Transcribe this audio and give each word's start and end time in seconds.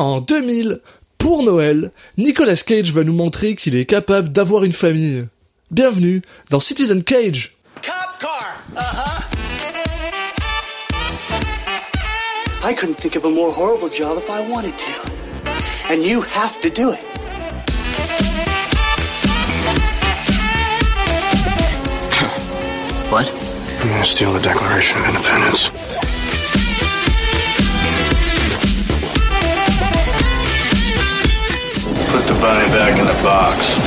En 0.00 0.22
2000, 0.22 0.80
pour 1.18 1.42
Noël, 1.42 1.90
Nicolas 2.16 2.56
Cage 2.56 2.90
va 2.90 3.04
nous 3.04 3.12
montrer 3.12 3.54
qu'il 3.54 3.76
est 3.76 3.84
capable 3.84 4.32
d'avoir 4.32 4.64
une 4.64 4.72
famille. 4.72 5.26
Bienvenue 5.70 6.22
dans 6.48 6.58
Citizen 6.58 7.04
Cage. 7.04 7.52
Cop 7.82 8.18
car. 8.18 8.56
Uh-huh. 8.74 9.20
I 12.64 12.72
couldn't 12.72 12.96
think 12.96 13.16
of 13.16 13.26
a 13.26 13.28
more 13.28 13.52
horrible 13.52 13.90
job 13.90 14.16
if 14.16 14.30
I 14.30 14.40
wanted 14.50 14.72
to. 14.78 15.12
And 15.92 16.02
you 16.02 16.22
have 16.22 16.58
to 16.62 16.70
do 16.70 16.92
it. 16.92 17.04
What? 23.10 23.28
I'm 23.82 23.88
gonna 23.90 24.04
steal 24.04 24.32
the 24.32 24.40
Declaration 24.40 24.98
of 25.02 25.08
Independence? 25.08 25.79
Bunny 32.40 32.68
back 32.70 32.98
in 32.98 33.04
the 33.04 33.22
box. 33.22 33.78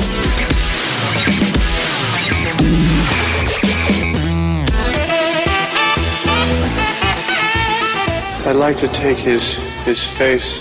I'd 8.45 8.55
like 8.55 8.77
to 8.77 8.87
take 8.89 9.17
his 9.17 9.57
his 9.85 9.99
face 9.99 10.59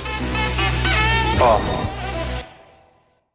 off. 1.41 1.61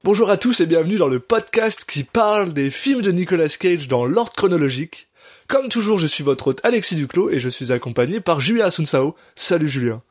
Bonjour 0.03 0.30
à 0.30 0.38
tous 0.38 0.61
et 0.61 0.66
bienvenue 0.66 0.95
dans 0.95 1.09
le 1.09 1.19
podcast 1.19 1.85
qui 1.88 2.03
parle 2.03 2.53
des 2.53 2.71
films 2.71 3.02
de 3.02 3.11
Nicolas 3.11 3.49
Cage 3.49 3.88
dans 3.88 4.05
l'ordre 4.05 4.33
chronologique. 4.33 5.09
Comme 5.47 5.69
toujours, 5.69 5.99
je 5.99 6.08
suis 6.08 6.23
votre 6.23 6.47
hôte 6.47 6.61
Alexis 6.63 6.95
Duclos 6.95 7.30
et 7.30 7.39
je 7.39 7.49
suis 7.49 7.71
accompagné 7.71 8.21
par 8.21 8.39
Julien 8.39 8.66
Asunsao. 8.66 9.16
Salut 9.35 9.69
Julien. 9.69 10.02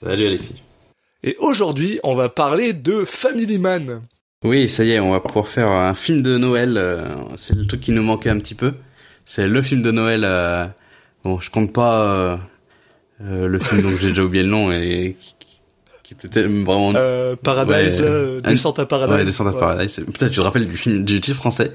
Salut 0.00 0.26
Alexis. 0.28 0.62
Et 1.24 1.36
aujourd'hui, 1.40 1.98
on 2.04 2.14
va 2.14 2.28
parler 2.28 2.72
de 2.72 3.04
Family 3.04 3.58
Man. 3.58 4.02
Oui, 4.44 4.68
ça 4.68 4.84
y 4.84 4.92
est, 4.92 5.00
on 5.00 5.10
va 5.12 5.20
pouvoir 5.20 5.48
faire 5.48 5.70
un 5.70 5.94
film 5.94 6.22
de 6.22 6.36
Noël. 6.36 6.74
euh, 6.76 7.04
C'est 7.36 7.56
le 7.56 7.64
truc 7.66 7.80
qui 7.80 7.92
nous 7.92 8.02
manquait 8.02 8.30
un 8.30 8.38
petit 8.38 8.54
peu. 8.54 8.74
C'est 9.24 9.48
le 9.48 9.62
film 9.62 9.82
de 9.82 9.90
Noël. 9.90 10.22
euh, 10.24 10.66
Bon, 11.24 11.40
je 11.40 11.50
compte 11.50 11.72
pas 11.72 12.02
euh, 12.04 12.36
le 13.20 13.58
film 13.58 13.82
dont 13.82 13.96
j'ai 14.00 14.10
déjà 14.10 14.22
oublié 14.22 14.44
le 14.44 14.50
nom 14.50 14.70
et 14.70 15.16
qui, 16.04 16.14
était 16.14 16.42
vraiment. 16.42 16.92
Euh, 16.94 17.34
Paradise, 17.34 18.00
Ouais. 18.00 18.06
euh, 18.06 18.40
Descente 18.40 18.78
à 18.78 18.86
Paradise. 18.86 19.16
Ouais, 19.16 19.24
Descente 19.24 19.48
à 19.48 19.50
Ouais. 19.52 19.58
Paradise. 19.58 20.04
Putain, 20.06 20.28
tu 20.28 20.36
te 20.36 20.40
rappelles 20.40 20.68
du 20.68 20.76
film 20.76 21.04
du 21.04 21.20
titre 21.20 21.36
français? 21.36 21.72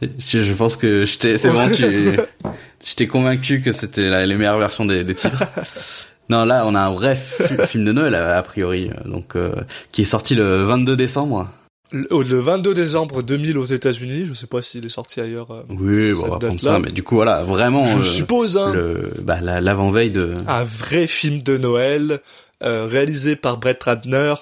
Je, 0.00 0.40
je 0.40 0.52
pense 0.54 0.76
que 0.76 1.04
je 1.04 1.18
t'ai, 1.18 1.36
c'est 1.36 1.50
bon, 1.50 1.68
tu, 1.70 1.82
je 1.82 2.94
t'ai 2.94 3.06
convaincu 3.06 3.60
que 3.60 3.70
c'était 3.72 4.08
la- 4.08 4.24
les 4.26 4.34
meilleures 4.36 4.58
versions 4.58 4.84
des, 4.86 5.04
des 5.04 5.14
titres. 5.14 5.44
Non, 6.30 6.44
là, 6.44 6.64
on 6.66 6.74
a 6.74 6.80
un 6.80 6.92
vrai 6.92 7.16
fi- 7.16 7.42
film 7.66 7.84
de 7.84 7.92
Noël 7.92 8.14
a, 8.14 8.40
priori, 8.42 8.90
euh, 8.90 9.08
donc 9.08 9.36
euh, 9.36 9.52
qui 9.92 10.02
est 10.02 10.06
sorti 10.06 10.34
le 10.34 10.62
22 10.62 10.96
décembre. 10.96 11.50
Le, 11.92 12.06
oh, 12.10 12.22
le 12.22 12.38
22 12.40 12.72
décembre 12.74 13.22
2000 13.22 13.58
aux 13.58 13.64
États-Unis. 13.66 14.24
Je 14.26 14.34
sais 14.34 14.46
pas 14.46 14.62
s'il 14.62 14.84
est 14.86 14.88
sorti 14.88 15.20
ailleurs. 15.20 15.50
euh, 15.50 15.62
Oui, 15.68 16.12
bon, 16.14 16.24
on 16.26 16.28
va 16.30 16.38
prendre 16.38 16.58
ça, 16.60 16.78
mais 16.78 16.90
du 16.90 17.02
coup, 17.02 17.14
voilà, 17.16 17.42
vraiment, 17.44 17.84
Je 17.86 17.98
euh, 17.98 18.02
suppose, 18.02 18.56
hein. 18.56 18.72
le, 18.72 19.10
bah, 19.22 19.40
la- 19.42 19.60
l'avant-veille 19.60 20.12
de. 20.12 20.32
un 20.48 20.64
vrai 20.64 21.06
film 21.06 21.42
de 21.42 21.56
Noël 21.58 22.20
réalisé 22.60 23.36
par 23.36 23.58
Brett 23.58 23.82
Ratner 23.82 24.34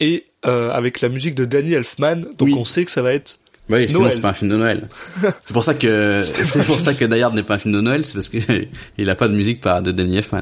et 0.00 0.24
avec 0.42 1.00
la 1.02 1.08
musique 1.10 1.34
de 1.34 1.44
Danny 1.44 1.74
Elfman. 1.74 2.16
Donc 2.38 2.40
Oui. 2.40 2.54
on 2.56 2.64
sait 2.64 2.84
que 2.86 2.90
ça 2.90 3.02
va 3.02 3.12
être 3.12 3.38
Oui, 3.68 3.86
sinon 3.88 4.00
Noël. 4.00 4.12
c'est 4.14 4.20
pas 4.22 4.30
un 4.30 4.32
film 4.32 4.50
de 4.50 4.56
Noël. 4.56 4.88
c'est 5.44 5.52
pour 5.52 5.62
ça 5.64 5.74
que 5.74 6.20
C'est 6.22 6.64
pour 6.64 6.80
ça 6.80 6.94
que 6.94 7.04
Die 7.04 7.34
n'est 7.36 7.42
pas 7.42 7.54
un 7.54 7.58
film 7.58 7.74
de 7.74 7.80
Noël, 7.82 8.02
c'est 8.04 8.14
parce 8.14 8.28
que 8.30 8.38
il 8.98 9.10
a 9.10 9.14
pas 9.14 9.28
de 9.28 9.34
musique 9.34 9.60
par 9.60 9.82
de 9.82 9.92
Danny 9.92 10.16
Elfman. 10.16 10.40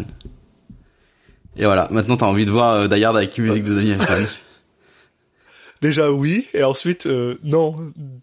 Et 1.56 1.64
voilà, 1.64 1.88
maintenant 1.90 2.16
t'as 2.16 2.26
envie 2.26 2.46
de 2.46 2.50
voir 2.50 2.74
euh, 2.74 2.86
Die 2.88 3.04
Hard 3.04 3.16
avec 3.16 3.36
une 3.38 3.44
musique 3.44 3.62
de 3.64 3.74
Danny 3.74 3.90
Elfman. 3.92 4.24
déjà 5.80 6.10
oui 6.10 6.46
et 6.54 6.62
ensuite 6.64 7.06
euh, 7.06 7.36
non. 7.44 7.76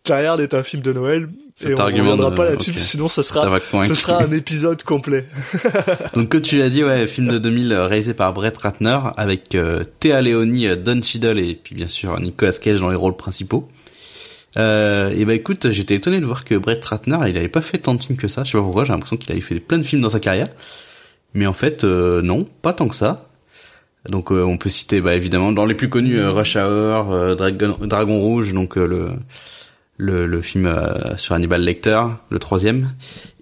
Die 0.06 0.12
Hard 0.12 0.40
est 0.42 0.54
un 0.54 0.64
film 0.64 0.82
de 0.82 0.94
Noël 0.94 1.30
et 1.64 1.74
on 1.74 1.78
argument 1.78 2.12
reviendra 2.12 2.32
de- 2.32 2.36
pas 2.36 2.46
là-dessus 2.50 2.74
sinon 2.74 3.08
ça 3.08 3.24
sera 3.24 3.60
ce 3.84 3.94
sera 3.94 4.22
un 4.24 4.32
épisode 4.32 4.82
complet. 4.84 5.26
Donc 6.16 6.30
comme 6.30 6.42
tu 6.42 6.58
l'as 6.58 6.70
dit, 6.70 6.84
ouais, 6.84 7.08
film 7.08 7.28
de 7.28 7.38
2000 7.38 7.72
euh, 7.72 7.86
réalisé 7.86 8.14
par 8.14 8.34
Brett 8.34 8.58
Ratner 8.58 9.00
avec 9.16 9.56
euh, 9.56 9.84
Théa 10.00 10.22
Leoni, 10.22 10.68
euh, 10.68 10.76
Don 10.76 11.02
Cheadle 11.02 11.40
et 11.40 11.56
puis 11.56 11.76
bien 11.76 11.88
sûr 11.88 12.20
Nicolas 12.20 12.52
Cage 12.54 12.82
dans 12.82 12.90
les 12.90 12.96
rôles 12.98 13.16
principaux. 13.16 13.68
Euh, 14.58 15.12
et 15.16 15.24
bah 15.24 15.34
écoute, 15.34 15.70
j'étais 15.70 15.96
étonné 15.96 16.20
de 16.20 16.26
voir 16.26 16.44
que 16.44 16.56
Brett 16.56 16.84
Ratner, 16.84 17.20
il 17.30 17.38
avait 17.38 17.48
pas 17.48 17.62
fait 17.62 17.78
tant 17.78 17.94
de 17.96 18.02
films 18.04 18.18
que 18.18 18.28
ça. 18.28 18.44
Je 18.44 18.52
sais 18.52 18.58
pas 18.58 18.64
pourquoi, 18.64 18.84
j'ai 18.84 18.92
l'impression 18.92 19.16
qu'il 19.16 19.32
avait 19.32 19.40
fait 19.40 19.62
plein 19.62 19.78
de 19.78 19.84
films 19.84 20.02
dans 20.02 20.10
sa 20.10 20.20
carrière. 20.20 20.48
Mais 21.34 21.48
en 21.48 21.54
fait, 21.54 21.86
euh, 21.86 22.22
non, 22.22 22.46
pas 22.62 22.74
tant 22.74 22.90
que 22.90 22.96
ça. 22.96 23.30
Donc 24.10 24.32
euh, 24.32 24.44
on 24.44 24.58
peut 24.58 24.70
citer 24.70 25.00
bah, 25.00 25.16
évidemment 25.16 25.52
dans 25.52 25.66
les 25.66 25.76
plus 25.76 25.90
connus 25.90 26.20
euh, 26.20 26.32
Rush 26.32 26.56
Hour, 26.56 27.12
euh, 27.12 27.36
Dragon, 27.36 27.78
Dragon 27.82 28.20
Rouge, 28.20 28.54
donc 28.54 28.76
le, 28.76 29.12
le 29.98 30.26
le 30.26 30.42
film 30.42 30.66
euh, 30.66 31.16
sur 31.18 31.36
Hannibal 31.36 31.62
Lecter, 31.62 32.02
le 32.30 32.40
troisième, 32.40 32.92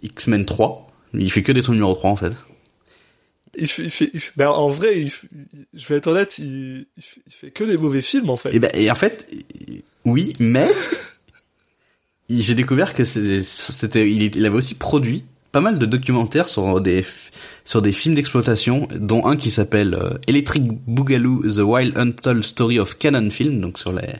X-Men 0.04 0.46
3. 0.46 0.88
Il 1.14 1.32
fait 1.32 1.44
que 1.44 1.52
des 1.54 1.62
trucs 1.62 1.76
numéro 1.76 1.96
3 1.96 2.12
en 2.12 2.16
fait. 2.16 2.34
Il 3.58 3.68
fait, 3.68 3.84
il 3.84 3.92
fait, 3.92 4.10
il 4.14 4.20
fait- 4.20 4.32
ben, 4.38 4.50
en 4.50 4.70
vrai, 4.70 5.02
il 5.02 5.12
je 5.74 5.88
vais 5.88 5.96
être 5.96 6.08
honnête, 6.08 6.38
il, 6.38 6.86
il 6.98 7.04
fait, 7.34 7.52
que 7.52 7.64
des 7.64 7.78
mauvais 7.78 8.02
films 8.02 8.30
en 8.30 8.38
fait. 8.38 8.54
Et 8.54 8.60
ben 8.60 8.70
et 8.74 8.92
en 8.92 8.96
fait 8.96 9.28
oui, 10.06 10.34
mais 10.40 10.68
j'ai 12.30 12.54
découvert 12.54 12.94
que 12.94 13.04
c'était 13.06 14.10
il, 14.10 14.36
il 14.36 14.46
avait 14.46 14.56
aussi 14.56 14.76
produit 14.76 15.24
pas 15.52 15.62
mal 15.62 15.80
de 15.80 15.86
documentaires 15.86 16.48
sur 16.48 16.80
des 16.82 17.04
sur 17.66 17.82
des 17.82 17.92
films 17.92 18.16
d'exploitation 18.16 18.88
dont 18.96 19.26
un 19.26 19.36
qui 19.36 19.50
s'appelle 19.52 19.94
euh, 19.96 20.12
Electric 20.28 20.64
Boogaloo 20.88 21.44
The 21.48 21.60
Wild 21.60 21.98
Untold 21.98 22.44
Story 22.44 22.80
of 22.80 22.98
Canon 22.98 23.30
Film 23.30 23.60
donc 23.60 23.80
sur 23.80 23.92
les 23.92 24.14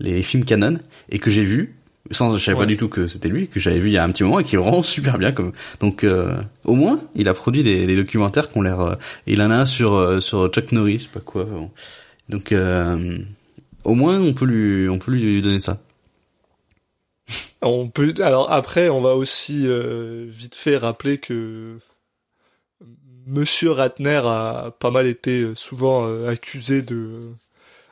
les 0.00 0.22
films 0.22 0.44
Canon 0.44 0.78
et 1.10 1.18
que 1.18 1.30
j'ai 1.30 1.42
vu 1.44 1.76
sans 2.10 2.36
je 2.36 2.42
savais 2.44 2.54
Ouais. 2.56 2.64
pas 2.64 2.66
du 2.66 2.76
tout 2.76 2.88
que 2.88 3.06
c'était 3.06 3.28
lui 3.30 3.48
que 3.48 3.58
j'avais 3.58 3.78
vu 3.78 3.88
il 3.88 3.92
y 3.94 3.98
a 3.98 4.04
un 4.04 4.10
petit 4.10 4.24
moment 4.24 4.40
et 4.40 4.44
qui 4.44 4.56
est 4.56 4.58
vraiment 4.58 4.82
super 4.96 5.16
bien 5.18 5.32
comme 5.32 5.52
donc 5.80 6.04
euh, 6.04 6.36
au 6.64 6.74
moins 6.74 7.00
il 7.14 7.28
a 7.28 7.34
produit 7.34 7.62
des, 7.62 7.86
des 7.86 7.96
documentaires 7.96 8.50
qui 8.50 8.58
ont 8.58 8.62
l'air 8.62 8.80
euh, 8.80 8.94
il 9.26 9.40
en 9.40 9.50
a 9.50 9.56
un 9.56 9.66
sur 9.66 9.94
euh, 9.94 10.20
sur 10.20 10.48
Chuck 10.48 10.72
Norris 10.72 10.98
je 10.98 11.02
sais 11.04 11.08
pas 11.14 11.20
quoi 11.20 11.44
bon. 11.44 11.70
donc 12.28 12.52
euh, 12.52 13.18
au 13.84 13.94
moins 13.94 14.20
on 14.20 14.34
peut 14.34 14.44
lui 14.44 14.88
on 14.90 14.98
peut 14.98 15.12
lui 15.12 15.40
donner 15.40 15.60
ça 15.60 15.78
On 17.66 17.88
peut. 17.88 18.12
Alors 18.18 18.52
après, 18.52 18.90
on 18.90 19.00
va 19.00 19.14
aussi 19.14 19.66
euh, 19.66 20.26
vite 20.28 20.54
fait 20.54 20.76
rappeler 20.76 21.18
que 21.18 21.78
Monsieur 23.26 23.70
Ratner 23.70 24.20
a 24.22 24.70
pas 24.78 24.90
mal 24.90 25.06
été 25.06 25.40
euh, 25.40 25.54
souvent 25.54 26.06
euh, 26.06 26.28
accusé 26.28 26.82
de, 26.82 27.32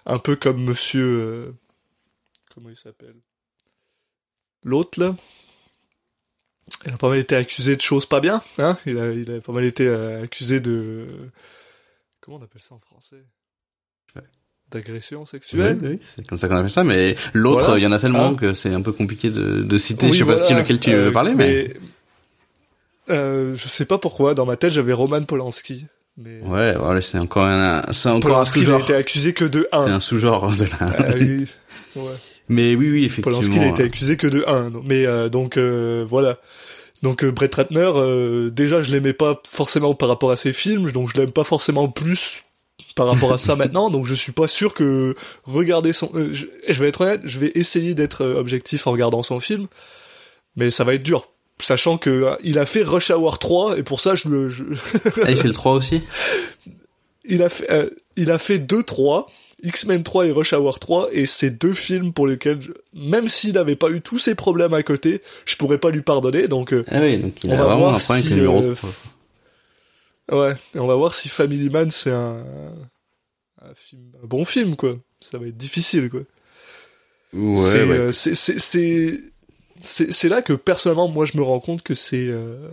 un 0.04 0.18
peu 0.18 0.36
comme 0.36 0.62
Monsieur, 0.62 1.54
comment 2.54 2.68
il 2.68 2.76
s'appelle, 2.76 3.16
l'autre 4.62 5.00
là? 5.00 5.16
Il 6.84 6.92
a 6.92 6.98
pas 6.98 7.08
mal 7.08 7.18
été 7.18 7.34
accusé 7.34 7.74
de 7.74 7.80
choses 7.80 8.04
pas 8.04 8.20
bien, 8.20 8.42
hein? 8.58 8.76
Il 8.84 8.98
a, 8.98 9.10
il 9.10 9.30
a 9.30 9.40
pas 9.40 9.52
mal 9.52 9.64
été 9.64 9.88
accusé 9.88 10.60
de, 10.60 11.06
comment 12.20 12.36
on 12.36 12.42
appelle 12.42 12.60
ça 12.60 12.74
en 12.74 12.80
français? 12.80 13.24
Ouais. 14.16 14.22
D'agression 14.72 15.26
sexuelle. 15.26 15.78
Oui, 15.82 15.88
oui, 15.92 15.98
c'est 16.00 16.26
comme 16.26 16.38
ça 16.38 16.48
qu'on 16.48 16.56
appelle 16.56 16.70
ça 16.70 16.84
mais 16.84 17.14
l'autre 17.34 17.64
Voilà. 17.66 17.78
il 17.78 17.82
y 17.82 17.86
en 17.86 17.92
a 17.92 17.98
tellement 17.98 18.28
Hein 18.28 18.34
que 18.34 18.54
c'est 18.54 18.72
un 18.72 18.80
peu 18.80 18.92
compliqué 18.92 19.30
de, 19.30 19.62
de 19.62 19.76
citer 19.76 20.06
Oui, 20.06 20.12
je 20.12 20.18
sais 20.20 20.24
pas 20.24 20.36
voilà. 20.38 20.60
lequel 20.60 20.80
tu 20.80 20.90
Euh, 20.92 21.04
veux 21.06 21.12
parler 21.12 21.34
mais, 21.34 21.74
euh, 23.10 23.54
je 23.56 23.68
sais 23.68 23.84
pas 23.84 23.98
pourquoi, 23.98 24.34
dans 24.34 24.46
ma 24.46 24.56
tête 24.56 24.72
j'avais 24.72 24.92
Roman 24.92 25.22
Polanski. 25.22 25.86
Mais 26.18 26.40
ouais 26.46 26.74
voilà 26.76 27.00
c'est 27.00 27.18
encore 27.18 27.44
un 27.46 27.82
c'est 27.90 28.08
encore 28.10 28.32
un 28.32 28.44
Polanski 28.44 28.58
n'a 28.60 28.64
sous-genre 28.66 28.80
été 28.82 28.94
accusé 28.94 29.32
que 29.32 29.44
de 29.46 29.66
c'est 29.72 29.78
1. 29.78 29.92
un 29.94 30.00
sous-genre 30.00 30.52
de 30.56 30.64
la 30.64 31.14
oui. 31.16 31.46
Ouais. 31.96 32.02
mais 32.48 32.74
oui 32.74 32.90
oui 32.90 33.04
effectivement 33.04 33.38
Polanski 33.40 33.58
n'a 33.60 33.68
été 33.68 33.82
accusé 33.82 34.16
que 34.16 34.26
de 34.26 34.44
1. 34.46 34.72
Mais 34.84 35.06
euh, 35.06 35.28
donc 35.30 35.56
euh, 35.56 36.04
voilà. 36.08 36.38
Donc 37.02 37.24
euh, 37.24 37.32
Brett 37.32 37.54
Ratner, 37.54 37.90
euh, 37.96 38.50
déjà 38.50 38.82
je 38.82 38.92
l'aimais 38.92 39.12
pas 39.14 39.40
forcément 39.50 39.94
par 39.94 40.08
rapport 40.08 40.30
à 40.30 40.36
ses 40.36 40.52
films, 40.52 40.90
donc 40.92 41.10
je 41.12 41.20
l'aime 41.20 41.32
pas 41.32 41.44
forcément 41.44 41.88
plus 41.88 42.44
par 42.94 43.06
rapport 43.06 43.32
à 43.32 43.38
ça 43.38 43.56
maintenant, 43.56 43.90
donc 43.90 44.06
je 44.06 44.14
suis 44.14 44.32
pas 44.32 44.48
sûr 44.48 44.74
que 44.74 45.14
regarder 45.44 45.92
son... 45.92 46.10
euh, 46.14 46.30
je, 46.32 46.46
je 46.68 46.82
vais 46.82 46.88
être 46.88 47.00
honnête, 47.02 47.20
je 47.24 47.38
vais 47.38 47.52
essayer 47.54 47.94
d'être 47.94 48.22
euh, 48.22 48.38
objectif 48.38 48.86
en 48.86 48.92
regardant 48.92 49.22
son 49.22 49.40
film, 49.40 49.66
mais 50.56 50.70
ça 50.70 50.84
va 50.84 50.94
être 50.94 51.02
dur. 51.02 51.28
Sachant 51.58 51.96
que 51.98 52.10
euh, 52.10 52.34
il 52.42 52.58
a 52.58 52.66
fait 52.66 52.82
Rush 52.82 53.10
Hour 53.10 53.38
3 53.38 53.78
et 53.78 53.82
pour 53.82 54.00
ça 54.00 54.14
je 54.14 54.28
le 54.28 54.50
je- 54.50 54.64
Ah, 55.22 55.30
il 55.30 55.36
fait 55.36 55.48
le 55.48 55.54
3 55.54 55.72
aussi? 55.72 56.02
Il 57.24 57.40
a 57.42 57.48
fait 57.48 57.70
euh, 57.70 57.88
il 58.16 58.30
a 58.32 58.38
fait 58.38 58.58
2 58.58 58.82
3 58.82 59.30
X-Men 59.62 60.02
3 60.02 60.26
et 60.26 60.30
Rush 60.32 60.52
Hour 60.54 60.80
3 60.80 61.10
et 61.12 61.24
c'est 61.26 61.50
deux 61.50 61.72
films 61.72 62.12
pour 62.12 62.26
lesquels 62.26 62.60
je- 62.60 62.72
même 62.98 63.28
s'il 63.28 63.52
n'avait 63.52 63.76
pas 63.76 63.90
eu 63.90 64.00
tous 64.00 64.18
ces 64.18 64.34
problèmes 64.34 64.74
à 64.74 64.82
côté, 64.82 65.22
je 65.46 65.54
pourrais 65.54 65.78
pas 65.78 65.90
lui 65.90 66.02
pardonner 66.02 66.48
donc 66.48 66.72
euh, 66.72 66.84
ah 66.90 66.98
oui 67.00 67.18
donc 67.18 67.32
il 67.44 67.50
On 67.50 67.52
a 67.52 67.56
va 67.58 67.62
vraiment 67.66 67.78
voir 67.90 68.00
si, 68.22 68.32
euh, 68.40 68.74
3 68.74 68.90
ouais, 70.32 70.54
et 70.74 70.78
on 70.78 70.86
va 70.86 70.94
voir 70.94 71.14
si 71.14 71.28
Family 71.28 71.70
Man 71.70 71.90
c'est 71.90 72.10
un 72.12 72.42
un 73.62 73.74
film 73.74 74.02
un 74.22 74.26
bon 74.26 74.44
film 74.44 74.76
quoi. 74.76 74.94
Ça 75.20 75.38
va 75.38 75.46
être 75.46 75.56
difficile 75.56 76.10
quoi. 76.10 76.20
ouais, 77.32 77.56
c'est 77.70 77.84
ouais. 77.84 77.96
euh, 77.98 78.12
c'est 79.84 80.28
là 80.28 80.42
que 80.42 80.52
personnellement 80.52 81.08
moi 81.08 81.26
je 81.26 81.36
me 81.36 81.42
rends 81.42 81.60
compte 81.60 81.82
que 81.82 81.94
c'est 81.94 82.26
euh, 82.28 82.68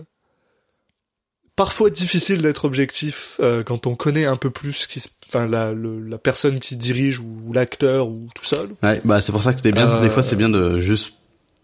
parfois 1.56 1.90
difficile 1.90 2.40
d'être 2.42 2.64
objectif 2.64 3.36
euh, 3.40 3.62
quand 3.62 3.86
on 3.86 3.94
connaît 3.94 4.24
un 4.26 4.36
peu 4.36 4.50
plus 4.50 4.86
qui, 4.86 5.02
enfin 5.28 5.46
la, 5.46 5.72
le, 5.72 6.00
la 6.00 6.18
personne 6.18 6.58
qui 6.60 6.76
dirige 6.76 7.20
ou, 7.20 7.52
l'acteur 7.52 8.08
ou 8.08 8.28
tout 8.34 8.44
seul. 8.44 8.68
Ouais, 8.82 9.00
bah 9.04 9.20
c'est 9.20 9.32
pour 9.32 9.42
ça 9.42 9.50
que 9.52 9.58
c'était 9.58 9.72
bien. 9.72 10.00
Des 10.00 10.10
fois, 10.10 10.22
c'est 10.22 10.36
bien 10.36 10.48
de 10.48 10.80
juste 10.80 11.14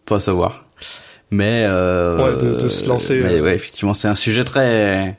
pas 0.05 0.21
savoir. 0.21 0.67
Mais 1.31 1.65
Ouais, 1.67 2.37
de- 2.37 2.57
de 2.61 2.69
se 2.69 2.87
lancer, 2.87 3.21
Mais 3.21 3.41
ouais, 3.41 3.55
effectivement, 3.55 3.95
c'est 3.95 4.09
un 4.09 4.15
sujet 4.15 4.45
très 4.45 5.19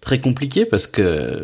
très 0.00 0.18
compliqué 0.18 0.64
parce 0.64 0.86
que 0.86 1.42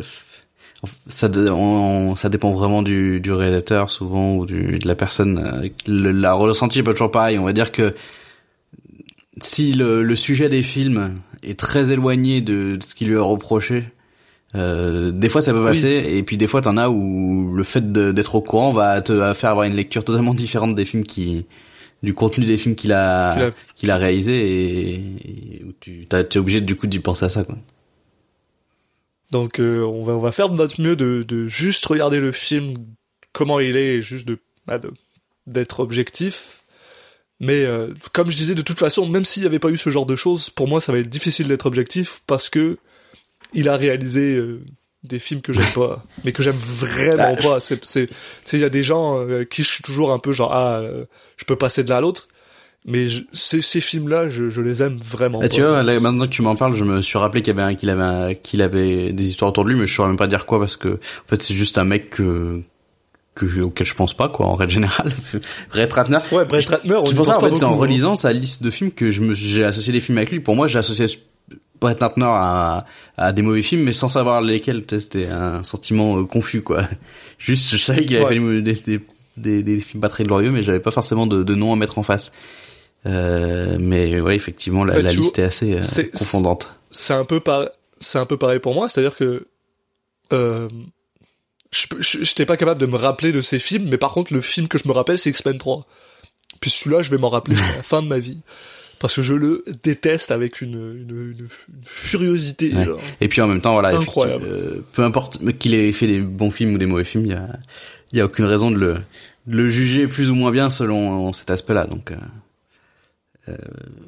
ça 1.07 1.29
on- 1.51 2.15
ça 2.15 2.29
dépend 2.29 2.51
vraiment 2.51 2.81
du, 2.83 3.19
du 3.19 3.31
réalisateur 3.31 3.89
souvent 3.89 4.35
ou 4.35 4.45
du, 4.45 4.79
de 4.79 4.87
la 4.87 4.95
personne. 4.95 5.39
euh, 5.39 5.69
Le, 5.87 6.11
la 6.11 6.33
ressenti 6.33 6.79
est 6.79 6.83
pas 6.83 6.91
toujours 6.93 7.11
pareil. 7.11 7.37
On 7.39 7.45
va 7.45 7.53
dire 7.53 7.71
que 7.71 7.93
si 9.41 9.73
le, 9.73 10.03
le 10.03 10.15
sujet 10.15 10.49
des 10.49 10.63
films 10.63 11.15
est 11.43 11.59
très 11.59 11.91
éloigné 11.91 12.41
de, 12.41 12.75
de 12.77 12.83
ce 12.83 12.95
qui 12.95 13.05
lui 13.05 13.13
est 13.13 13.17
reproché, 13.17 13.83
euh, 14.55 15.11
des 15.11 15.29
fois 15.29 15.41
ça 15.41 15.51
peut 15.51 15.63
passer 15.63 16.03
et 16.17 16.23
puis 16.23 16.37
des 16.37 16.47
fois 16.47 16.61
t'en 16.61 16.77
as 16.77 16.89
où 16.89 17.53
le 17.53 17.63
fait 17.63 17.91
d'être 17.91 18.35
au 18.35 18.41
courant 18.41 18.71
va 18.71 19.01
te 19.01 19.13
va 19.13 19.33
faire 19.33 19.51
avoir 19.51 19.65
une 19.65 19.75
lecture 19.75 20.03
totalement 20.03 20.33
différente 20.33 20.73
des 20.73 20.85
films 20.85 21.03
qui 21.03 21.45
du 22.03 22.13
contenu 22.13 22.45
des 22.45 22.57
films 22.57 22.75
qu'il 22.75 22.93
a 22.93 23.35
Qu'il 23.75 23.91
a- 23.91 23.97
réalisé 23.97 24.33
et, 24.93 24.93
et 24.95 25.65
tu 25.79 26.05
t'es 26.07 26.37
obligé 26.37 26.61
du 26.61 26.75
coup 26.75 26.87
d'y 26.87 26.99
penser 26.99 27.25
à 27.25 27.29
ça 27.29 27.43
quoi. 27.43 27.57
Donc 29.31 29.59
euh, 29.59 29.81
on 29.83 30.03
va 30.03 30.13
on 30.13 30.19
va 30.19 30.31
faire 30.31 30.49
de 30.49 30.55
notre 30.55 30.81
mieux 30.81 30.95
de, 30.95 31.23
de 31.27 31.47
juste 31.47 31.85
regarder 31.85 32.19
le 32.19 32.31
film 32.31 32.75
comment 33.33 33.59
il 33.59 33.75
est 33.75 33.95
et 33.95 34.01
juste 34.01 34.27
de 34.27 34.39
bah, 34.65 34.77
de- 34.79 34.91
d'être 35.47 35.79
objectif. 35.81 36.61
Mais 37.39 37.63
euh, 37.63 37.93
comme 38.13 38.31
je 38.31 38.35
disais, 38.37 38.55
de 38.55 38.61
toute 38.63 38.79
façon, 38.79 39.07
même 39.07 39.23
s'il 39.25 39.43
n'y 39.43 39.47
avait 39.47 39.59
pas 39.59 39.69
eu 39.69 39.77
ce 39.77 39.91
genre 39.91 40.05
de 40.07 40.15
choses, 40.15 40.49
pour 40.49 40.67
moi, 40.67 40.81
ça 40.81 40.91
va 40.91 40.97
être 40.99 41.09
difficile 41.09 41.47
d'être 41.47 41.65
objectif 41.67 42.21
parce 42.25 42.49
que 42.49 42.77
il 43.53 43.69
a 43.69 43.75
réalisé 43.77 44.35
euh, 44.35 44.61
des 45.03 45.19
films 45.19 45.41
que 45.41 45.53
j'aime 45.53 45.71
pas, 45.75 46.03
mais 46.23 46.31
que 46.31 46.41
j'aime 46.41 46.57
vraiment 46.57 47.15
Bah, 47.33 47.41
pas. 47.41 47.59
C'est, 47.59 47.83
c'est, 47.85 48.09
il 48.53 48.59
y 48.59 48.63
a 48.63 48.69
des 48.69 48.81
gens 48.83 49.23
qui 49.49 49.63
je 49.63 49.69
suis 49.69 49.83
toujours 49.83 50.11
un 50.11 50.19
peu 50.19 50.31
genre 50.33 50.51
ah, 50.53 50.81
je 51.37 51.45
peux 51.45 51.55
passer 51.55 51.83
de 51.83 51.89
l'un 51.89 51.97
à 51.97 52.01
l'autre, 52.01 52.27
mais 52.85 53.07
je- 53.09 53.23
ces, 53.33 53.61
ces 53.61 53.81
films-là, 53.81 54.29
je, 54.29 54.49
je 54.49 54.61
les 54.61 54.81
aime 54.83 54.97
vraiment. 54.97 55.39
Pas. 55.39 55.49
tu 55.49 55.61
vois, 55.61 55.83
là, 55.83 55.99
maintenant 55.99 56.25
que 56.25 56.31
tu 56.31 56.41
m'en 56.41 56.55
parles, 56.55 56.75
je 56.75 56.83
me 56.83 57.01
suis 57.01 57.17
rappelé 57.17 57.41
qu'il 57.41 57.53
y 57.53 57.59
avait 57.59 57.63
un- 57.71 57.75
qu'il 57.75 57.89
avait 57.89 58.35
qu'il 58.41 58.61
avait 58.61 59.11
des 59.11 59.27
histoires 59.29 59.49
autour 59.49 59.65
de 59.65 59.69
lui, 59.71 59.77
mais 59.79 59.85
je 59.85 59.93
saurais 59.93 60.07
même 60.09 60.17
pas 60.17 60.27
dire 60.27 60.45
quoi 60.45 60.59
parce 60.59 60.75
que 60.77 60.89
en 60.89 61.27
fait 61.27 61.41
c'est 61.41 61.55
juste 61.55 61.77
un 61.77 61.83
mec 61.83 62.09
que 62.11 62.61
que 63.35 63.61
auquel 63.61 63.85
je 63.85 63.93
pense 63.93 64.15
pas 64.15 64.29
quoi 64.29 64.45
en 64.47 64.55
règle 64.55 64.71
générale. 64.71 65.11
Brett 65.71 65.91
Ratner. 65.93 66.19
Ouais, 66.31 66.45
Brett 66.45 66.65
Ratner, 66.65 66.95
on 66.95 67.05
C'est 67.05 67.13
pour 67.15 67.25
ça 67.25 67.37
en 67.37 67.41
fait 67.41 67.55
c'est 67.55 67.65
en 67.65 67.73
hein. 67.73 67.75
relisant 67.77 68.15
sa 68.15 68.31
liste 68.33 68.63
de 68.63 68.69
films 68.71 68.91
que 68.91 69.11
je 69.11 69.21
me 69.21 69.33
j'ai 69.33 69.63
associé 69.63 69.91
des 69.93 69.99
films 69.99 70.17
avec 70.17 70.31
lui. 70.31 70.39
Pour 70.39 70.55
moi, 70.55 70.67
j'ai 70.67 70.79
associé 70.79 71.05
Brett 71.79 71.99
Ratner 71.99 72.25
à, 72.25 72.85
à 73.17 73.33
des 73.33 73.43
mauvais 73.43 73.61
films, 73.61 73.83
mais 73.83 73.91
sans 73.91 74.09
savoir 74.09 74.41
lesquels. 74.41 74.83
C'était 74.89 75.27
un 75.27 75.63
sentiment 75.63 76.17
euh, 76.19 76.23
confus 76.23 76.61
quoi. 76.63 76.87
Juste, 77.37 77.69
je 77.69 77.77
savais 77.77 78.05
qu'il 78.05 78.15
avait 78.17 78.39
Ouais. 78.39 78.55
fait 78.55 78.61
des, 78.63 78.73
des, 78.73 78.99
des, 79.37 79.61
des 79.63 79.79
films 79.81 80.01
pas 80.01 80.09
très 80.09 80.23
glorieux, 80.23 80.49
mais 80.49 80.63
j'avais 80.63 80.79
pas 80.79 80.89
forcément 80.89 81.27
de, 81.27 81.43
de 81.43 81.53
nom 81.53 81.71
à 81.73 81.75
mettre 81.75 81.99
en 81.99 82.03
face. 82.03 82.31
Euh, 83.07 83.77
mais 83.79 84.19
ouais, 84.19 84.35
effectivement, 84.35 84.83
la, 84.83 84.95
Bah, 84.95 85.01
la 85.01 85.13
liste 85.13 85.39
est 85.39 85.43
assez 85.43 85.73
euh, 85.73 85.81
c'est- 85.81 86.09
confondante. 86.11 86.73
c'est 86.89 87.13
un 87.13 87.25
peu 87.25 87.39
par... 87.39 87.69
c'est 87.99 88.17
un 88.19 88.25
peu 88.25 88.37
pareil 88.37 88.59
pour 88.59 88.73
moi, 88.73 88.89
c'est-à-dire 88.89 89.15
que 89.15 89.47
euh, 90.33 90.67
je 91.71 91.85
j'étais 92.01 92.45
pas 92.45 92.57
capable 92.57 92.79
de 92.81 92.85
me 92.85 92.95
rappeler 92.97 93.31
de 93.31 93.41
ces 93.41 93.59
films, 93.59 93.87
mais 93.89 93.97
par 93.97 94.11
contre 94.11 94.33
le 94.33 94.41
film 94.41 94.67
que 94.67 94.77
je 94.77 94.87
me 94.87 94.93
rappelle 94.93 95.17
c'est 95.19 95.29
X-Men 95.29 95.57
3. 95.57 95.85
Puis 96.59 96.69
celui-là, 96.71 97.03
je 97.03 97.11
vais 97.11 97.17
m'en 97.17 97.29
rappeler 97.29 97.55
à 97.57 97.75
la 97.77 97.83
fin 97.83 98.01
de 98.01 98.07
ma 98.07 98.19
vie 98.19 98.39
parce 98.99 99.13
que 99.15 99.21
je 99.21 99.33
le 99.35 99.63
déteste 99.83 100.31
avec 100.31 100.61
une 100.61 100.73
une, 101.07 101.47
furiosité. 101.85 102.73
Ouais. 102.73 102.87
Et 103.21 103.27
puis 103.27 103.41
en 103.41 103.47
même 103.47 103.61
temps, 103.61 103.73
voilà, 103.73 103.89
Incroyable. 103.97 104.45
euh, 104.47 104.81
peu 104.93 105.03
importe 105.03 105.39
qu'il 105.57 105.75
ait 105.75 105.91
fait 105.91 106.07
des 106.07 106.19
bons 106.19 106.51
films 106.51 106.73
ou 106.73 106.77
des 106.77 106.85
mauvais 106.87 107.03
films, 107.03 107.25
il 107.25 107.31
y 107.31 107.35
a, 107.35 107.47
y 108.13 108.21
a 108.21 108.25
aucune 108.25 108.45
raison 108.45 108.71
de 108.71 108.77
le, 108.77 108.93
de 109.45 109.55
le 109.57 109.67
juger 109.69 110.07
plus 110.07 110.29
ou 110.31 110.35
moins 110.35 110.51
bien 110.51 110.69
selon 110.69 111.31
cet 111.33 111.51
aspect-là. 111.51 111.85
Donc, 111.85 112.11
euh, 112.11 112.15
euh, 113.49 113.55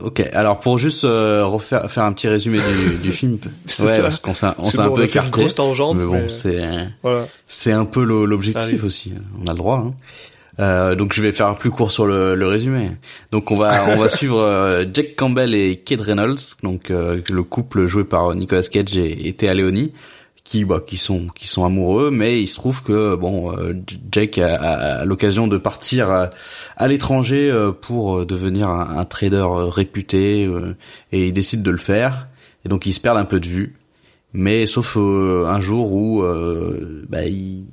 ok. 0.04 0.22
Alors 0.34 0.60
pour 0.60 0.78
juste 0.78 1.04
euh, 1.06 1.46
refaire 1.46 1.90
faire 1.90 2.04
un 2.04 2.14
petit 2.14 2.28
résumé 2.28 2.58
du, 2.60 2.96
du 3.04 3.12
film, 3.12 3.38
C'est 3.66 3.84
ouais, 3.84 3.90
ça. 3.90 4.02
parce 4.04 4.20
qu'on 4.20 4.34
s'est 4.34 4.48
on 4.58 4.66
s'est 4.66 4.80
un 4.80 4.90
peu 4.90 5.04
écarté. 5.04 5.32
grosse 5.32 5.56
tangente, 5.56 5.98
mais 5.98 6.06
bon, 6.06 6.12
mais- 6.14 6.30
c'est 6.30 6.60
Voilà. 7.04 7.28
c'est 7.48 7.72
un 7.72 7.86
peu 7.86 8.04
l'objectif 8.04 8.84
aussi. 8.84 9.14
On 9.42 9.48
a 9.48 9.52
le 9.52 9.58
droit. 9.58 9.78
Hein. 9.86 9.94
Euh, 10.60 10.94
donc 10.96 11.14
je 11.14 11.22
vais 11.22 11.32
faire 11.32 11.56
plus 11.56 11.70
court 11.70 11.90
sur 11.90 12.06
le, 12.06 12.36
le 12.36 12.48
résumé. 12.48 12.90
Donc 13.32 13.50
on 13.52 13.56
va 13.56 13.86
on 13.90 13.98
va 13.98 14.10
suivre 14.10 14.40
euh, 14.42 14.84
Jack 14.94 15.16
Campbell 15.16 15.56
et 15.56 15.78
Kate 15.78 16.02
Reynolds, 16.02 16.36
donc 16.64 16.92
euh, 16.92 17.22
le 17.30 17.44
couple 17.44 17.86
joué 17.86 18.04
par 18.04 18.36
Nicolas 18.36 18.64
Cage 18.64 18.98
et, 18.98 19.30
et 19.30 19.34
Théa 19.34 19.54
Leoni, 19.54 19.94
qui 20.50 20.66
bah 20.66 20.82
qui 20.86 20.98
sont 20.98 21.28
qui 21.36 21.48
sont 21.48 21.64
amoureux, 21.64 22.10
mais 22.10 22.42
il 22.42 22.48
se 22.48 22.56
trouve 22.56 22.82
que 22.82 23.16
bon 23.16 23.56
euh, 23.56 23.74
Jack 24.12 24.40
a, 24.40 24.56
a- 24.56 25.00
a 25.02 25.06
l'occasion 25.06 25.46
de 25.48 25.60
partir 25.60 26.10
à, 26.10 26.32
à 26.76 26.88
l'étranger 26.88 27.52
euh, 27.52 27.72
pour 27.72 28.18
euh, 28.18 28.26
devenir 28.26 28.68
un, 28.68 28.98
un 28.98 29.06
trader 29.06 29.36
euh, 29.46 29.66
réputé 29.68 30.46
euh, 30.48 30.76
et 31.12 31.28
il 31.28 31.34
décide 31.34 31.62
de 31.62 31.70
le 31.70 31.78
faire. 31.78 32.28
Et 32.66 32.70
donc 32.70 32.88
ils 32.88 32.94
se 32.94 33.00
perdent 33.00 33.20
un 33.20 33.26
peu 33.26 33.40
de 33.40 33.48
vue. 33.48 33.76
Mais 34.34 34.66
sauf 34.66 34.98
euh, 34.98 35.46
un 35.46 35.62
jour 35.62 35.92
où 35.94 36.24
euh, 36.24 37.06
bah, 37.08 37.26
il, 37.26 37.68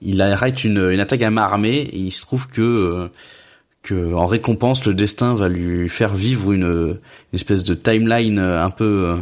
il 0.00 0.22
arrête 0.22 0.62
une, 0.62 0.78
une 0.92 1.00
attaque 1.00 1.22
à 1.22 1.30
main 1.30 1.42
armée 1.42 1.78
et 1.78 1.98
il 1.98 2.12
se 2.12 2.20
trouve 2.20 2.46
que 2.46 2.62
euh, 2.62 3.08
que 3.82 4.14
en 4.14 4.26
récompense 4.28 4.84
le 4.86 4.94
destin 4.94 5.34
va 5.34 5.48
lui 5.48 5.88
faire 5.88 6.14
vivre 6.14 6.52
une, 6.52 6.62
une 6.62 7.34
espèce 7.34 7.64
de 7.64 7.74
timeline 7.74 8.38
euh, 8.38 8.64
un 8.64 8.70
peu 8.70 8.84
euh, 9.08 9.16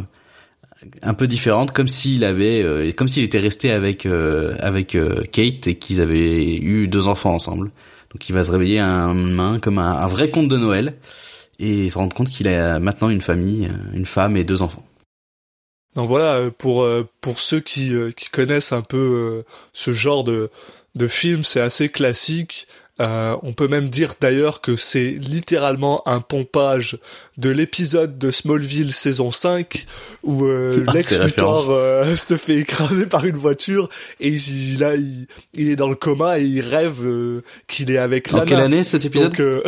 un 1.01 1.13
peu 1.13 1.27
différente 1.27 1.71
comme 1.71 1.87
s'il 1.87 2.23
avait 2.23 2.63
euh, 2.63 2.91
comme 2.91 3.07
s'il 3.07 3.23
était 3.23 3.39
resté 3.39 3.71
avec 3.71 4.05
euh, 4.05 4.55
avec 4.59 4.95
euh, 4.95 5.23
Kate 5.31 5.67
et 5.67 5.75
qu'ils 5.75 6.01
avaient 6.01 6.55
eu 6.55 6.87
deux 6.87 7.07
enfants 7.07 7.33
ensemble 7.33 7.71
donc 8.11 8.27
il 8.27 8.33
va 8.33 8.43
se 8.43 8.51
réveiller 8.51 8.79
un 8.79 9.13
main 9.13 9.59
comme 9.59 9.77
un, 9.77 9.93
un 9.93 10.07
vrai 10.07 10.29
conte 10.29 10.47
de 10.47 10.57
Noël 10.57 10.95
et 11.59 11.89
se 11.89 11.97
rendre 11.97 12.13
compte 12.15 12.29
qu'il 12.29 12.47
a 12.47 12.79
maintenant 12.79 13.09
une 13.09 13.21
famille 13.21 13.67
euh, 13.67 13.95
une 13.95 14.05
femme 14.05 14.35
et 14.35 14.43
deux 14.43 14.61
enfants 14.61 14.83
Donc 15.95 16.07
voilà, 16.07 16.35
euh, 16.35 16.49
pour 16.49 16.83
euh, 16.83 17.07
pour 17.21 17.39
ceux 17.39 17.59
qui 17.59 17.93
qui 18.17 18.29
connaissent 18.29 18.71
un 18.73 18.81
peu 18.81 19.43
ce 19.73 19.93
genre 19.93 20.23
de 20.23 20.49
de 20.95 21.07
film, 21.07 21.43
c'est 21.43 21.61
assez 21.61 21.89
classique. 21.89 22.67
Euh, 23.01 23.35
on 23.41 23.51
peut 23.53 23.67
même 23.67 23.89
dire 23.89 24.13
d'ailleurs 24.21 24.61
que 24.61 24.75
c'est 24.75 25.09
littéralement 25.19 26.07
un 26.07 26.19
pompage 26.19 26.99
de 27.37 27.49
l'épisode 27.49 28.19
de 28.19 28.29
Smallville 28.29 28.93
saison 28.93 29.31
5 29.31 29.87
où 30.21 30.45
euh, 30.45 30.85
Ah, 30.87 30.93
Lex. 30.93 31.19
Luthor 31.19 31.71
euh, 31.71 32.15
se 32.17 32.37
fait 32.37 32.57
écraser 32.57 33.07
par 33.07 33.25
une 33.25 33.37
voiture 33.37 33.89
et 34.19 34.27
il, 34.29 34.77
là 34.79 34.93
il, 34.95 35.25
il 35.55 35.69
est 35.69 35.75
dans 35.75 35.89
le 35.89 35.95
coma 35.95 36.37
et 36.39 36.43
il 36.43 36.61
rêve 36.61 37.01
qu'il 37.67 37.89
est 37.89 37.97
avec 37.97 38.31
en 38.33 38.37
Lana. 38.37 38.45
quelle 38.45 38.59
année 38.59 38.83
cet 38.83 39.03
épisode 39.03 39.35
Donc 39.35 39.63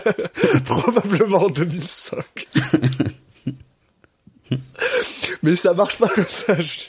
probablement 0.64 1.44
en 1.44 1.50
2005. 1.50 2.24
Mais 5.42 5.56
ça 5.56 5.74
marche 5.74 5.98
pas 5.98 6.08
comme 6.08 6.24
ça. 6.26 6.56
Je, 6.60 6.84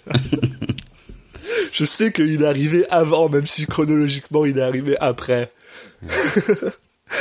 je 1.74 1.86
sais 1.86 2.12
qu'il 2.12 2.42
est 2.42 2.46
arrivé 2.46 2.86
avant, 2.90 3.30
même 3.30 3.48
si 3.48 3.66
chronologiquement 3.66 4.46
il 4.46 4.58
est 4.58 4.62
arrivé 4.62 4.96
après. 5.00 5.50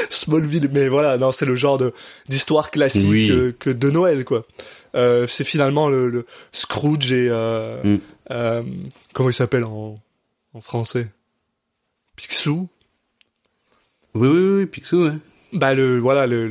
Smallville, 0.08 0.70
mais 0.72 0.88
voilà, 0.88 1.18
non, 1.18 1.32
c'est 1.32 1.46
le 1.46 1.56
genre 1.56 1.76
de 1.78 1.92
d'histoire 2.28 2.70
classique 2.70 3.10
Oui. 3.10 3.54
que 3.58 3.70
de 3.70 3.90
Noël, 3.90 4.24
quoi. 4.24 4.46
Euh, 4.94 5.26
c'est 5.26 5.44
finalement 5.44 5.88
le, 5.88 6.08
le 6.08 6.26
Scrooge 6.52 7.12
et 7.12 7.28
euh, 7.30 7.82
Mm. 7.82 7.98
euh, 8.32 8.62
comment 9.12 9.30
il 9.30 9.34
s'appelle 9.34 9.64
en, 9.64 10.00
en 10.54 10.60
français? 10.60 11.08
Picsou? 12.16 12.68
Oui 14.14 14.28
oui 14.28 14.38
oui 14.58 14.66
Picsou 14.66 15.04
ouais. 15.04 15.12
Bah 15.52 15.74
le 15.74 15.98
voilà 15.98 16.26
le 16.26 16.48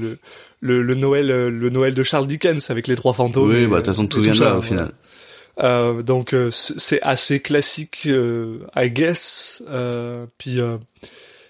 le, 0.61 0.95
Noël 0.95 1.31
euh, 1.31 1.49
le 1.49 1.69
Noël 1.69 1.93
de 1.93 2.03
Charles 2.03 2.27
Dickens 2.27 2.69
avec 2.69 2.87
les 2.87 2.95
trois 2.95 3.13
fantômes. 3.13 3.49
Oui, 3.49 3.57
et, 3.63 3.67
bah, 3.67 3.75
de 3.75 3.81
toute 3.81 3.85
façon, 3.87 4.07
tout 4.07 4.21
vient 4.21 4.33
de 4.33 4.39
là, 4.39 4.57
au 4.57 4.61
voilà. 4.61 4.89
Euh, 5.61 6.01
donc 6.03 6.33
euh, 6.33 6.51
c'est 6.51 7.01
assez 7.01 7.39
classique, 7.41 8.03
euh, 8.05 8.65
I 8.75 8.89
guess. 8.89 9.61
Euh, 9.69 10.25
puis 10.37 10.59
euh, 10.59 10.77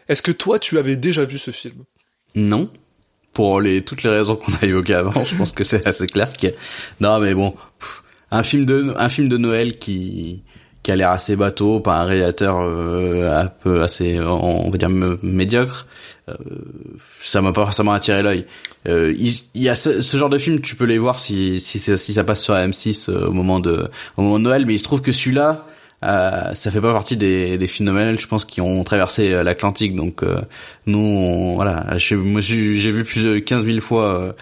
est-ce 0.08 0.22
que 0.22 0.32
toi 0.32 0.60
tu 0.60 0.78
avais 0.78 0.98
déjà 0.98 1.26
vu 1.26 1.38
ce 1.38 1.52
film? 1.52 1.84
Non. 2.36 2.70
Pour 3.34 3.62
les 3.62 3.84
toutes 3.84 4.04
les 4.04 4.10
raisons 4.10 4.36
qu'on 4.36 4.54
a 4.54 4.66
évoquées 4.66 4.96
avant, 4.96 5.24
je 5.24 5.36
pense 5.36 5.52
que 5.52 5.64
c'est 5.64 5.86
assez 5.86 6.08
clair 6.08 6.34
que 6.34 6.48
non 7.00 7.20
mais 7.20 7.34
bon, 7.36 7.54
un 8.32 8.44
film 8.44 8.66
de 8.66 8.94
un 8.98 9.10
film 9.10 9.30
de 9.30 9.38
Noël 9.38 9.78
qui 9.78 10.44
qui 10.84 10.92
a 10.92 10.96
l'air 10.96 11.12
assez 11.12 11.36
bateau 11.36 11.80
par 11.82 12.00
un 12.00 12.06
réalisateur 12.06 12.58
euh, 12.62 13.30
un 13.44 13.48
peu 13.48 13.82
assez 13.84 14.20
on 14.22 14.70
va 14.70 14.78
dire 14.78 14.90
médiocre. 14.90 15.88
euh, 16.30 16.34
ça 17.22 17.42
m'a 17.42 17.52
pas 17.52 17.66
forcément 17.66 17.92
attiré 17.94 18.24
l'œil. 18.24 18.46
Euh, 18.88 19.14
il, 19.18 19.34
y 19.56 19.68
a 19.70 19.76
ce, 19.76 20.00
genre 20.18 20.30
de 20.30 20.38
film, 20.38 20.62
tu 20.62 20.76
peux 20.76 20.86
les 20.86 20.98
voir 20.98 21.20
si 21.20 21.60
si, 21.60 21.80
si 21.80 22.14
ça 22.14 22.24
passe 22.24 22.42
sur 22.44 22.54
M6 22.56 23.10
euh, 23.10 23.28
au 23.28 23.32
moment 23.34 23.60
de 23.60 23.90
au 24.18 24.22
moment 24.22 24.40
de 24.40 24.44
Noël, 24.46 24.66
mais 24.66 24.74
il 24.76 24.80
se 24.80 24.84
trouve 24.86 25.02
que 25.02 25.12
celui-là, 25.12 25.66
euh, 26.06 26.54
ça 26.54 26.72
fait 26.72 26.80
pas 26.82 26.94
partie 26.94 27.18
des, 27.18 27.58
des 27.58 27.68
films 27.68 27.88
de 27.90 27.94
Noël, 27.94 28.20
je 28.20 28.26
pense, 28.28 28.46
qui 28.46 28.62
ont 28.62 28.84
traversé 28.86 29.34
euh, 29.34 29.44
l'Atlantique. 29.44 29.96
Donc 29.96 30.24
euh, 30.24 30.40
nous, 30.86 31.56
voilà, 31.56 31.98
je- 31.98 32.16
moi 32.16 32.40
j'ai 32.42 32.92
vu 32.92 33.04
plus 33.04 33.24
de 33.26 33.40
15 33.40 33.66
000 33.66 33.80
fois 33.82 34.34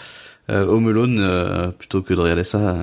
euh, 0.51 0.65
Home 0.67 0.87
Alone 0.89 1.73
plutôt 1.79 2.01
que 2.03 2.13
de 2.13 2.21
regarder 2.21 2.43
ça. 2.43 2.75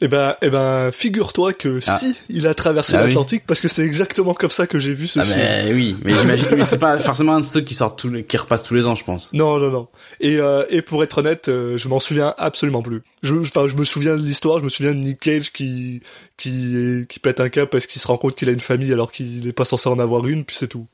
Eh 0.00 0.08
ben, 0.08 0.36
eh 0.42 0.50
ben, 0.50 0.90
figure-toi 0.92 1.52
que 1.54 1.80
Ah. 1.86 1.98
si 1.98 2.14
il 2.28 2.46
a 2.46 2.54
traversé 2.54 2.94
Ah 2.94 3.00
oui. 3.02 3.08
l'Atlantique, 3.08 3.42
parce 3.46 3.60
que 3.60 3.68
c'est 3.68 3.82
exactement 3.84 4.32
comme 4.32 4.50
ça 4.50 4.66
que 4.66 4.78
j'ai 4.78 4.92
vu 4.94 5.06
ce 5.08 5.18
Ah 5.18 5.24
film. 5.24 5.36
mais 5.38 5.72
oui, 5.72 5.96
mais 6.04 6.14
j'imagine 6.16 6.46
mais 6.56 6.62
c'est 6.64 6.78
pas 6.78 6.98
forcément 6.98 7.34
un 7.34 7.40
de 7.40 7.44
ceux 7.44 7.60
qui 7.62 7.74
sortent 7.74 7.98
tous 7.98 8.08
les, 8.08 8.22
qui 8.24 8.36
repassent 8.36 8.62
tous 8.62 8.74
les 8.74 8.86
ans, 8.86 8.94
je 8.94 9.02
pense. 9.04 9.30
Non, 9.32 9.58
non, 9.58 9.70
non. 9.70 9.88
Et, 10.20 10.36
euh, 10.36 10.64
et 10.70 10.82
pour 10.82 11.02
être 11.02 11.18
honnête, 11.18 11.48
euh, 11.48 11.76
je 11.78 11.88
m'en 11.88 11.98
souviens 12.00 12.32
absolument 12.38 12.82
plus. 12.82 13.02
Je, 13.22 13.34
enfin, 13.34 13.66
je 13.66 13.74
me 13.74 13.84
souviens 13.84 14.16
de 14.16 14.22
l'histoire, 14.22 14.60
je 14.60 14.64
me 14.64 14.68
souviens 14.68 14.94
de 14.94 15.00
Nick 15.00 15.18
Cage 15.20 15.52
qui, 15.52 16.00
qui, 16.36 17.04
qui 17.08 17.18
pète 17.18 17.40
un 17.40 17.48
câble 17.48 17.68
parce 17.70 17.86
qu'il 17.86 18.00
se 18.00 18.06
rend 18.06 18.18
compte 18.18 18.36
qu'il 18.36 18.48
a 18.48 18.52
une 18.52 18.60
famille 18.60 18.92
alors 18.92 19.10
qu'il 19.10 19.44
n'est 19.44 19.52
pas 19.52 19.64
censé 19.64 19.88
en 19.88 19.98
avoir 19.98 20.26
une, 20.26 20.44
puis 20.44 20.54
c'est 20.56 20.68
tout. 20.68 20.86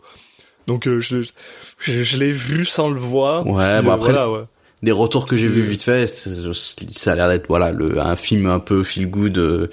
Donc, 0.66 0.86
euh, 0.88 1.00
je, 1.00 1.18
je, 1.78 2.02
je 2.04 2.16
l'ai 2.16 2.32
vu 2.32 2.64
sans 2.64 2.88
le 2.88 2.98
voir. 2.98 3.46
Ouais, 3.46 3.76
puis, 3.80 3.84
bon, 3.84 3.90
euh, 3.90 3.94
après- 3.94 4.12
voilà, 4.12 4.30
ouais. 4.30 4.44
Des 4.84 4.92
retours 4.92 5.26
que 5.26 5.36
j'ai 5.36 5.48
vus 5.48 5.62
vite 5.62 5.82
fait, 5.82 6.06
ça 6.06 7.12
a 7.12 7.16
l'air 7.16 7.28
d'être 7.28 7.46
voilà 7.48 7.70
le 7.72 7.98
un 8.00 8.16
film 8.16 8.46
un 8.46 8.58
peu 8.58 8.82
feel 8.84 9.08
good, 9.10 9.38
euh, 9.38 9.68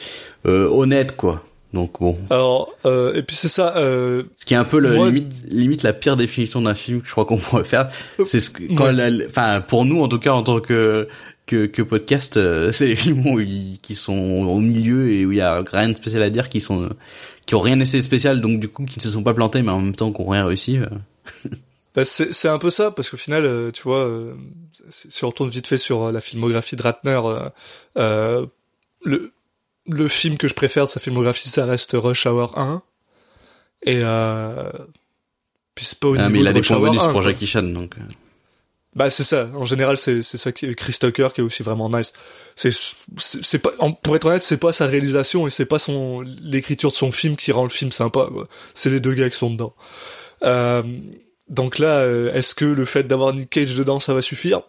euh, 0.46 0.68
honnête 0.70 1.16
quoi. 1.16 1.44
Donc 1.74 2.00
bon, 2.02 2.18
Alors, 2.30 2.70
euh, 2.86 3.14
et 3.14 3.24
puis 3.24 3.36
c'est 3.36 3.48
ça, 3.48 3.78
euh, 3.78 4.24
ce 4.38 4.46
qui 4.46 4.54
est 4.54 4.58
un 4.58 4.66
peu 4.66 4.78
le 4.80 4.94
Moi- 4.94 5.08
limite 5.08 5.32
limite 5.50 5.84
la 5.84 5.94
pire 5.94 6.18
définition 6.18 6.62
d'un 6.62 6.76
film 6.76 7.02
que 7.02 7.08
je 7.08 7.12
crois 7.14 7.24
qu'on 7.26 7.38
pourrait 7.38 7.64
faire, 7.64 7.90
c'est 8.26 8.40
ce 8.42 8.50
que 8.50 8.64
quand 8.76 8.94
Ouais. 8.94 9.26
enfin 9.30 9.62
pour 9.66 9.86
nous 9.86 10.02
en 10.02 10.08
tout 10.10 10.20
cas 10.20 10.32
en 10.34 10.44
tant 10.44 10.60
que 10.60 11.08
que, 11.46 11.66
que 11.66 11.82
podcast, 11.82 12.38
euh, 12.38 12.72
c'est 12.72 12.88
les 12.88 12.96
films 12.96 13.26
où 13.26 13.40
ils- 13.40 13.80
qui 13.82 13.96
sont 13.96 14.14
au 14.18 14.60
milieu 14.60 15.12
et 15.12 15.26
où 15.26 15.32
il 15.32 15.38
y 15.40 15.42
a 15.42 15.64
rien 15.72 15.90
de 15.90 15.96
spécial 15.96 16.24
à 16.24 16.30
dire, 16.30 16.48
qui 16.50 16.62
sont 16.62 16.90
qui 17.46 17.56
ont 17.56 17.60
rien 17.60 17.80
essayé 17.80 18.00
de 18.00 18.06
spécial, 18.06 18.40
donc 18.42 18.60
du 18.60 18.68
coup 18.68 18.86
qui 18.86 19.00
ne 19.00 19.04
se 19.04 19.10
sont 19.10 19.24
pas 19.24 19.34
plantés, 19.34 19.62
mais 19.62 19.72
en 19.72 19.80
même 19.82 19.96
temps 19.96 20.12
qui 20.12 20.22
ont 20.22 20.30
rien 20.30 20.46
réussi. 20.46 20.78
Bah, 21.94 22.06
c'est 22.06 22.32
c'est 22.34 22.48
un 22.48 22.58
peu 22.58 22.70
ça 22.70 22.90
parce 22.92 23.10
qu'au 23.10 23.18
final 23.18 23.44
euh, 23.46 23.70
tu 23.72 23.84
vois 23.84 24.06
euh, 24.06 24.34
si 24.92 25.26
on 25.26 25.28
retourne 25.28 25.50
vite 25.50 25.68
fait 25.68 25.76
sur 25.78 26.04
euh, 26.04 26.12
la 26.14 26.22
filmographie 26.22 26.78
de 26.78 26.82
Ratner 26.84 27.20
euh, 27.26 27.50
euh, 27.98 28.46
le 29.04 29.34
le 29.88 30.08
film 30.08 30.38
que 30.38 30.48
je 30.48 30.54
préfère 30.54 30.86
de 30.86 30.90
sa 30.90 31.00
filmographie 31.02 31.50
ça 31.50 31.66
reste 31.66 31.92
Rush 31.94 32.26
Hour 32.28 32.58
1 32.58 32.82
et 33.84 34.00
euh, 34.04 34.72
puis 35.76 35.84
c'est 35.86 36.00
pas 36.00 36.08
au 36.08 36.16
Ah, 36.18 36.30
niveau 36.30 36.32
mais 36.32 36.40
il 36.40 36.48
a 36.48 36.52
de 36.52 36.54
des 36.54 36.60
Rush 36.60 36.68
points 36.70 36.80
bonus 36.80 37.02
1, 37.02 37.12
pour 37.12 37.22
quoi. 37.22 37.22
Jackie 37.24 37.48
Chan, 37.48 37.64
donc. 37.64 37.96
bah 38.96 39.10
c'est 39.10 39.24
ça. 39.24 39.50
En 39.56 39.66
général 39.66 39.98
c'est 39.98 40.22
c'est 40.22 40.38
ça 40.38 40.52
qui 40.54 40.68
est 40.68 40.76
Chris 40.76 40.96
Tucker 41.00 41.30
qui 41.34 41.42
est 41.42 41.44
aussi 41.44 41.64
vraiment 41.64 41.90
nice. 41.90 42.14
C'est 42.56 42.72
c'est 43.18 43.60
pas 43.60 43.72
pour 44.02 44.16
être 44.16 44.26
honnête 44.26 44.44
c'est 44.44 44.58
pas 44.58 44.72
sa 44.72 44.86
réalisation 44.86 45.46
et 45.46 45.50
c'est 45.50 45.66
pas 45.66 45.80
son 45.80 46.22
l'écriture 46.22 46.92
de 46.92 46.96
son 46.96 47.12
film 47.12 47.36
qui 47.36 47.52
rend 47.52 47.64
le 47.64 47.70
film 47.70 47.92
sympa 47.92 48.28
c'est 48.74 48.90
les 48.90 49.02
deux 49.02 49.14
gars 49.14 49.30
qui 49.30 49.38
sont 49.38 49.50
dedans. 49.50 49.74
Euh, 50.44 50.84
donc 51.52 51.78
là, 51.78 52.00
euh, 52.00 52.34
est-ce 52.34 52.56
que 52.56 52.66
le 52.66 52.86
fait 52.86 53.04
d'avoir 53.04 53.34
Nick 53.34 53.50
Cage 53.52 53.76
dedans, 53.76 54.00
ça 54.00 54.14
va 54.14 54.22
suffire? 54.22 54.62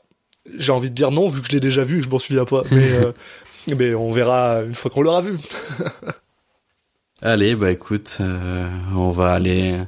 J'ai 0.56 0.72
envie 0.72 0.90
de 0.90 0.94
dire 0.94 1.10
non, 1.10 1.28
vu 1.28 1.40
que 1.40 1.46
je 1.46 1.52
l'ai 1.52 1.60
déjà 1.60 1.84
vu, 1.84 1.96
et 1.96 1.98
que 2.00 2.06
je 2.06 2.10
m'en 2.10 2.18
souviens 2.18 2.44
pas. 2.44 2.64
Mais, 2.72 2.92
euh, 3.04 3.12
mais 3.78 3.94
on 3.94 4.10
verra 4.10 4.62
une 4.62 4.74
fois 4.74 4.90
qu'on 4.90 5.02
l'aura 5.02 5.20
vu. 5.20 5.38
Allez, 7.22 7.54
bah 7.54 7.70
écoute, 7.70 8.18
euh, 8.20 8.68
on 8.96 9.10
va 9.10 9.32
aller. 9.32 9.80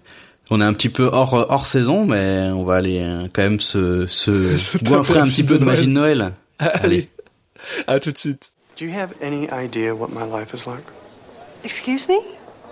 On 0.50 0.60
est 0.60 0.64
un 0.64 0.72
petit 0.72 0.88
peu 0.88 1.08
hors 1.12 1.34
hors 1.34 1.66
saison, 1.66 2.06
mais 2.06 2.46
on 2.52 2.62
va 2.62 2.76
aller 2.76 3.00
euh, 3.00 3.26
quand 3.32 3.42
même 3.42 3.60
se 3.60 4.06
se 4.06 4.56
Se 4.58 4.78
goinfrer 4.78 5.14
taper 5.14 5.26
un 5.26 5.28
petit 5.28 5.42
peu 5.42 5.54
de 5.54 5.58
de 5.58 5.64
magie 5.64 5.86
de 5.86 5.92
Noël. 5.92 6.32
Allez, 6.60 7.08
à 7.88 7.98
tout 7.98 8.12
de 8.12 8.18
suite. 8.18 8.52
Do 8.78 8.84
you 8.84 8.92
have 8.92 9.10
any 9.20 9.48
idea 9.50 9.94
what 9.94 10.10
my 10.10 10.24
life 10.24 10.54
is 10.54 10.66
like? 10.66 10.84
Excuse 11.64 12.08
me? 12.08 12.20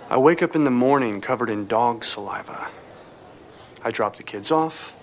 I 0.09 0.17
wake 0.17 0.41
up 0.41 0.55
in 0.55 0.63
the 0.63 0.71
morning 0.71 1.19
covered 1.19 1.49
in 1.49 1.65
dog 1.65 2.05
saliva. 2.05 2.69
I 3.83 3.91
drop 3.91 4.15
the 4.15 4.23
kids 4.23 4.51
off, 4.51 4.95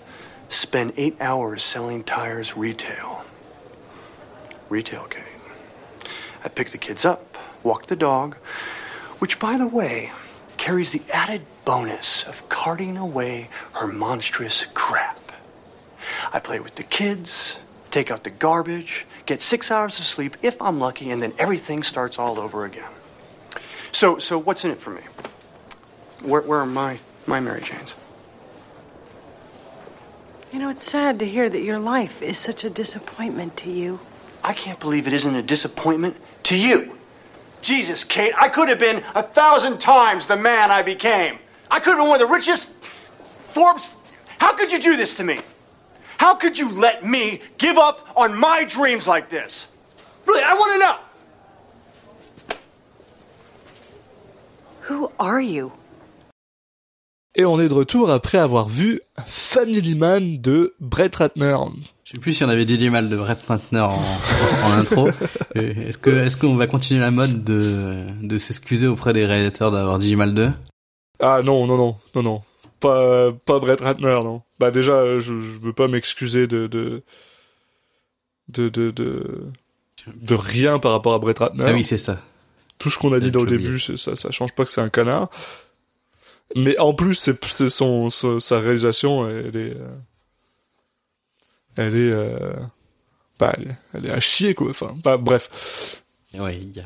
spend 0.49 0.93
eight 0.97 1.15
hours 1.21 1.61
selling 1.61 2.03
tires 2.03 2.57
retail. 2.57 3.23
Retail, 4.69 5.03
Kate. 5.05 5.23
I 6.43 6.49
pick 6.49 6.69
the 6.69 6.77
kids 6.77 7.05
up, 7.05 7.37
walk 7.63 7.85
the 7.85 7.95
dog, 7.95 8.35
which, 9.19 9.39
by 9.39 9.57
the 9.57 9.67
way, 9.67 10.11
carries 10.57 10.91
the 10.91 11.01
added 11.13 11.41
bonus 11.65 12.23
of 12.23 12.47
carting 12.49 12.97
away 12.97 13.49
her 13.73 13.85
monstrous 13.87 14.65
crap. 14.73 15.31
I 16.33 16.39
play 16.39 16.59
with 16.59 16.75
the 16.75 16.83
kids, 16.83 17.59
take 17.91 18.09
out 18.09 18.23
the 18.23 18.29
garbage, 18.31 19.05
get 19.25 19.41
six 19.41 19.69
hours 19.69 19.99
of 19.99 20.05
sleep 20.05 20.37
if 20.41 20.59
I'm 20.61 20.79
lucky, 20.79 21.11
and 21.11 21.21
then 21.21 21.33
everything 21.37 21.83
starts 21.83 22.17
all 22.17 22.39
over 22.39 22.65
again. 22.65 22.89
So, 23.91 24.17
so 24.17 24.39
what's 24.39 24.65
in 24.65 24.71
it 24.71 24.81
for 24.81 24.89
me? 24.89 25.01
Where, 26.23 26.41
where 26.41 26.59
are 26.59 26.65
my, 26.65 26.99
my 27.27 27.39
Mary 27.39 27.61
Janes? 27.61 27.95
You 30.51 30.59
know, 30.59 30.69
it's 30.69 30.83
sad 30.83 31.19
to 31.19 31.25
hear 31.25 31.49
that 31.49 31.61
your 31.61 31.79
life 31.79 32.21
is 32.21 32.37
such 32.37 32.65
a 32.65 32.69
disappointment 32.69 33.55
to 33.57 33.71
you. 33.71 34.01
I 34.43 34.53
can't 34.53 34.79
believe 34.79 35.07
it 35.07 35.13
isn't 35.13 35.33
a 35.33 35.41
disappointment 35.41 36.17
to 36.43 36.57
you. 36.57 36.97
Jesus, 37.61 38.03
Kate, 38.03 38.33
I 38.37 38.49
could 38.49 38.67
have 38.67 38.79
been 38.79 38.97
a 39.15 39.23
thousand 39.23 39.79
times 39.79 40.27
the 40.27 40.35
man 40.35 40.69
I 40.69 40.81
became. 40.81 41.37
I 41.69 41.79
could 41.79 41.91
have 41.91 41.99
been 41.99 42.09
one 42.09 42.21
of 42.21 42.27
the 42.27 42.33
richest 42.33 42.69
Forbes. 43.53 43.95
How 44.39 44.53
could 44.53 44.71
you 44.71 44.79
do 44.79 44.97
this 44.97 45.13
to 45.15 45.23
me? 45.23 45.39
How 46.17 46.35
could 46.35 46.59
you 46.59 46.69
let 46.69 47.05
me 47.05 47.39
give 47.57 47.77
up 47.77 48.07
on 48.17 48.37
my 48.37 48.65
dreams 48.65 49.07
like 49.07 49.29
this? 49.29 49.67
Really, 50.25 50.43
I 50.43 50.53
want 50.53 50.73
to 50.73 50.79
know. 50.79 52.57
Who 54.81 55.11
are 55.19 55.39
you? 55.39 55.71
Et 57.35 57.45
on 57.45 57.59
est 57.61 57.69
de 57.69 57.73
retour 57.73 58.11
après 58.11 58.37
avoir 58.37 58.67
vu 58.67 58.99
Family 59.25 59.95
Man 59.95 60.41
de 60.41 60.73
Brett 60.81 61.15
Ratner. 61.15 61.55
Je 62.03 62.11
sais 62.11 62.17
plus 62.17 62.33
si 62.33 62.43
on 62.43 62.49
avait 62.49 62.65
dit 62.65 62.77
du 62.77 62.89
mal 62.89 63.07
de 63.07 63.15
Brett 63.15 63.41
Ratner 63.43 63.79
en, 63.79 63.93
en 64.65 64.71
intro. 64.73 65.07
Est-ce 65.55 65.97
que 65.97 66.09
est-ce 66.09 66.35
qu'on 66.35 66.55
va 66.55 66.67
continuer 66.67 66.99
la 66.99 67.11
mode 67.11 67.45
de 67.45 68.05
de 68.21 68.37
s'excuser 68.37 68.87
auprès 68.87 69.13
des 69.13 69.25
réalisateurs 69.25 69.71
d'avoir 69.71 69.97
dit 69.97 70.09
du 70.09 70.17
mal 70.17 70.33
d'eux? 70.33 70.51
Ah 71.21 71.41
non, 71.41 71.65
non, 71.67 71.77
non, 71.77 71.95
non, 72.15 72.23
non. 72.23 72.41
Pas, 72.81 73.31
pas 73.31 73.59
Brett 73.59 73.79
Ratner, 73.79 74.19
non. 74.23 74.41
Bah 74.59 74.71
déjà, 74.71 75.19
je, 75.19 75.39
je 75.39 75.59
veux 75.61 75.73
pas 75.73 75.87
m'excuser 75.87 76.47
de 76.47 76.67
de, 76.67 77.03
de, 78.49 78.67
de, 78.67 78.91
de, 78.91 79.45
de 80.13 80.35
rien 80.35 80.79
par 80.79 80.91
rapport 80.91 81.13
à 81.13 81.19
Brett 81.19 81.39
Ratner. 81.39 81.63
Ah 81.65 81.73
oui, 81.73 81.85
c'est 81.85 81.97
ça. 81.97 82.19
Tout 82.77 82.89
ce 82.89 82.97
qu'on 82.97 83.13
a 83.13 83.19
dit 83.21 83.31
dans 83.31 83.41
le 83.41 83.47
début, 83.47 83.79
ça, 83.79 84.15
ça 84.17 84.31
change 84.31 84.53
pas 84.53 84.65
que 84.65 84.71
c'est 84.71 84.81
un 84.81 84.89
canard. 84.89 85.29
Mais 86.55 86.77
en 86.79 86.93
plus, 86.93 87.15
c'est 87.15 87.69
son, 87.69 88.09
son- 88.09 88.39
sa 88.39 88.59
réalisation, 88.59 89.27
elle 89.29 89.55
est, 89.55 89.75
euh, 89.75 89.87
elle 91.77 91.95
est, 91.95 92.11
euh, 92.11 92.53
bah, 93.39 93.53
elle 93.57 93.67
est, 93.69 93.75
elle 93.93 94.05
est 94.07 94.11
à 94.11 94.19
chier 94.19 94.53
quoi. 94.53 94.69
Enfin, 94.69 94.95
bah, 95.03 95.17
bref, 95.17 96.03
Ouais, 96.33 96.57
il 96.61 96.75
y 96.75 96.79
a 96.79 96.85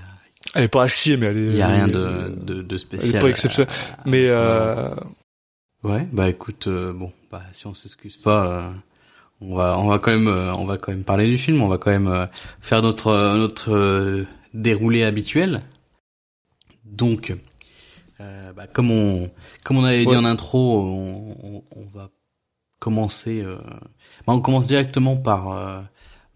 elle 0.54 0.64
est 0.64 0.68
pas 0.68 0.84
à 0.84 0.88
chier, 0.88 1.18
mais 1.18 1.28
elle 1.28 1.38
est. 1.38 1.42
il 1.52 1.56
y 1.56 1.62
a 1.62 1.68
rien 1.68 1.86
elle 1.88 1.92
est- 1.92 1.94
de 1.94 2.46
de, 2.46 2.62
de 2.62 2.74
Elle 2.74 2.80
spécial. 2.80 3.16
est 3.16 3.20
pas 3.20 3.30
exceptionnelle. 3.30 3.74
Mais 4.06 4.28
euh, 4.30 4.90
Ouais, 5.84 6.08
bah 6.12 6.30
écoute, 6.30 6.68
euh, 6.68 6.94
bon, 6.94 7.12
bah 7.32 7.44
si 7.52 7.68
on 7.68 7.74
s'excuse 7.76 8.18
pas, 8.18 8.74
on 9.42 9.56
va 9.56 9.78
on 9.78 9.88
va 9.88 10.00
quand 10.00 10.12
même 10.12 10.28
on 10.28 10.66
va 10.66 10.78
quand 10.78 10.92
même 10.92 11.04
parler 11.04 11.28
du 11.28 11.38
film, 11.38 11.62
on 11.62 11.68
va 11.68 11.78
quand 11.78 11.92
même 11.92 12.28
faire 12.62 12.82
notre 12.82 13.12
notre 13.38 14.26
déroulé 14.54 15.04
habituel. 15.04 15.62
Donc, 16.86 17.36
euh, 18.22 18.54
bah, 18.54 18.68
comme 18.68 18.92
on 18.92 19.30
comme 19.64 19.78
on 19.78 19.84
avait 19.84 20.06
dit 20.06 20.16
en 20.16 20.26
intro, 20.26 20.80
on, 20.82 21.38
on, 21.44 21.64
on 21.76 21.86
va 21.94 22.10
commencer. 22.80 23.42
euh, 23.42 23.58
bah, 24.28 24.34
on 24.34 24.42
commence 24.42 24.68
directement 24.68 25.18
par 25.18 25.50
euh, 25.52 25.82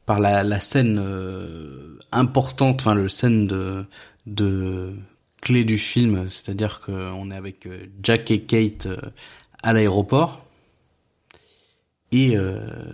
par 0.06 0.20
la, 0.20 0.44
la 0.44 0.60
scène 0.60 1.00
euh, 1.00 2.00
importante, 2.12 2.82
enfin 2.82 2.96
le 2.96 3.10
scène 3.10 3.48
de 3.48 3.86
de 4.26 4.96
clé 5.42 5.64
du 5.64 5.78
film, 5.78 6.28
c'est-à-dire 6.30 6.82
qu'on 6.82 7.32
est 7.32 7.36
avec 7.36 7.66
euh, 7.66 7.88
Jack 8.04 8.32
et 8.32 8.42
Kate 8.44 8.88
euh, 8.88 8.98
à 9.64 9.74
l'aéroport 9.74 10.46
et, 12.12 12.36
euh, 12.38 12.94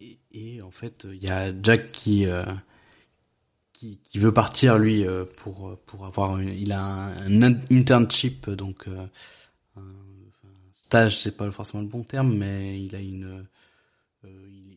et 0.00 0.18
et 0.32 0.62
en 0.62 0.70
fait 0.70 1.06
il 1.10 1.22
y 1.22 1.28
a 1.28 1.52
Jack 1.62 1.92
qui 1.92 2.26
euh, 2.26 2.44
qui, 3.80 3.98
qui 4.04 4.18
veut 4.18 4.32
partir 4.32 4.76
lui 4.78 5.06
euh, 5.06 5.24
pour 5.36 5.78
pour 5.86 6.04
avoir 6.04 6.38
une, 6.38 6.50
il 6.50 6.70
a 6.72 6.84
un, 6.84 7.42
internship 7.72 8.50
donc 8.50 8.86
euh, 8.88 9.06
un, 9.78 9.80
stage 10.74 11.18
c'est 11.18 11.34
pas 11.36 11.50
forcément 11.50 11.82
le 11.82 11.88
bon 11.88 12.02
terme 12.02 12.36
mais 12.36 12.78
il 12.82 12.94
a 12.94 12.98
une 12.98 13.46
euh, 14.24 14.28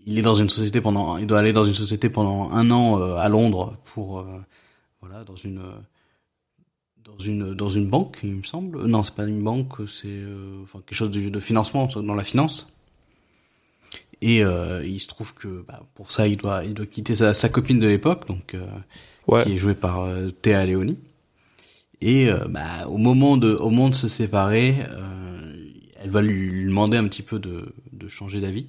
il- 0.05 0.17
est 0.17 0.21
dans 0.21 0.35
une 0.35 0.47
société 0.47 0.79
pendant 0.79 1.17
il 1.17 1.27
doit 1.27 1.39
aller 1.39 1.51
dans 1.51 1.65
une 1.65 1.73
société 1.73 2.09
pendant 2.09 2.51
un 2.51 2.71
an 2.71 2.97
euh, 3.01 3.15
à 3.17 3.27
Londres 3.27 3.75
pour 3.83 4.19
euh, 4.19 4.39
voilà 5.01 5.25
dans 5.25 5.35
une 5.35 5.61
dans 7.03 7.17
une 7.17 7.53
dans 7.53 7.69
une 7.69 7.89
banque 7.89 8.19
il 8.23 8.35
me 8.35 8.43
semble. 8.43 8.85
Non 8.85 9.03
c'est 9.03 9.15
pas 9.15 9.25
une 9.25 9.43
banque 9.43 9.85
c'est 9.85 10.07
euh, 10.07 10.61
enfin 10.63 10.79
quelque 10.85 10.95
chose 10.97 11.11
de, 11.11 11.27
de 11.27 11.39
financement 11.41 11.87
dans 11.87 12.15
la 12.15 12.23
finance 12.23 12.72
et 14.23 14.41
euh, 14.41 14.81
il 14.85 14.99
se 15.01 15.07
trouve 15.07 15.33
que 15.33 15.65
bah, 15.67 15.83
pour 15.95 16.11
ça 16.11 16.27
il 16.27 16.37
doit 16.37 16.63
il 16.63 16.73
doit 16.73 16.85
quitter 16.85 17.13
sa, 17.13 17.33
sa 17.33 17.49
copine 17.49 17.77
de 17.77 17.87
l'époque 17.87 18.25
donc 18.27 18.53
euh, 18.53 18.65
ouais. 19.27 19.43
qui 19.43 19.53
est 19.53 19.57
jouée 19.57 19.75
par 19.75 19.99
euh, 19.99 20.29
Théa 20.29 20.65
Leoni 20.65 20.97
et 21.99 22.29
euh, 22.29 22.47
bah, 22.47 22.87
au 22.87 22.97
moment 22.97 23.35
de 23.35 23.53
au 23.53 23.69
moment 23.69 23.89
de 23.89 23.95
se 23.95 24.07
séparer 24.07 24.77
euh, 24.89 25.53
elle 26.01 26.09
va 26.09 26.21
lui, 26.21 26.49
lui 26.49 26.65
demander 26.65 26.97
un 26.97 27.07
petit 27.07 27.21
peu 27.21 27.37
de 27.37 27.73
de 27.91 28.07
changer 28.07 28.39
d'avis 28.39 28.67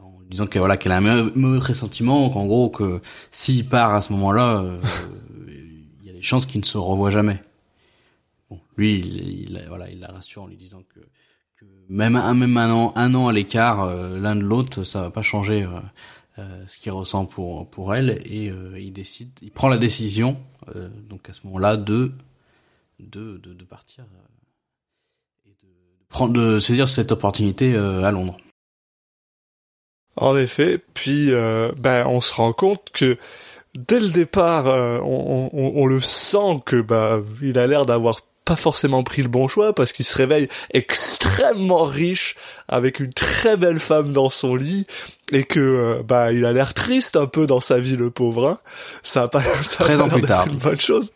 en 0.00 0.14
disant 0.30 0.46
que 0.46 0.58
voilà 0.58 0.78
qu'elle 0.78 0.92
a 0.92 0.96
un 0.96 1.30
mauvais 1.34 1.58
pressentiment 1.58 2.30
qu'en 2.30 2.46
gros 2.46 2.70
que 2.70 3.02
s'il 3.30 3.68
part 3.68 3.94
à 3.94 4.00
ce 4.00 4.14
moment-là 4.14 4.62
euh, 4.62 4.78
des 6.22 6.22
chances 6.22 6.46
qu'ils 6.46 6.60
ne 6.60 6.64
se 6.64 6.78
revoient 6.78 7.10
jamais. 7.10 7.42
Bon, 8.48 8.60
lui, 8.76 9.00
il, 9.00 9.50
il, 9.50 9.64
voilà, 9.66 9.90
il 9.90 9.98
la 9.98 10.06
rassure 10.06 10.44
en 10.44 10.46
lui 10.46 10.56
disant 10.56 10.82
que 10.94 11.00
même 11.88 12.16
un 12.16 12.34
même 12.34 12.56
un 12.56 12.70
an, 12.70 12.92
un 12.96 13.14
an 13.14 13.28
à 13.28 13.32
l'écart 13.32 13.82
euh, 13.82 14.18
l'un 14.18 14.36
de 14.36 14.44
l'autre, 14.44 14.84
ça 14.84 15.02
va 15.02 15.10
pas 15.10 15.22
changer 15.22 15.62
euh, 15.62 15.68
euh, 16.38 16.64
ce 16.66 16.78
qu'il 16.78 16.92
ressent 16.92 17.26
pour 17.26 17.68
pour 17.68 17.94
elle 17.94 18.10
et 18.24 18.52
il 18.78 18.92
décide, 18.92 19.30
il 19.42 19.50
prend 19.50 19.68
la 19.68 19.78
décision 19.78 20.38
donc 21.08 21.28
à 21.28 21.32
ce 21.32 21.46
moment-là 21.46 21.76
de 21.76 22.12
de 23.00 23.36
de, 23.38 23.64
partir 23.64 24.04
et 25.44 25.50
de, 25.50 25.68
prendre 26.08 26.32
de 26.32 26.60
saisir 26.60 26.88
cette 26.88 27.10
opportunité 27.12 27.76
à 27.76 28.10
Londres. 28.10 28.36
En 30.16 30.36
effet, 30.36 30.78
puis 30.92 31.32
euh, 31.32 31.72
ben 31.78 32.06
on 32.06 32.20
se 32.20 32.34
rend 32.34 32.52
compte 32.52 32.90
que 32.92 33.16
dès 33.74 33.98
le 33.98 34.10
départ, 34.10 34.66
euh, 34.66 34.98
on, 35.02 35.48
on, 35.52 35.72
on 35.76 35.86
le 35.86 36.00
sent 36.00 36.60
que 36.66 36.82
bah 36.82 37.20
il 37.40 37.58
a 37.58 37.66
l'air 37.66 37.86
d'avoir 37.86 38.20
pas 38.44 38.56
forcément 38.56 39.02
pris 39.02 39.22
le 39.22 39.28
bon 39.28 39.48
choix 39.48 39.72
parce 39.74 39.92
qu'il 39.92 40.04
se 40.04 40.16
réveille 40.16 40.48
extrêmement 40.72 41.84
riche 41.84 42.34
avec 42.68 43.00
une 43.00 43.12
très 43.12 43.56
belle 43.56 43.80
femme 43.80 44.12
dans 44.12 44.30
son 44.30 44.54
lit 44.54 44.86
et 45.32 45.44
que 45.44 45.60
euh, 45.60 46.02
bah 46.02 46.32
il 46.32 46.44
a 46.44 46.52
l'air 46.52 46.74
triste 46.74 47.16
un 47.16 47.26
peu 47.26 47.46
dans 47.46 47.60
sa 47.60 47.78
vie 47.78 47.96
le 47.96 48.10
pauvre. 48.10 48.48
Hein. 48.48 48.58
Ça 49.02 49.22
a 49.22 49.28
pas 49.28 49.40
ça 49.62 49.76
a 49.80 49.84
13 49.84 49.98
pas 49.98 50.04
ans 50.04 50.08
plus 50.08 50.22
tard. 50.22 50.46
Une 50.46 50.58
bonne 50.58 50.80
chose. 50.80 51.12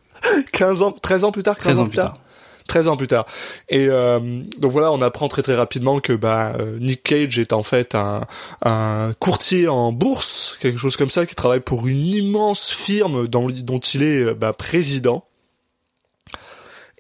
15 0.53 0.83
ans 0.83 0.93
13 0.93 1.25
ans 1.25 1.33
plus 1.33 1.43
tard 1.43 1.57
15 1.57 1.65
13 1.65 1.79
ans 1.81 1.87
plus 1.87 1.97
tard. 1.97 2.19
13 2.67 2.89
ans 2.89 2.97
plus 2.97 3.07
tard. 3.07 3.27
Et 3.69 3.87
euh, 3.89 4.43
donc 4.59 4.73
voilà, 4.73 4.93
on 4.93 5.01
apprend 5.01 5.29
très 5.29 5.43
très 5.43 5.55
rapidement 5.55 6.01
que 6.01 6.13
bah 6.13 6.53
euh, 6.59 6.79
Nick 6.81 7.03
Cage 7.03 7.39
est 7.39 7.53
en 7.53 7.63
fait 7.63 7.95
un, 7.95 8.23
un 8.63 9.13
courtier 9.19 9.69
en 9.69 9.93
bourse, 9.93 10.59
quelque 10.61 10.79
chose 10.79 10.97
comme 10.97 11.11
ça, 11.11 11.27
qui 11.27 11.35
travaille 11.35 11.61
pour 11.61 11.87
une 11.87 12.07
immense 12.07 12.71
firme 12.71 13.27
dont, 13.29 13.49
dont 13.49 13.79
il 13.79 14.03
est 14.03 14.21
euh, 14.21 14.35
bah, 14.35 14.53
président. 14.53 15.25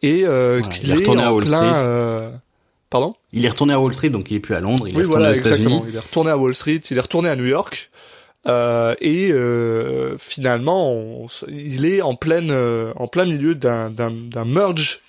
Et 0.07 0.25
euh, 0.25 0.61
Voilà, 0.63 0.77
il 0.83 0.91
est 0.91 0.93
est, 0.93 0.97
retourné 0.97 1.23
à 1.23 1.33
Wall 1.33 1.45
plein... 1.45 1.57
Street. 1.77 1.85
euh, 1.87 2.31
Pardon 2.89 3.15
Il 3.33 3.45
est 3.45 3.49
retourné 3.49 3.75
à 3.75 3.81
Wall 3.81 3.93
Street, 3.95 4.11
donc 4.11 4.31
il 4.31 4.37
est 4.37 4.41
plus 4.41 4.55
à 4.55 4.61
Londres, 4.61 4.87
il 4.87 4.95
est 4.95 4.97
Oui, 4.97 5.03
retourné 5.05 5.19
voilà, 5.25 5.31
aux 5.33 5.37
exactement. 5.37 5.85
Il 5.89 5.97
est 5.97 5.99
retourné 5.99 6.31
à 6.31 6.39
Wall 6.39 6.55
Street, 6.55 6.81
il 6.91 6.97
est 6.97 7.01
retourné 7.01 7.29
à 7.29 7.37
New 7.37 7.45
York. 7.47 7.91
Euh, 8.47 8.95
et 9.01 9.33
euh, 9.33 10.17
finalement, 10.19 10.93
on- 10.93 11.27
il 11.49 11.85
est 11.85 12.01
en 12.01 12.15
pleine, 12.15 12.51
euh, 12.53 12.93
en 12.95 13.09
plein 13.09 13.25
milieu 13.25 13.57
d'un, 13.57 13.91
d'un, 13.91 14.13
d'un 14.13 14.45
merge, 14.45 15.01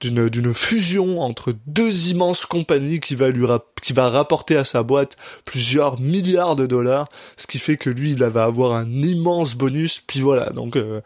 d'une, 0.00 0.28
d'une 0.28 0.54
fusion 0.54 1.20
entre 1.20 1.52
deux 1.66 2.10
immenses 2.10 2.46
compagnies 2.46 3.00
qui 3.00 3.16
va 3.16 3.30
lui, 3.30 3.44
rap- 3.44 3.80
qui 3.82 3.92
va 3.92 4.08
rapporter 4.08 4.56
à 4.56 4.62
sa 4.62 4.84
boîte 4.84 5.16
plusieurs 5.44 5.98
milliards 5.98 6.54
de 6.54 6.66
dollars, 6.66 7.08
ce 7.36 7.48
qui 7.48 7.58
fait 7.58 7.76
que 7.76 7.90
lui, 7.90 8.10
il 8.12 8.18
va 8.22 8.44
avoir 8.44 8.72
un 8.74 8.88
immense 9.02 9.56
bonus. 9.56 10.00
Puis 10.06 10.20
voilà, 10.20 10.50
donc 10.50 10.76
euh, 10.76 11.00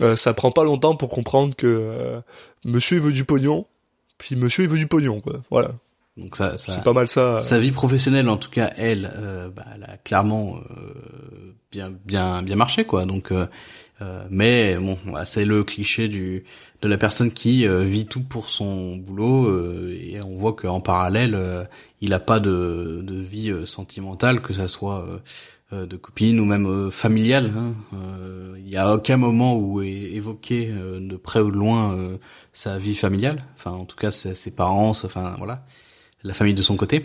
euh, 0.00 0.16
ça 0.16 0.34
prend 0.34 0.50
pas 0.50 0.64
longtemps 0.64 0.96
pour 0.96 1.08
comprendre 1.08 1.54
que 1.54 1.66
euh, 1.66 2.20
Monsieur 2.64 2.98
il 2.98 3.02
veut 3.02 3.12
du 3.12 3.24
pognon, 3.24 3.66
puis 4.18 4.36
Monsieur 4.36 4.64
il 4.64 4.70
veut 4.70 4.78
du 4.78 4.86
pognon, 4.86 5.20
quoi. 5.20 5.40
Voilà, 5.50 5.72
Donc 6.16 6.36
ça, 6.36 6.56
ça, 6.56 6.72
c'est 6.72 6.82
pas 6.82 6.92
mal 6.92 7.08
ça. 7.08 7.40
Sa 7.42 7.58
vie 7.58 7.72
professionnelle, 7.72 8.28
en 8.28 8.36
tout 8.36 8.50
cas, 8.50 8.70
elle, 8.76 9.12
euh, 9.16 9.48
bah, 9.48 9.64
elle 9.74 9.84
a 9.84 9.96
clairement 9.98 10.56
euh, 10.56 11.54
bien, 11.70 11.92
bien, 12.04 12.42
bien 12.42 12.56
marché, 12.56 12.84
quoi. 12.84 13.04
Donc, 13.04 13.32
euh, 13.32 13.46
euh, 14.02 14.24
mais 14.30 14.76
bon, 14.76 14.96
bah, 15.06 15.24
c'est 15.24 15.44
le 15.44 15.64
cliché 15.64 16.08
du 16.08 16.44
de 16.82 16.88
la 16.88 16.96
personne 16.96 17.32
qui 17.32 17.66
euh, 17.66 17.82
vit 17.82 18.06
tout 18.06 18.22
pour 18.22 18.48
son 18.48 18.94
boulot 18.96 19.46
euh, 19.46 19.98
et 20.00 20.22
on 20.22 20.36
voit 20.36 20.52
qu'en 20.52 20.80
parallèle, 20.80 21.34
euh, 21.34 21.64
il 22.00 22.12
a 22.12 22.20
pas 22.20 22.38
de, 22.38 23.00
de 23.02 23.14
vie 23.16 23.50
euh, 23.50 23.66
sentimentale, 23.66 24.40
que 24.40 24.52
ça 24.52 24.68
soit 24.68 25.00
euh, 25.00 25.16
euh, 25.16 25.18
de 25.72 25.96
copine 25.96 26.40
ou 26.40 26.44
même 26.44 26.66
euh, 26.66 26.90
familiale. 26.90 27.52
hein. 27.56 27.72
Euh, 27.94 28.54
Il 28.58 28.72
y 28.72 28.76
a 28.76 28.94
aucun 28.94 29.16
moment 29.16 29.56
où 29.56 29.80
est 29.82 29.88
évoqué 29.90 30.70
euh, 30.70 30.98
de 31.00 31.16
près 31.16 31.40
ou 31.40 31.50
de 31.50 31.56
loin 31.56 31.94
euh, 31.94 32.16
sa 32.52 32.78
vie 32.78 32.94
familiale. 32.94 33.44
Enfin, 33.56 33.72
en 33.72 33.84
tout 33.84 33.96
cas, 33.96 34.10
ses, 34.10 34.50
parents, 34.50 34.90
enfin 34.90 35.34
voilà, 35.38 35.64
la 36.22 36.34
famille 36.34 36.54
de 36.54 36.62
son 36.62 36.76
côté. 36.76 37.04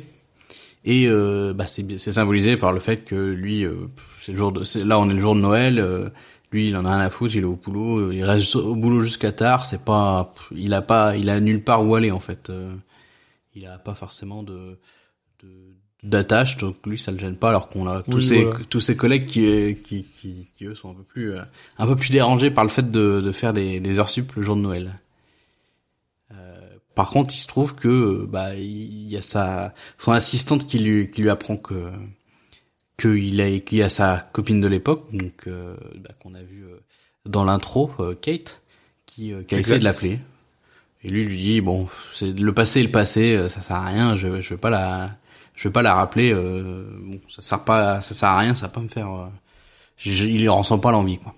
Et 0.86 1.08
euh, 1.08 1.53
bah, 1.53 1.65
c'est 1.67 1.97
symbolisé 1.97 2.58
par 2.58 2.73
le 2.73 2.80
fait 2.80 3.06
que 3.06 3.15
lui, 3.15 3.63
euh, 3.65 3.88
c'est 4.19 4.34
le 4.34 4.38
jour 4.38 4.52
de, 4.52 4.63
là 4.84 4.99
on 4.99 5.10
est 5.10 5.13
le 5.13 5.19
jour 5.21 5.36
de 5.36 5.39
Noël. 5.41 5.80
euh, 5.80 6.10
lui, 6.52 6.67
il 6.67 6.76
en 6.78 6.86
a 6.86 6.91
rien 6.95 6.99
à 7.06 7.10
foutre, 7.10 7.36
il 7.36 7.41
est 7.41 7.45
au 7.45 7.56
boulot, 7.56 7.97
euh, 7.99 8.13
il 8.13 8.23
reste 8.23 8.56
au 8.58 8.76
boulot 8.76 8.99
jusqu'à 8.99 9.32
tard. 9.32 9.65
C'est 9.65 9.84
pas, 9.84 10.34
il 10.56 10.73
a 10.73 10.82
pas, 10.82 11.15
il 11.17 11.30
a 11.30 11.39
nulle 11.39 11.63
part 11.63 11.86
où 11.86 11.95
aller 11.95 12.12
en 12.12 12.19
fait. 12.19 12.49
euh, 12.49 12.76
il 13.56 13.65
a 13.67 13.78
pas 13.78 13.93
forcément 13.95 14.43
de- 14.43 14.78
d'attache, 16.03 16.57
donc 16.57 16.75
lui 16.85 16.97
ça 16.97 17.11
le 17.11 17.19
gêne 17.19 17.37
pas, 17.37 17.49
alors 17.49 17.69
qu'on 17.69 17.87
a 17.87 18.01
tous 18.03 18.17
Oui, 18.17 18.25
ses 18.25 18.43
voilà. 18.43 18.59
tous 18.69 18.81
ses 18.81 18.95
collègues 18.95 19.25
qui, 19.25 19.77
qui 19.83 20.03
qui 20.03 20.47
qui 20.57 20.65
eux 20.65 20.75
sont 20.75 20.91
un 20.91 20.93
peu 20.93 21.03
plus 21.03 21.33
euh, 21.33 21.41
un 21.77 21.87
peu 21.87 21.95
plus 21.95 22.09
dérangés 22.09 22.51
par 22.51 22.63
le 22.63 22.69
fait 22.69 22.89
de 22.89 23.21
de 23.21 23.31
faire 23.31 23.53
des 23.53 23.79
des 23.79 23.99
heures 23.99 24.09
sup 24.09 24.33
le 24.33 24.43
jour 24.43 24.55
de 24.55 24.61
Noël. 24.61 24.99
Euh, 26.31 26.55
par 26.95 27.09
contre, 27.09 27.33
il 27.33 27.37
se 27.37 27.47
trouve 27.47 27.75
que 27.75 28.25
bah 28.25 28.55
il 28.55 29.07
y 29.07 29.17
a 29.17 29.21
sa 29.21 29.73
son 29.97 30.11
assistante 30.11 30.67
qui 30.67 30.79
lui 30.79 31.09
qui 31.09 31.21
lui 31.21 31.29
apprend 31.29 31.57
que 31.57 31.89
que 32.97 33.07
il 33.17 33.41
a 33.41 33.59
qu'il 33.59 33.81
a 33.81 33.89
sa 33.89 34.17
copine 34.33 34.61
de 34.61 34.67
l'époque 34.67 35.05
donc 35.13 35.47
euh, 35.47 35.75
bah, 35.99 36.11
qu'on 36.21 36.35
a 36.35 36.41
vu 36.43 36.63
euh, 36.65 36.79
dans 37.25 37.43
l'intro 37.43 37.91
euh, 37.99 38.13
Kate 38.15 38.61
qui 39.05 39.33
euh, 39.33 39.41
qui 39.43 39.55
a 39.55 39.59
essayé 39.59 39.79
de 39.79 39.83
l'appeler 39.83 40.19
et 41.03 41.07
lui 41.09 41.25
lui 41.25 41.37
dit 41.37 41.61
bon 41.61 41.87
c'est 42.13 42.37
le 42.37 42.53
passé 42.53 42.81
est 42.81 42.83
le 42.83 42.91
passé 42.91 43.35
euh, 43.35 43.49
ça 43.49 43.61
sert 43.61 43.77
à 43.77 43.85
rien 43.85 44.15
je 44.15 44.41
je 44.41 44.49
vais 44.51 44.57
pas 44.59 44.69
la 44.69 45.09
je 45.63 45.69
vais 45.69 45.71
pas 45.71 45.82
la 45.82 45.93
rappeler 45.95 46.34
euh, 46.34 46.84
bon 47.04 47.19
ça 47.30 47.41
sert 47.41 47.63
pas 47.63 48.02
ça 48.02 48.13
sert 48.13 48.28
à 48.28 48.38
rien 48.39 48.54
ça 48.54 48.63
va 48.63 48.73
pas 48.73 48.82
me 48.82 48.89
faire 48.89 49.10
euh, 49.10 49.28
je- 49.95 50.26
il 50.26 50.49
en 50.49 50.58
ressent 50.58 50.78
pas 50.78 50.91
l'envie 50.91 51.19
quoi 51.19 51.34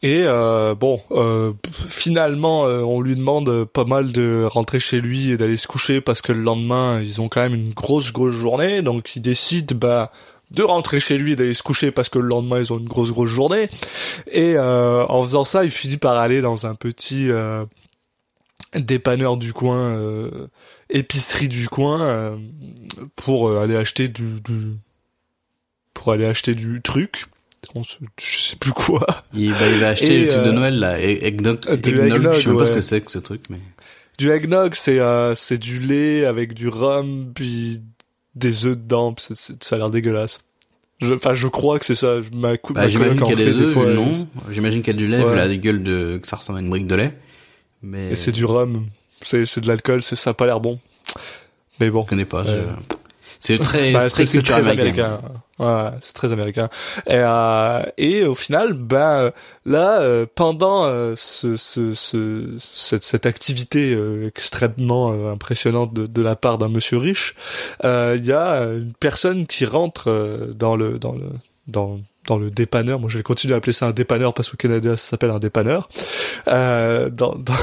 Et 0.00 0.20
euh, 0.22 0.76
bon, 0.76 1.00
euh, 1.10 1.52
finalement, 1.72 2.66
euh, 2.66 2.82
on 2.82 3.00
lui 3.00 3.16
demande 3.16 3.64
pas 3.64 3.82
mal 3.84 4.12
de 4.12 4.44
rentrer 4.48 4.78
chez 4.78 5.00
lui 5.00 5.30
et 5.32 5.36
d'aller 5.36 5.56
se 5.56 5.66
coucher 5.66 6.00
parce 6.00 6.22
que 6.22 6.30
le 6.32 6.40
lendemain, 6.40 7.00
ils 7.00 7.20
ont 7.20 7.28
quand 7.28 7.40
même 7.40 7.54
une 7.56 7.72
grosse 7.72 8.12
grosse 8.12 8.34
journée, 8.34 8.80
donc 8.82 9.16
il 9.16 9.22
décide 9.22 9.72
bah 9.74 10.12
de 10.52 10.62
rentrer 10.62 11.00
chez 11.00 11.18
lui 11.18 11.32
et 11.32 11.36
d'aller 11.36 11.52
se 11.52 11.64
coucher 11.64 11.90
parce 11.90 12.08
que 12.08 12.20
le 12.20 12.28
lendemain 12.28 12.60
ils 12.60 12.72
ont 12.72 12.78
une 12.78 12.86
grosse 12.88 13.10
grosse 13.10 13.28
journée. 13.30 13.68
Et 14.30 14.54
euh, 14.56 15.04
en 15.08 15.20
faisant 15.24 15.42
ça, 15.42 15.64
il 15.64 15.72
finit 15.72 15.96
par 15.96 16.16
aller 16.16 16.40
dans 16.42 16.64
un 16.64 16.76
petit 16.76 17.28
euh, 17.30 17.64
dépanneur 18.74 19.36
du 19.36 19.52
coin, 19.52 19.96
euh, 19.96 20.48
épicerie 20.90 21.48
du 21.48 21.68
coin, 21.68 22.02
euh, 22.02 22.36
pour 23.16 23.48
euh, 23.48 23.62
aller 23.62 23.76
acheter 23.76 24.08
du, 24.08 24.40
du 24.40 24.74
pour 25.94 26.12
aller 26.12 26.26
acheter 26.26 26.54
du 26.54 26.80
truc. 26.82 27.24
On 27.74 27.82
se, 27.82 27.96
je 28.20 28.24
sais 28.38 28.56
plus 28.56 28.72
quoi. 28.72 29.04
il, 29.34 29.50
bah, 29.50 29.56
il 29.72 29.78
va 29.80 29.88
acheter 29.88 30.14
Et, 30.14 30.22
le 30.24 30.28
truc 30.28 30.42
de 30.44 30.48
euh, 30.48 30.52
Noël 30.52 30.78
là 30.78 31.00
eggnog, 31.00 31.58
euh, 31.68 31.76
eggnog, 31.76 32.34
je 32.36 32.48
sais 32.50 32.56
pas 32.56 32.66
ce 32.66 32.72
que 32.72 32.80
c'est 32.80 33.00
que 33.00 33.10
ce 33.10 33.18
truc 33.18 33.42
mais 33.50 33.58
Du 34.16 34.30
eggnog, 34.30 34.74
c'est 34.74 35.00
euh, 35.00 35.34
c'est 35.34 35.58
du 35.58 35.80
lait 35.80 36.24
avec 36.24 36.54
du 36.54 36.68
rhum 36.68 37.32
puis 37.34 37.82
des 38.36 38.64
œufs 38.64 38.76
dedans. 38.76 39.14
ça 39.18 39.74
a 39.74 39.78
l'air 39.78 39.90
dégueulasse. 39.90 40.40
Enfin, 41.02 41.34
je, 41.34 41.46
crois 41.46 41.78
que 41.78 41.84
c'est 41.84 41.94
ça. 41.94 42.22
Je- 42.22 42.30
Ma, 42.36 42.56
cou- 42.56 42.74
Bah, 42.74 42.82
ma 42.82 42.88
j'imagine 42.88 43.20
qu'il 43.20 43.38
y 43.38 43.42
a 43.42 43.44
des 43.44 43.58
œufs, 43.58 43.72
c'est- 43.74 44.52
J'imagine 44.52 44.82
qu'il 44.82 44.92
y 44.94 44.96
a 44.96 44.98
du 44.98 45.06
lait, 45.06 45.18
Ouais. 45.22 45.30
vu 45.30 45.36
la 45.36 45.56
gueule 45.56 45.82
de, 45.82 46.18
que 46.20 46.26
ça 46.26 46.36
ressemble 46.36 46.58
à 46.58 46.62
une 46.62 46.70
brique 46.70 46.86
de 46.88 46.94
lait. 46.96 47.12
Mais 47.82 48.10
Et 48.12 48.16
c'est 48.16 48.32
du 48.32 48.44
rhum. 48.44 48.86
C'est 49.24 49.46
c'est 49.46 49.60
de 49.60 49.68
l'alcool. 49.68 50.02
C'est 50.02 50.16
ça 50.16 50.30
a 50.30 50.34
pas 50.34 50.46
l'air 50.46 50.60
bon. 50.60 50.78
Mais 51.80 51.90
bon. 51.90 52.02
je 52.04 52.08
connais 52.08 52.24
pas. 52.24 52.44
Euh, 52.44 52.64
je- 52.90 52.94
C'est 53.40 53.58
très, 53.58 53.92
Bah, 53.92 54.08
très 54.08 54.68
américain. 54.68 55.20
Ouais, 55.60 55.90
c'est 56.02 56.12
très 56.12 56.32
américain. 56.32 56.68
Et, 57.06 57.12
euh, 57.14 57.82
et 57.96 58.24
au 58.24 58.34
final, 58.34 58.72
ben 58.72 59.30
là, 59.64 60.00
euh, 60.00 60.26
pendant 60.34 60.84
euh, 60.86 61.14
ce, 61.16 61.56
ce, 61.56 61.94
ce- 61.94 62.56
cette, 62.58 63.04
cette 63.04 63.26
activité 63.26 63.92
euh, 63.94 64.26
extrêmement 64.26 65.12
euh, 65.12 65.32
impressionnante 65.32 65.94
de, 65.94 66.06
de 66.06 66.22
la 66.22 66.34
part 66.34 66.58
d'un 66.58 66.68
monsieur 66.68 66.98
riche, 66.98 67.36
euh, 67.84 68.16
il 68.18 68.26
y 68.26 68.32
a 68.32 68.62
une 68.72 68.92
personne 68.98 69.46
qui 69.46 69.64
rentre 69.66 70.10
euh, 70.10 70.52
dans 70.54 70.74
le 70.74 70.98
dans 70.98 71.12
le 71.12 71.26
dans 71.68 72.00
dans 72.28 72.36
le 72.38 72.50
dépanneur. 72.50 73.00
Moi, 73.00 73.08
je 73.10 73.16
vais 73.16 73.22
continuer 73.22 73.54
à 73.54 73.56
appeler 73.56 73.72
ça 73.72 73.86
un 73.86 73.92
dépanneur 73.92 74.34
parce 74.34 74.50
qu'au 74.50 74.56
Canada, 74.56 74.96
ça 74.96 75.10
s'appelle 75.10 75.30
un 75.30 75.38
dépanneur. 75.38 75.88
Euh, 76.46 77.08
dans, 77.10 77.34
dans, 77.36 77.54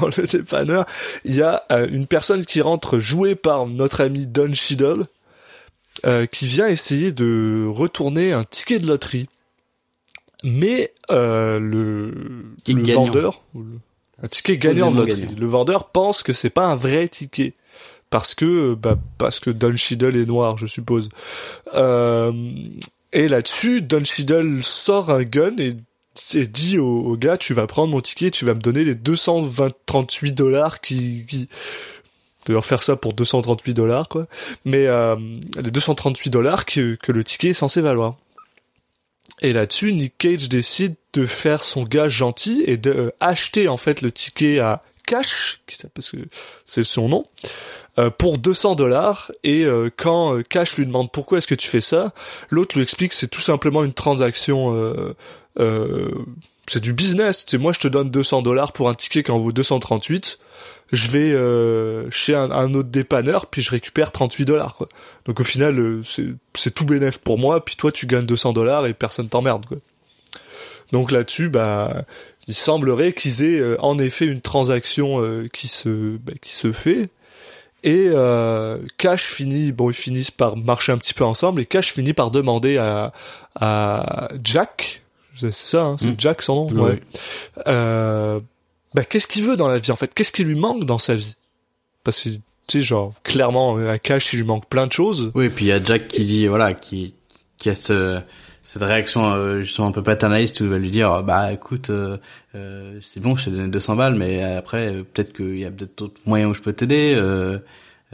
dans 0.00 0.08
le 0.16 0.26
dépanneur, 0.26 0.86
il 1.24 1.34
y 1.34 1.42
a 1.42 1.62
euh, 1.70 1.86
une 1.90 2.06
personne 2.06 2.44
qui 2.46 2.60
rentre 2.62 2.98
jouée 2.98 3.34
par 3.34 3.66
notre 3.66 4.00
ami 4.00 4.26
Don 4.26 4.52
Cheadle, 4.52 5.04
euh, 6.06 6.26
qui 6.26 6.46
vient 6.46 6.66
essayer 6.66 7.12
de 7.12 7.66
retourner 7.68 8.32
un 8.32 8.44
ticket 8.44 8.78
de 8.78 8.86
loterie. 8.86 9.28
Mais 10.42 10.92
le, 11.10 12.12
vendeur, 12.66 13.42
le- 13.54 13.60
un 14.22 14.28
ticket 14.28 14.56
gagnant 14.58 14.90
de 14.90 14.96
loterie, 15.02 15.20
gagnant. 15.22 15.38
le 15.38 15.46
vendeur 15.46 15.88
pense 15.90 16.22
que 16.22 16.32
c'est 16.32 16.50
pas 16.50 16.66
un 16.66 16.76
vrai 16.76 17.08
ticket 17.08 17.54
parce 18.10 18.34
que 18.34 18.74
bah, 18.74 18.96
parce 19.18 19.40
que 19.40 19.50
Don 19.50 19.74
Cheadle 19.76 20.16
est 20.16 20.26
noir, 20.26 20.56
je 20.58 20.66
suppose. 20.66 21.08
Euh, 21.74 22.32
et 23.14 23.28
là-dessus, 23.28 23.80
Don 23.80 24.04
Cheadle 24.04 24.62
sort 24.62 25.10
un 25.10 25.22
gun 25.22 25.56
et, 25.58 25.76
et 26.34 26.46
dit 26.46 26.78
au, 26.78 27.16
gars, 27.16 27.38
tu 27.38 27.54
vas 27.54 27.66
prendre 27.66 27.92
mon 27.92 28.00
ticket, 28.00 28.30
tu 28.30 28.44
vas 28.44 28.54
me 28.54 28.60
donner 28.60 28.84
les 28.84 28.96
238 28.96 30.32
dollars 30.32 30.80
qui, 30.80 31.24
qui 31.26 31.48
d'ailleurs 32.44 32.64
faire 32.64 32.82
ça 32.82 32.96
pour 32.96 33.14
238 33.14 33.72
dollars 33.72 34.08
quoi, 34.08 34.26
mais 34.64 34.86
euh, 34.86 35.16
les 35.62 35.70
238 35.70 36.28
dollars 36.28 36.66
que, 36.66 36.96
que 36.96 37.12
le 37.12 37.24
ticket 37.24 37.50
est 37.50 37.54
censé 37.54 37.80
valoir. 37.80 38.16
Et 39.40 39.52
là-dessus, 39.52 39.92
Nick 39.92 40.18
Cage 40.18 40.48
décide 40.48 40.94
de 41.12 41.24
faire 41.24 41.62
son 41.62 41.84
gars 41.84 42.08
gentil 42.08 42.64
et 42.66 42.76
de 42.76 42.90
euh, 42.90 43.10
acheter 43.20 43.68
en 43.68 43.76
fait 43.76 44.02
le 44.02 44.10
ticket 44.10 44.58
à 44.58 44.82
Cash, 45.06 45.60
qui 45.66 45.76
parce 45.94 46.10
que 46.10 46.16
c'est 46.64 46.84
son 46.84 47.08
nom, 47.08 47.26
euh, 47.98 48.10
pour 48.10 48.38
200 48.38 48.74
dollars. 48.74 49.30
Et 49.42 49.64
euh, 49.64 49.90
quand 49.96 50.36
euh, 50.36 50.42
Cash 50.42 50.76
lui 50.76 50.86
demande 50.86 51.10
pourquoi 51.10 51.38
est-ce 51.38 51.46
que 51.46 51.54
tu 51.54 51.68
fais 51.68 51.80
ça, 51.80 52.12
l'autre 52.50 52.76
lui 52.76 52.82
explique 52.82 53.10
que 53.10 53.16
c'est 53.16 53.28
tout 53.28 53.40
simplement 53.40 53.84
une 53.84 53.92
transaction. 53.92 54.74
euh, 55.58 56.10
c'est 56.66 56.80
du 56.80 56.94
business. 56.94 57.44
C'est 57.46 57.58
moi, 57.58 57.72
je 57.72 57.80
te 57.80 57.88
donne 57.88 58.10
200 58.10 58.42
dollars 58.42 58.72
pour 58.72 58.88
un 58.88 58.94
ticket 58.94 59.22
qui 59.22 59.30
en 59.30 59.38
vaut 59.38 59.52
238. 59.52 60.38
Je 60.92 61.10
vais 61.10 62.10
chez 62.10 62.34
un, 62.34 62.74
autre 62.74 62.88
dépanneur, 62.88 63.46
puis 63.46 63.62
je 63.62 63.70
récupère 63.70 64.12
38 64.12 64.44
dollars. 64.44 64.78
Donc 65.26 65.40
au 65.40 65.44
final, 65.44 66.00
c'est 66.04 66.26
c'est 66.54 66.72
tout 66.72 66.86
bénéf 66.86 67.18
pour 67.18 67.38
moi. 67.38 67.64
Puis 67.64 67.76
toi, 67.76 67.92
tu 67.92 68.06
gagnes 68.06 68.26
200 68.26 68.54
dollars 68.54 68.86
et 68.86 68.94
personne 68.94 69.28
t'emmerde. 69.28 69.66
quoi. 69.66 69.78
Donc 70.92 71.10
là-dessus, 71.10 71.48
bah, 71.48 72.04
il 72.46 72.54
semblerait 72.54 73.12
qu'ils 73.12 73.42
aient 73.42 73.58
euh, 73.58 73.76
en 73.80 73.98
effet 73.98 74.26
une 74.26 74.40
transaction 74.40 75.20
euh, 75.20 75.48
qui 75.52 75.68
se 75.68 76.16
bah, 76.18 76.32
qui 76.40 76.52
se 76.52 76.72
fait. 76.72 77.08
Et 77.86 78.06
euh, 78.08 78.78
Cash 78.96 79.24
finit, 79.24 79.70
bon, 79.70 79.90
ils 79.90 79.94
finissent 79.94 80.30
par 80.30 80.56
marcher 80.56 80.90
un 80.90 80.96
petit 80.98 81.12
peu 81.14 81.22
ensemble. 81.24 81.60
Et 81.60 81.66
Cash 81.66 81.92
finit 81.92 82.14
par 82.14 82.30
demander 82.30 82.78
à, 82.78 83.12
à 83.60 84.28
Jack, 84.42 85.02
c'est 85.36 85.52
ça, 85.52 85.82
hein, 85.82 85.96
c'est 85.98 86.06
Mm. 86.08 86.14
Jack 86.18 86.40
son 86.42 86.54
nom, 86.54 86.66
Oui, 86.72 86.80
ouais. 86.80 87.00
oui. 87.02 87.20
Euh, 87.66 88.40
bah, 88.94 89.04
qu'est-ce 89.04 89.26
qu'il 89.26 89.44
veut 89.44 89.56
dans 89.58 89.68
la 89.68 89.78
vie 89.78 89.90
en 89.90 89.96
fait? 89.96 90.14
Qu'est-ce 90.14 90.32
qui 90.32 90.44
lui 90.44 90.54
manque 90.54 90.84
dans 90.84 90.98
sa 90.98 91.14
vie? 91.14 91.34
Parce 92.04 92.22
que 92.22 92.30
tu 92.30 92.40
sais, 92.68 92.80
genre 92.80 93.12
clairement 93.22 93.76
à 93.76 93.98
Cash, 93.98 94.32
il 94.32 94.36
lui 94.38 94.44
manque 94.46 94.66
plein 94.68 94.86
de 94.86 94.92
choses. 94.92 95.30
Oui, 95.34 95.46
et 95.46 95.50
puis 95.50 95.66
il 95.66 95.68
y 95.68 95.72
a 95.72 95.82
Jack 95.82 96.08
qui 96.08 96.24
dit, 96.24 96.46
voilà, 96.46 96.72
qui, 96.72 97.12
qui 97.58 97.68
a 97.68 97.74
ce, 97.74 98.18
cette 98.64 98.82
réaction 98.82 99.30
euh, 99.32 99.60
justement 99.60 99.88
un 99.88 99.92
peu 99.92 100.02
paternaliste 100.02 100.60
où 100.60 100.64
il 100.64 100.70
va 100.70 100.78
lui 100.78 100.90
dire, 100.90 101.22
bah 101.22 101.52
écoute, 101.52 101.90
euh, 101.90 102.16
euh, 102.54 102.98
c'est 103.02 103.20
bon, 103.20 103.36
je 103.36 103.44
t'ai 103.46 103.50
donné 103.50 103.68
200 103.68 103.96
balles, 103.96 104.14
mais 104.16 104.42
après, 104.42 104.88
euh, 104.94 105.02
peut-être 105.04 105.32
qu'il 105.34 105.58
y 105.58 105.64
a 105.64 105.70
peut-être 105.70 105.98
d'autres 105.98 106.20
moyens 106.26 106.50
où 106.50 106.54
je 106.54 106.62
peux 106.62 106.72
t'aider. 106.72 107.14
Euh, 107.14 107.58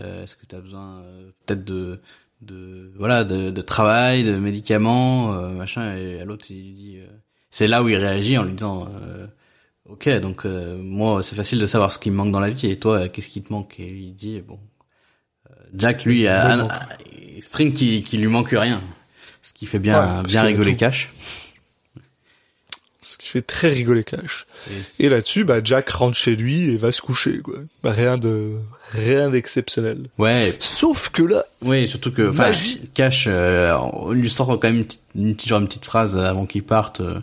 euh, 0.01 0.25
Est-ce 0.25 0.37
que 0.37 0.47
tu 0.47 0.57
as 0.57 0.61
besoin 0.61 1.03
euh, 1.03 1.31
peut-être 1.47 1.65
de, 1.65 2.01
de 2.43 2.91
voilà, 2.97 3.25
de, 3.25 3.51
de 3.51 3.61
travail, 3.61 4.25
de 4.25 4.37
médicaments, 4.37 5.35
euh, 5.35 5.49
machin 5.51 5.97
Et 5.97 6.21
à 6.21 6.25
l'autre, 6.25 6.47
il 6.51 6.75
dit, 6.75 6.99
euh, 6.99 7.07
c'est 7.51 7.67
là 7.69 7.83
où 7.83 7.89
il 7.89 7.97
réagit 7.97 8.37
en 8.39 8.45
lui 8.45 8.53
disant, 8.55 8.89
euh, 9.03 9.27
ok, 9.89 10.09
donc 10.21 10.47
euh, 10.47 10.77
moi, 10.79 11.23
c'est 11.23 11.37
facile 11.37 11.61
de 11.61 11.67
savoir 11.67 11.93
ce 11.93 11.99
qui 11.99 12.11
me 12.11 12.17
manque 12.17 12.33
dans 12.33 12.41
la 12.41 12.51
vie, 12.51 12.67
et 12.69 12.79
toi, 12.79 13.09
qu'est-ce 13.09 13.29
qui 13.29 13.43
te 13.43 13.53
manque? 13.53 13.79
Et 13.79 13.87
lui, 13.87 14.05
il 14.09 14.15
dit, 14.15 14.41
bon. 14.41 14.59
Jack, 15.75 16.05
lui, 16.05 16.27
a, 16.27 16.43
a- 16.65 16.65
a- 16.65 16.89
exprime 17.37 17.73
qu'il 17.73 18.03
qu'il 18.03 18.21
lui 18.21 18.27
manque 18.29 18.51
rien. 18.51 18.81
Ce 19.42 19.53
qui 19.55 19.66
fait 19.66 19.79
bien, 19.79 20.18
Ouais, 20.18 20.22
bien 20.24 20.42
rigoler. 20.42 20.76
Cash. 20.76 21.11
Ce 23.03 23.18
qui 23.18 23.29
fait 23.29 23.42
très 23.42 23.68
rigoler 23.68 24.05
Cash. 24.05 24.46
Et, 24.98 25.07
Et 25.07 25.09
là-dessus, 25.09 25.44
bah, 25.44 25.59
Jack 25.62 25.90
rentre 25.90 26.16
chez 26.16 26.37
lui 26.37 26.70
et 26.70 26.76
va 26.76 26.92
se 26.92 27.00
coucher, 27.03 27.40
quoi. 27.40 27.57
Bah, 27.83 27.92
rien 27.92 28.18
de, 28.18 28.53
rien 28.92 29.31
d'exceptionnel. 29.31 30.07
ouais, 30.18 30.55
Sauf 30.59 31.11
que 31.11 31.22
là, 31.22 31.44
ouais, 31.62 31.87
surtout 31.87 32.12
que, 32.12 32.22
Magie. 32.22 32.88
Cash, 32.94 33.24
euh, 33.29 33.74
on 33.92 34.12
lui 34.12 34.31
sort 34.31 34.46
quand 34.48 34.64
même 34.64 34.76
une 34.76 34.85
petite, 34.85 35.03
une 35.14 35.35
petite, 35.35 35.48
genre 35.48 35.61
une 35.61 35.66
petite 35.66 35.85
phrase 35.85 36.16
avant 36.16 36.46
qu'il 36.46 36.62
parte, 36.62 37.00
euh, 37.00 37.20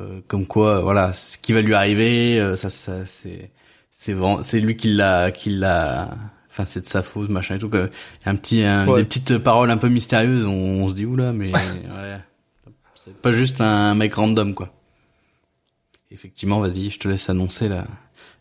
euh, 0.00 0.20
comme 0.28 0.46
quoi, 0.46 0.80
voilà, 0.80 1.12
ce 1.12 1.38
qui 1.38 1.52
va 1.52 1.60
lui 1.60 1.74
arriver, 1.74 2.38
euh, 2.38 2.54
ça, 2.56 2.70
ça, 2.70 3.04
c'est, 3.06 3.50
c'est 3.90 4.14
c'est 4.42 4.60
lui 4.60 4.76
qui 4.76 4.92
l'a, 4.92 5.30
qui 5.30 5.50
l'a, 5.50 6.10
enfin, 6.56 6.64
c'est 6.64 6.80
de 6.80 6.86
sa 6.86 7.02
faute, 7.02 7.28
machin 7.28 7.56
et 7.56 7.58
tout. 7.58 7.68
Que, 7.68 7.90
un 8.24 8.34
petit, 8.36 8.62
un- 8.62 8.86
Ouais. 8.88 9.00
des 9.00 9.04
petites 9.04 9.36
paroles 9.38 9.70
un 9.70 9.76
peu 9.76 9.88
mystérieuses, 9.88 10.46
on, 10.46 10.50
on 10.84 10.88
se 10.88 10.94
dit 10.94 11.04
oula, 11.04 11.32
mais 11.32 11.52
ouais, 11.52 12.18
c'est 12.94 13.14
pas 13.20 13.30
juste 13.32 13.60
un 13.60 13.94
mec 13.94 14.14
random, 14.14 14.54
quoi. 14.54 14.72
Effectivement, 16.10 16.60
vas-y, 16.60 16.88
je 16.90 16.98
te 16.98 17.08
laisse 17.08 17.28
annoncer 17.28 17.68
la, 17.68 17.84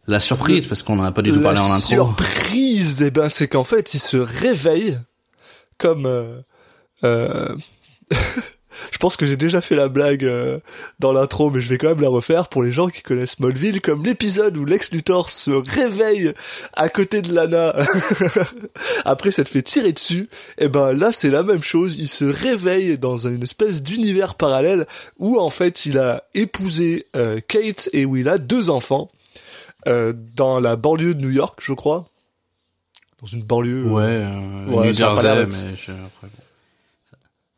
la 0.07 0.19
surprise 0.19 0.67
parce 0.67 0.83
qu'on 0.83 0.99
en 0.99 1.03
a 1.03 1.11
pas 1.11 1.21
du 1.23 1.31
tout 1.31 1.41
parlé 1.41 1.59
en 1.59 1.71
intro. 1.71 1.89
surprise, 1.89 3.01
eh 3.01 3.11
ben, 3.11 3.27
c'est 3.27 3.47
qu'en 3.47 3.63
fait, 3.63 3.93
il 3.93 3.99
se 3.99 4.17
réveille 4.17 4.97
comme, 5.77 6.05
euh, 6.05 6.39
euh, 7.03 7.55
je 8.91 8.97
pense 8.97 9.17
que 9.17 9.25
j'ai 9.25 9.37
déjà 9.37 9.61
fait 9.61 9.75
la 9.75 9.87
blague 9.87 10.23
euh, 10.23 10.59
dans 10.99 11.11
l'intro, 11.11 11.49
mais 11.49 11.61
je 11.61 11.69
vais 11.69 11.77
quand 11.77 11.89
même 11.89 12.01
la 12.01 12.09
refaire 12.09 12.47
pour 12.47 12.63
les 12.63 12.71
gens 12.71 12.87
qui 12.87 13.01
connaissent 13.01 13.31
Smallville, 13.31 13.81
comme 13.81 14.03
l'épisode 14.05 14.55
où 14.57 14.65
Lex 14.65 14.91
Luthor 14.91 15.29
se 15.29 15.51
réveille 15.51 16.33
à 16.73 16.89
côté 16.89 17.21
de 17.21 17.33
Lana 17.33 17.75
après 19.05 19.31
s'être 19.31 19.49
fait 19.49 19.61
tirer 19.61 19.91
dessus. 19.93 20.27
Et 20.57 20.67
ben 20.69 20.93
là, 20.93 21.11
c'est 21.11 21.29
la 21.29 21.43
même 21.43 21.63
chose. 21.63 21.95
Il 21.97 22.09
se 22.09 22.25
réveille 22.25 22.97
dans 22.97 23.27
une 23.27 23.43
espèce 23.43 23.83
d'univers 23.83 24.35
parallèle 24.35 24.85
où 25.17 25.39
en 25.39 25.49
fait, 25.49 25.85
il 25.85 25.97
a 25.97 26.23
épousé 26.33 27.07
euh, 27.15 27.39
Kate 27.47 27.89
et 27.93 28.05
où 28.05 28.15
il 28.15 28.29
a 28.29 28.37
deux 28.37 28.69
enfants 28.69 29.09
euh, 29.87 30.13
dans 30.35 30.59
la 30.59 30.75
banlieue 30.75 31.13
de 31.15 31.21
New 31.21 31.31
York, 31.31 31.59
je 31.61 31.73
crois. 31.73 32.09
Dans 33.21 33.27
une 33.27 33.43
banlieue. 33.43 33.85
euh, 33.85 33.89
Ouais, 33.89 34.03
euh, 34.03 34.65
Ouais, 34.67 34.87
New 34.87 34.93
Jersey, 34.93 35.45
mais 35.45 35.75
je. 35.75 35.91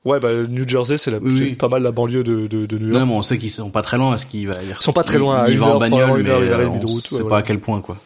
Ouais, 0.07 0.19
bah 0.19 0.31
New 0.47 0.67
Jersey, 0.67 0.97
c'est 0.97 1.13
Oui, 1.21 1.55
pas 1.55 1.67
mal 1.67 1.83
la 1.83 1.91
banlieue 1.91 2.23
de, 2.23 2.47
de, 2.47 2.65
de 2.65 2.77
New 2.77 2.87
York. 2.89 2.99
Non, 2.99 3.05
mais 3.05 3.13
on 3.13 3.21
sait 3.21 3.37
qu'ils 3.37 3.49
sont 3.51 3.69
pas 3.71 3.81
très 3.81 3.97
loin. 3.97 4.13
Est-ce 4.15 4.25
qu'il 4.25 4.47
va 4.47 4.53
Ils 4.67 4.75
sont 4.77 4.93
pas 4.93 5.03
très 5.03 5.17
loin, 5.17 5.37
à 5.43 5.47
Il, 5.49 5.53
une 5.55 5.59
va 5.59 5.75
en 5.75 5.79
bagnole, 5.79 6.23
mais 6.23 6.29
euh, 6.29 6.67
on 6.69 6.87
sait 6.99 7.23
pas 7.25 7.37
à 7.39 7.41
quel 7.43 7.59
point, 7.59 7.81
quoi. 7.81 7.97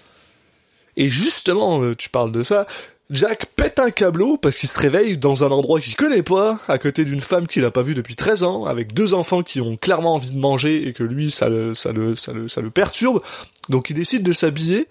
Et 0.97 1.09
justement, 1.09 1.81
euh, 1.81 1.95
tu 1.95 2.09
parles 2.09 2.31
de 2.31 2.43
ça. 2.43 2.67
Jack 3.09 3.47
pète 3.57 3.77
un 3.79 3.91
câbleau 3.91 4.37
parce 4.37 4.55
qu'il 4.57 4.69
se 4.69 4.79
réveille 4.79 5.17
dans 5.17 5.43
un 5.43 5.51
endroit 5.51 5.81
qu'il 5.81 5.95
connaît 5.97 6.23
pas, 6.23 6.59
à 6.69 6.77
côté 6.77 7.03
d'une 7.03 7.19
femme 7.19 7.45
qu'il 7.45 7.65
a 7.65 7.71
pas 7.71 7.81
vue 7.81 7.93
depuis 7.93 8.15
13 8.15 8.43
ans, 8.43 8.63
avec 8.65 8.93
deux 8.93 9.13
enfants 9.13 9.43
qui 9.43 9.59
ont 9.59 9.75
clairement 9.75 10.15
envie 10.15 10.31
de 10.31 10.39
manger 10.39 10.87
et 10.87 10.93
que 10.93 11.03
lui, 11.03 11.29
ça 11.29 11.49
le, 11.49 11.73
ça 11.73 11.91
le, 11.91 12.15
ça 12.15 12.31
le, 12.31 12.47
ça 12.47 12.61
le 12.61 12.69
perturbe. 12.69 13.21
Donc 13.67 13.89
il 13.89 13.95
décide 13.95 14.23
de 14.23 14.31
s'habiller, 14.31 14.87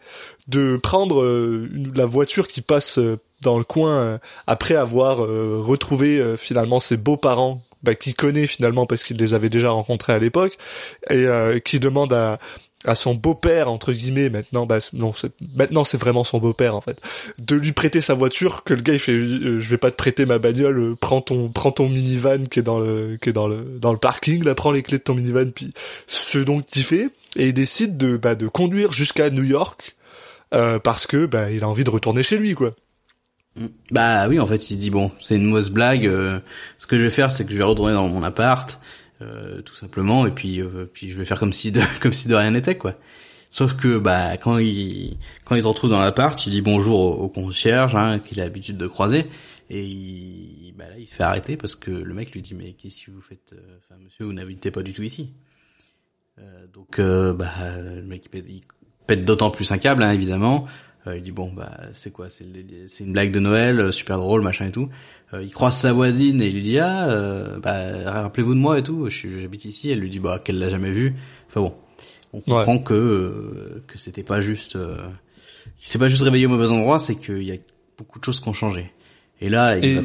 de 0.49 0.77
prendre 0.77 1.23
euh, 1.23 1.69
une- 1.75 1.93
la 1.95 2.05
voiture 2.05 2.47
qui 2.47 2.61
passe 2.61 2.99
euh, 2.99 3.19
dans 3.41 3.59
le 3.59 3.65
coin 3.65 3.99
euh, 3.99 4.19
après 4.47 4.75
avoir 4.75 5.25
euh, 5.25 5.61
retrouvé 5.63 6.19
euh, 6.19 6.37
finalement 6.37 6.81
ses 6.81 6.97
beaux-parents 6.97 7.63
bah, 7.83 7.95
qu'il 7.95 8.15
connaît 8.15 8.47
finalement 8.47 8.87
parce 8.87 9.03
qu'il 9.03 9.17
les 9.17 9.35
avait 9.35 9.49
déjà 9.49 9.71
rencontrés 9.71 10.13
à 10.13 10.19
l'époque 10.19 10.59
et 11.09 11.27
qui 11.65 11.81
demande 11.81 12.13
à 12.13 12.39
à 12.85 12.95
son 12.95 13.15
beau-père 13.15 13.71
entre 13.71 13.93
guillemets 13.93 14.31
maintenant 14.31 14.65
bah 14.65 14.79
non 14.95 15.13
c'est 15.13 15.33
maintenant 15.55 15.85
c'est 15.85 15.99
vraiment 15.99 16.25
son 16.25 16.39
beau-père 16.39 16.75
en 16.75 16.81
fait 16.81 17.01
de 17.39 17.55
lui 17.57 17.73
prêter 17.73 18.01
sa 18.01 18.15
voiture 18.15 18.65
que 18.65 18.73
le 18.73 18.81
gars 18.81 18.95
il 18.95 18.99
fait 18.99 19.13
euh, 19.13 19.61
je 19.61 19.71
vais 19.71 19.77
pas 19.77 19.91
te 19.91 19.97
prêter 19.97 20.25
ma 20.25 20.39
bagnole 20.39 20.79
euh, 20.79 20.97
prends 20.99 21.21
ton 21.21 21.49
prends 21.51 21.73
ton 21.73 21.89
minivan 21.89 22.47
qui 22.51 22.59
est 22.59 22.63
dans 22.63 22.79
le 22.79 23.19
qui 23.21 23.29
est 23.29 23.33
dans 23.35 23.49
le 23.49 23.65
dans 23.79 23.93
le 23.93 23.99
parking 23.99 24.43
là 24.45 24.55
prends 24.55 24.73
les 24.73 24.83
clés 24.83 24.97
de 24.97 25.03
ton 25.03 25.15
minivan 25.15 25.51
puis 25.55 25.75
ce 26.07 26.39
donc 26.39 26.65
il 26.75 26.83
fait 26.83 27.11
et 27.37 27.49
il 27.49 27.53
décide 27.53 27.99
de 27.99 28.17
bah 28.17 28.35
de 28.35 28.49
conduire 28.49 28.93
jusqu'à 28.95 29.29
New 29.29 29.45
York 29.45 29.95
euh, 30.55 30.79
parce 30.79 31.07
que 31.07 31.27
bah 31.27 31.51
il 31.51 31.65
a 31.65 31.69
envie 31.69 31.85
de 31.85 31.91
retourner 31.91 32.23
chez 32.23 32.39
lui 32.39 32.55
quoi 32.55 32.75
Bah 33.91 34.29
oui, 34.29 34.39
en 34.39 34.47
fait, 34.47 34.71
il 34.71 34.75
se 34.75 34.79
dit 34.81 34.91
bon, 34.91 35.11
c'est 35.21 35.37
une 35.37 35.47
mauvaise 35.47 35.71
blague. 35.71 36.07
euh, 36.07 36.41
ce 36.79 36.87
que 36.87 36.99
je 36.99 37.05
vais 37.05 37.11
faire, 37.11 37.33
c'est 37.33 37.45
que 37.45 37.53
je 37.53 37.57
vais 37.57 37.65
retourner 37.65 37.95
dans 37.95 38.09
mon 38.09 38.23
appart, 38.23 38.81
euh, 39.23 39.61
tout 39.63 39.75
simplement, 39.75 40.27
et 40.27 40.31
puis 40.31 40.61
euh, 40.61 40.87
puis 40.93 41.11
je 41.11 41.19
vais 41.19 41.25
faire 41.25 41.39
comme 41.39 41.53
si 41.53 41.73
de 41.73 41.81
comme 42.01 42.13
si 42.13 42.29
de 42.29 42.35
rien 42.35 42.53
n'était, 42.53 42.77
quoi. 42.77 42.95
Sauf 43.51 43.75
que 43.75 43.99
bah 43.99 44.37
quand 44.37 44.59
il 44.59 45.19
quand 45.45 45.57
il 45.57 45.63
se 45.63 45.67
retrouve 45.67 45.91
dans 45.91 46.01
l'appart, 46.01 46.47
il 46.47 46.51
dit 46.51 46.63
bonjour 46.63 47.21
au, 47.21 47.29
concierge 47.29 47.97
hein, 47.97 48.21
qu'il 48.21 48.41
a 48.41 48.45
l'habitude 48.45 48.77
de 48.77 48.87
croiser, 48.87 49.27
et 49.69 49.85
il, 49.85 50.73
bah 50.77 50.89
là, 50.89 50.97
il 50.99 51.07
se 51.07 51.15
fait 51.15 51.25
arrêter 51.25 51.57
parce 51.57 51.75
que 51.75 51.91
le 51.91 52.15
mec 52.15 52.31
lui 52.31 52.43
dit 52.43 52.55
mais 52.55 52.73
qu'est-ce 52.75 53.07
que 53.07 53.11
vous 53.11 53.21
faites, 53.21 53.55
euh, 53.55 53.79
enfin 53.79 54.01
monsieur, 54.01 54.25
vous 54.25 54.33
n'habitez 54.33 54.71
pas 54.71 54.83
du 54.83 54.93
tout 54.93 55.03
ici. 55.03 55.33
Euh, 56.39 56.67
donc 56.73 57.01
euh, 57.01 57.35
bah 57.35 57.51
le 57.77 58.03
mec 58.03 58.27
il 58.27 58.31
pète, 58.31 58.47
pète 59.09 59.25
d'autant 59.25 59.51
plus 59.51 59.71
un 59.73 59.79
câble 59.79 60.05
hein, 60.05 60.13
évidemment. 60.13 60.67
Euh, 61.07 61.17
il 61.17 61.23
dit 61.23 61.33
bon 61.33 61.51
bah 61.51 61.71
c'est 61.95 62.13
quoi 62.13 62.29
c'est 62.29 62.45
une 63.01 63.13
blague 63.13 63.33
de 63.33 63.41
Noël 63.41 63.81
euh, 63.81 63.91
super 63.91 64.19
drôle 64.19 64.43
machin 64.43 64.67
et 64.67 64.71
tout. 64.73 64.91
Euh, 65.33 65.43
il 65.43 65.51
croise 65.51 65.75
sa 65.77 65.95
voisine 65.95 66.43
et 66.43 66.49
il 66.49 66.55
lui 66.55 66.61
dit 66.63 66.79
ah 66.79 67.09
euh, 67.09 67.59
bah 67.59 67.75
rappelez-vous 68.05 68.53
de 68.55 68.59
moi 68.61 68.79
et 68.79 68.83
tout 68.83 69.09
j'habite 69.09 69.65
ici. 69.65 69.91
Elle 69.91 70.01
lui 70.01 70.11
dit 70.11 70.19
bah 70.19 70.39
qu'elle 70.45 70.59
l'a 70.59 70.69
jamais 70.69 70.91
vu. 70.91 71.15
Enfin 71.49 71.61
bon 71.63 71.75
on 72.35 72.41
comprend 72.41 72.79
que 72.79 72.93
euh, 72.95 73.83
que 73.87 73.97
c'était 73.99 74.23
pas 74.23 74.43
juste 74.43 74.77
euh, 74.77 74.99
il 75.83 75.87
s'est 75.87 75.99
pas 75.99 76.09
juste 76.09 76.23
réveillé 76.23 76.45
au 76.45 76.51
mauvais 76.51 76.71
endroit 76.71 76.99
c'est 76.99 77.15
qu'il 77.15 77.43
y 77.45 77.53
a 77.53 77.57
beaucoup 77.97 78.19
de 78.19 78.25
choses 78.25 78.39
qui 78.41 78.49
ont 78.49 78.53
changé. 78.53 78.93
Et 79.41 79.49
là 79.49 79.79
il 79.79 79.85
Et- 79.87 79.95
va 79.95 80.03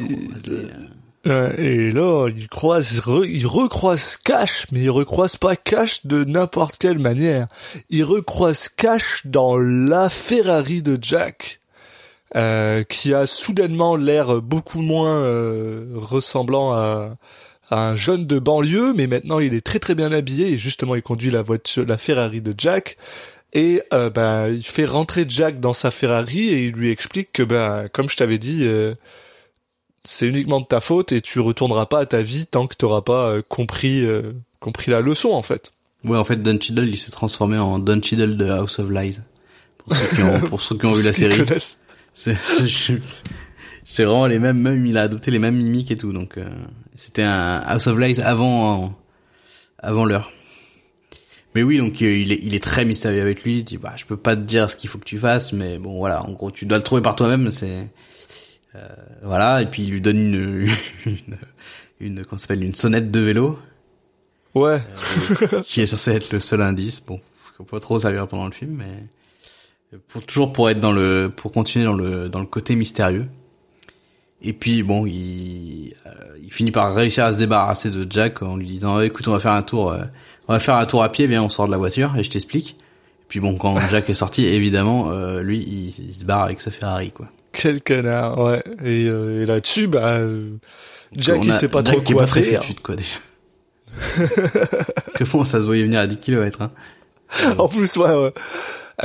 euh, 1.26 1.36
Euh, 1.36 1.52
et 1.58 1.90
là, 1.90 2.28
il 2.28 2.48
croise, 2.48 3.00
il 3.24 3.46
recroise 3.46 4.16
Cash, 4.16 4.66
mais 4.72 4.80
il 4.80 4.90
recroise 4.90 5.36
pas 5.36 5.56
Cash 5.56 6.06
de 6.06 6.24
n'importe 6.24 6.78
quelle 6.78 6.98
manière. 6.98 7.48
Il 7.90 8.04
recroise 8.04 8.68
Cash 8.68 9.22
dans 9.24 9.56
la 9.56 10.08
Ferrari 10.08 10.82
de 10.82 10.98
Jack, 11.00 11.60
euh, 12.34 12.82
qui 12.84 13.14
a 13.14 13.26
soudainement 13.26 13.96
l'air 13.96 14.40
beaucoup 14.40 14.80
moins 14.80 15.22
euh, 15.22 15.86
ressemblant 15.94 16.72
à, 16.72 17.16
un 17.70 17.96
jeune 17.96 18.26
de 18.26 18.38
banlieue, 18.38 18.94
mais 18.94 19.08
maintenant 19.08 19.40
il 19.40 19.52
est 19.52 19.60
très 19.60 19.80
très 19.80 19.96
bien 19.96 20.12
habillé 20.12 20.52
et 20.52 20.58
justement 20.58 20.94
il 20.94 21.02
conduit 21.02 21.32
la 21.32 21.42
voiture, 21.42 21.84
la 21.84 21.98
Ferrari 21.98 22.40
de 22.40 22.54
Jack. 22.56 22.96
Et 23.52 23.82
euh, 23.92 24.08
ben 24.08 24.48
il 24.48 24.64
fait 24.64 24.84
rentrer 24.84 25.24
Jack 25.26 25.58
dans 25.58 25.72
sa 25.72 25.90
Ferrari 25.90 26.48
et 26.50 26.66
il 26.66 26.74
lui 26.74 26.90
explique 26.90 27.32
que 27.32 27.42
ben 27.42 27.88
comme 27.92 28.08
je 28.08 28.16
t'avais 28.16 28.38
dit. 28.38 28.68
C'est 30.06 30.26
uniquement 30.26 30.60
de 30.60 30.66
ta 30.66 30.80
faute 30.80 31.12
et 31.12 31.20
tu 31.20 31.40
retourneras 31.40 31.86
pas 31.86 32.00
à 32.00 32.06
ta 32.06 32.22
vie 32.22 32.46
tant 32.46 32.66
que 32.66 32.74
t'auras 32.74 33.02
pas 33.02 33.28
euh, 33.28 33.42
compris 33.48 34.04
euh, 34.04 34.32
compris 34.60 34.90
la 34.90 35.00
leçon 35.00 35.30
en 35.30 35.42
fait. 35.42 35.72
Ouais, 36.04 36.18
en 36.18 36.24
fait, 36.24 36.36
Don 36.36 36.58
Cheadle, 36.60 36.88
il 36.88 36.96
s'est 36.96 37.10
transformé 37.10 37.58
en 37.58 37.78
Don 37.78 38.00
Cheadle 38.00 38.36
de 38.36 38.48
House 38.48 38.78
of 38.78 38.90
Lies. 38.90 39.18
Pour 39.78 39.96
ceux 39.96 40.16
qui 40.16 40.22
ont, 40.22 40.40
pour 40.40 40.62
ceux 40.62 40.76
qui 40.76 40.86
ont 40.86 40.92
vu 40.94 41.04
la 41.04 41.12
Ceux 41.12 42.34
série. 42.34 42.88
C'est, 43.84 44.04
vraiment 44.04 44.26
les 44.26 44.38
mêmes, 44.38 44.58
même, 44.58 44.84
il 44.86 44.98
a 44.98 45.02
adopté 45.02 45.30
les 45.30 45.38
mêmes 45.38 45.56
mimiques 45.56 45.90
et 45.90 45.96
tout, 45.96 46.12
donc, 46.12 46.38
euh, 46.38 46.48
c'était 46.96 47.22
un 47.22 47.58
House 47.58 47.86
of 47.86 47.96
Lies 47.98 48.20
avant, 48.20 48.96
avant 49.78 50.04
l'heure. 50.04 50.32
Mais 51.54 51.62
oui, 51.62 51.78
donc, 51.78 52.02
euh, 52.02 52.12
il 52.12 52.32
est, 52.32 52.40
il 52.42 52.54
est 52.54 52.62
très 52.62 52.84
mystérieux 52.84 53.22
avec 53.22 53.44
lui, 53.44 53.58
il 53.58 53.64
dit, 53.64 53.76
bah, 53.76 53.92
je 53.96 54.04
peux 54.04 54.16
pas 54.16 54.34
te 54.34 54.40
dire 54.40 54.68
ce 54.70 54.76
qu'il 54.76 54.90
faut 54.90 54.98
que 54.98 55.04
tu 55.04 55.18
fasses, 55.18 55.52
mais 55.52 55.78
bon, 55.78 55.98
voilà, 55.98 56.24
en 56.24 56.32
gros, 56.32 56.50
tu 56.50 56.66
dois 56.66 56.78
le 56.78 56.84
trouver 56.84 57.02
par 57.02 57.14
toi-même, 57.14 57.50
c'est, 57.50 57.88
voilà, 59.22 59.62
et 59.62 59.66
puis 59.66 59.82
il 59.84 59.90
lui 59.90 60.00
donne 60.00 60.18
une, 60.18 60.68
une, 61.06 61.16
une, 62.00 62.22
comment 62.24 62.38
ça 62.38 62.46
s'appelle, 62.46 62.64
une 62.64 62.74
sonnette 62.74 63.10
de 63.10 63.20
vélo, 63.20 63.58
Ouais. 64.54 64.80
qui 65.64 65.82
est 65.82 65.86
censé 65.86 66.12
être 66.12 66.32
le 66.32 66.40
seul 66.40 66.62
indice. 66.62 67.02
Bon, 67.06 67.20
faut 67.56 67.64
pas 67.64 67.78
trop 67.80 67.98
servir 67.98 68.26
pendant 68.26 68.46
le 68.46 68.52
film, 68.52 68.76
mais 68.78 69.98
pour 70.08 70.22
toujours 70.24 70.52
pour 70.52 70.70
être 70.70 70.80
dans 70.80 70.92
le, 70.92 71.30
pour 71.34 71.52
continuer 71.52 71.84
dans 71.84 71.92
le 71.94 72.28
dans 72.28 72.40
le 72.40 72.46
côté 72.46 72.74
mystérieux. 72.74 73.26
Et 74.42 74.52
puis 74.52 74.82
bon, 74.82 75.06
il 75.06 75.94
euh, 76.06 76.10
il 76.42 76.52
finit 76.52 76.70
par 76.72 76.94
réussir 76.94 77.24
à 77.24 77.32
se 77.32 77.38
débarrasser 77.38 77.90
de 77.90 78.06
Jack 78.10 78.42
en 78.42 78.56
lui 78.56 78.66
disant 78.66 79.00
écoute, 79.00 79.26
on 79.28 79.32
va 79.32 79.38
faire 79.38 79.52
un 79.52 79.62
tour, 79.62 79.90
euh, 79.92 80.04
on 80.48 80.52
va 80.52 80.58
faire 80.58 80.76
un 80.76 80.86
tour 80.86 81.02
à 81.02 81.10
pied, 81.10 81.26
viens, 81.26 81.42
on 81.42 81.48
sort 81.48 81.66
de 81.66 81.72
la 81.72 81.78
voiture 81.78 82.14
et 82.16 82.24
je 82.24 82.30
t'explique. 82.30 82.76
Et 82.78 83.26
puis 83.28 83.40
bon, 83.40 83.56
quand 83.56 83.78
Jack 83.90 84.08
est 84.08 84.14
sorti, 84.14 84.44
évidemment, 84.46 85.10
euh, 85.10 85.42
lui, 85.42 85.58
il, 85.58 85.88
il 86.08 86.14
se 86.14 86.24
barre 86.24 86.42
avec 86.44 86.60
sa 86.60 86.70
Ferrari, 86.70 87.10
quoi. 87.10 87.28
Quel 87.56 87.82
connard, 87.82 88.38
ouais. 88.38 88.62
Et, 88.84 89.06
euh, 89.06 89.42
et 89.42 89.46
là-dessus, 89.46 89.86
bah, 89.86 90.18
euh, 90.18 90.58
Jack, 91.16 91.40
il 91.42 91.54
sait 91.54 91.68
pas 91.68 91.82
Jack 91.82 92.04
trop 92.04 92.14
quoi 92.14 92.22
pas 92.22 92.26
très 92.26 92.42
faire. 92.42 92.62
futude, 92.62 92.82
quoi, 92.82 92.96
déjà. 92.96 93.16
que 95.14 95.24
bon, 95.24 95.44
ça 95.44 95.60
se 95.60 95.64
voyait 95.64 95.84
venir 95.84 96.00
à 96.00 96.06
10 96.06 96.18
km, 96.18 96.60
hein. 96.60 96.70
En 97.58 97.68
plus, 97.68 97.96
ouais, 97.96 98.12
ouais. 98.12 98.32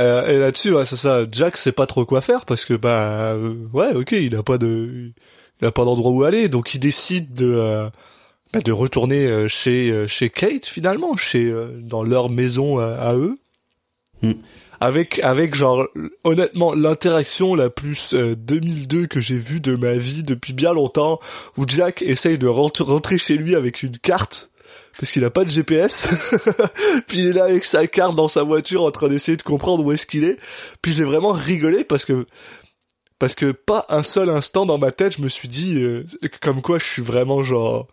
Euh, 0.00 0.28
et 0.28 0.38
là-dessus, 0.38 0.72
ouais, 0.74 0.84
c'est 0.84 0.96
ça. 0.96 1.24
Jack 1.30 1.56
sait 1.56 1.72
pas 1.72 1.86
trop 1.86 2.04
quoi 2.04 2.20
faire 2.20 2.44
parce 2.44 2.66
que, 2.66 2.74
bah, 2.74 3.32
euh, 3.32 3.54
ouais, 3.72 3.94
ok, 3.94 4.12
il 4.12 4.36
a 4.36 4.42
pas 4.42 4.58
de, 4.58 5.12
il 5.60 5.66
a 5.66 5.72
pas 5.72 5.84
d'endroit 5.84 6.12
où 6.12 6.24
aller, 6.24 6.48
donc 6.48 6.74
il 6.74 6.78
décide 6.78 7.32
de, 7.32 7.52
euh, 7.54 7.88
bah, 8.52 8.60
de 8.60 8.72
retourner 8.72 9.26
euh, 9.26 9.48
chez, 9.48 10.06
chez 10.08 10.28
Kate 10.28 10.66
finalement, 10.66 11.16
chez, 11.16 11.52
dans 11.80 12.02
leur 12.02 12.28
maison 12.28 12.78
à 12.78 13.14
eux. 13.14 13.38
Hmm. 14.22 14.32
Avec, 14.84 15.20
avec 15.20 15.54
genre, 15.54 15.86
honnêtement, 16.24 16.74
l'interaction 16.74 17.54
la 17.54 17.70
plus 17.70 18.14
euh, 18.14 18.34
2002 18.36 19.06
que 19.06 19.20
j'ai 19.20 19.36
vue 19.36 19.60
de 19.60 19.76
ma 19.76 19.92
vie 19.94 20.22
depuis 20.24 20.52
bien 20.52 20.72
longtemps, 20.72 21.20
où 21.56 21.64
Jack 21.68 22.02
essaye 22.02 22.36
de 22.36 22.48
rent- 22.48 22.72
rentrer 22.80 23.16
chez 23.18 23.36
lui 23.36 23.54
avec 23.54 23.82
une 23.84 23.96
carte, 23.98 24.50
parce 24.98 25.12
qu'il 25.12 25.24
a 25.24 25.30
pas 25.30 25.44
de 25.44 25.50
GPS. 25.50 26.08
puis 27.06 27.18
il 27.18 27.26
est 27.28 27.32
là 27.32 27.44
avec 27.44 27.64
sa 27.64 27.86
carte 27.86 28.16
dans 28.16 28.26
sa 28.28 28.42
voiture 28.42 28.82
en 28.82 28.90
train 28.90 29.08
d'essayer 29.08 29.36
de 29.36 29.42
comprendre 29.42 29.84
où 29.84 29.92
est-ce 29.92 30.04
qu'il 30.06 30.24
est. 30.24 30.36
Puis 30.82 30.92
j'ai 30.92 31.04
vraiment 31.04 31.32
rigolé 31.32 31.84
parce 31.84 32.04
que 32.04 32.26
parce 33.18 33.36
que 33.36 33.52
pas 33.52 33.86
un 33.88 34.02
seul 34.02 34.28
instant 34.30 34.66
dans 34.66 34.78
ma 34.78 34.90
tête 34.90 35.16
je 35.16 35.22
me 35.22 35.28
suis 35.28 35.46
dit 35.46 35.78
euh, 35.78 36.04
comme 36.40 36.60
quoi 36.60 36.80
je 36.80 36.84
suis 36.84 37.02
vraiment 37.02 37.44
genre 37.44 37.86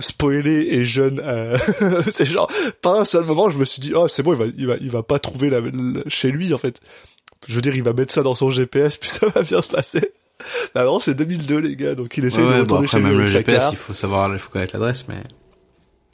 spoilé 0.00 0.68
et 0.70 0.84
jeune. 0.84 1.20
euh, 1.24 1.58
c'est 2.10 2.24
genre 2.24 2.50
pas 2.82 3.00
un 3.00 3.04
seul 3.04 3.24
moment 3.24 3.50
je 3.50 3.58
me 3.58 3.64
suis 3.64 3.80
dit 3.80 3.92
oh 3.94 4.08
c'est 4.08 4.22
bon 4.22 4.32
il 4.32 4.38
va 4.38 4.44
il 4.56 4.66
va 4.66 4.74
il 4.80 4.90
va 4.90 5.02
pas 5.02 5.18
trouver 5.18 5.50
la, 5.50 5.60
la- 5.60 5.70
chez 6.08 6.30
lui 6.30 6.52
en 6.54 6.58
fait. 6.58 6.80
Je 7.46 7.54
veux 7.54 7.60
dire 7.60 7.74
il 7.76 7.82
va 7.82 7.92
mettre 7.92 8.12
ça 8.12 8.22
dans 8.22 8.34
son 8.34 8.50
GPS 8.50 8.96
puis 8.96 9.08
ça 9.10 9.26
va 9.26 9.42
bien 9.42 9.62
se 9.62 9.68
passer. 9.68 10.12
Mais 10.74 10.80
alors 10.82 11.02
c'est 11.02 11.14
2002 11.14 11.58
les 11.58 11.76
gars 11.76 11.94
donc 11.94 12.16
il 12.16 12.24
essaie 12.24 12.40
Ouais, 12.42 12.46
de 12.46 12.52
bon, 12.64 12.76
retourner 12.78 12.84
après, 12.86 12.98
chez 12.98 13.02
lui 13.02 13.04
même 13.08 13.16
le 13.18 13.22
avec 13.24 13.32
GPS, 13.48 13.68
il 13.72 13.76
faut 13.78 13.94
savoir, 13.94 14.32
il 14.32 14.38
faut 14.38 14.50
connaître 14.50 14.74
l'adresse, 14.74 15.06
mais. 15.08 15.22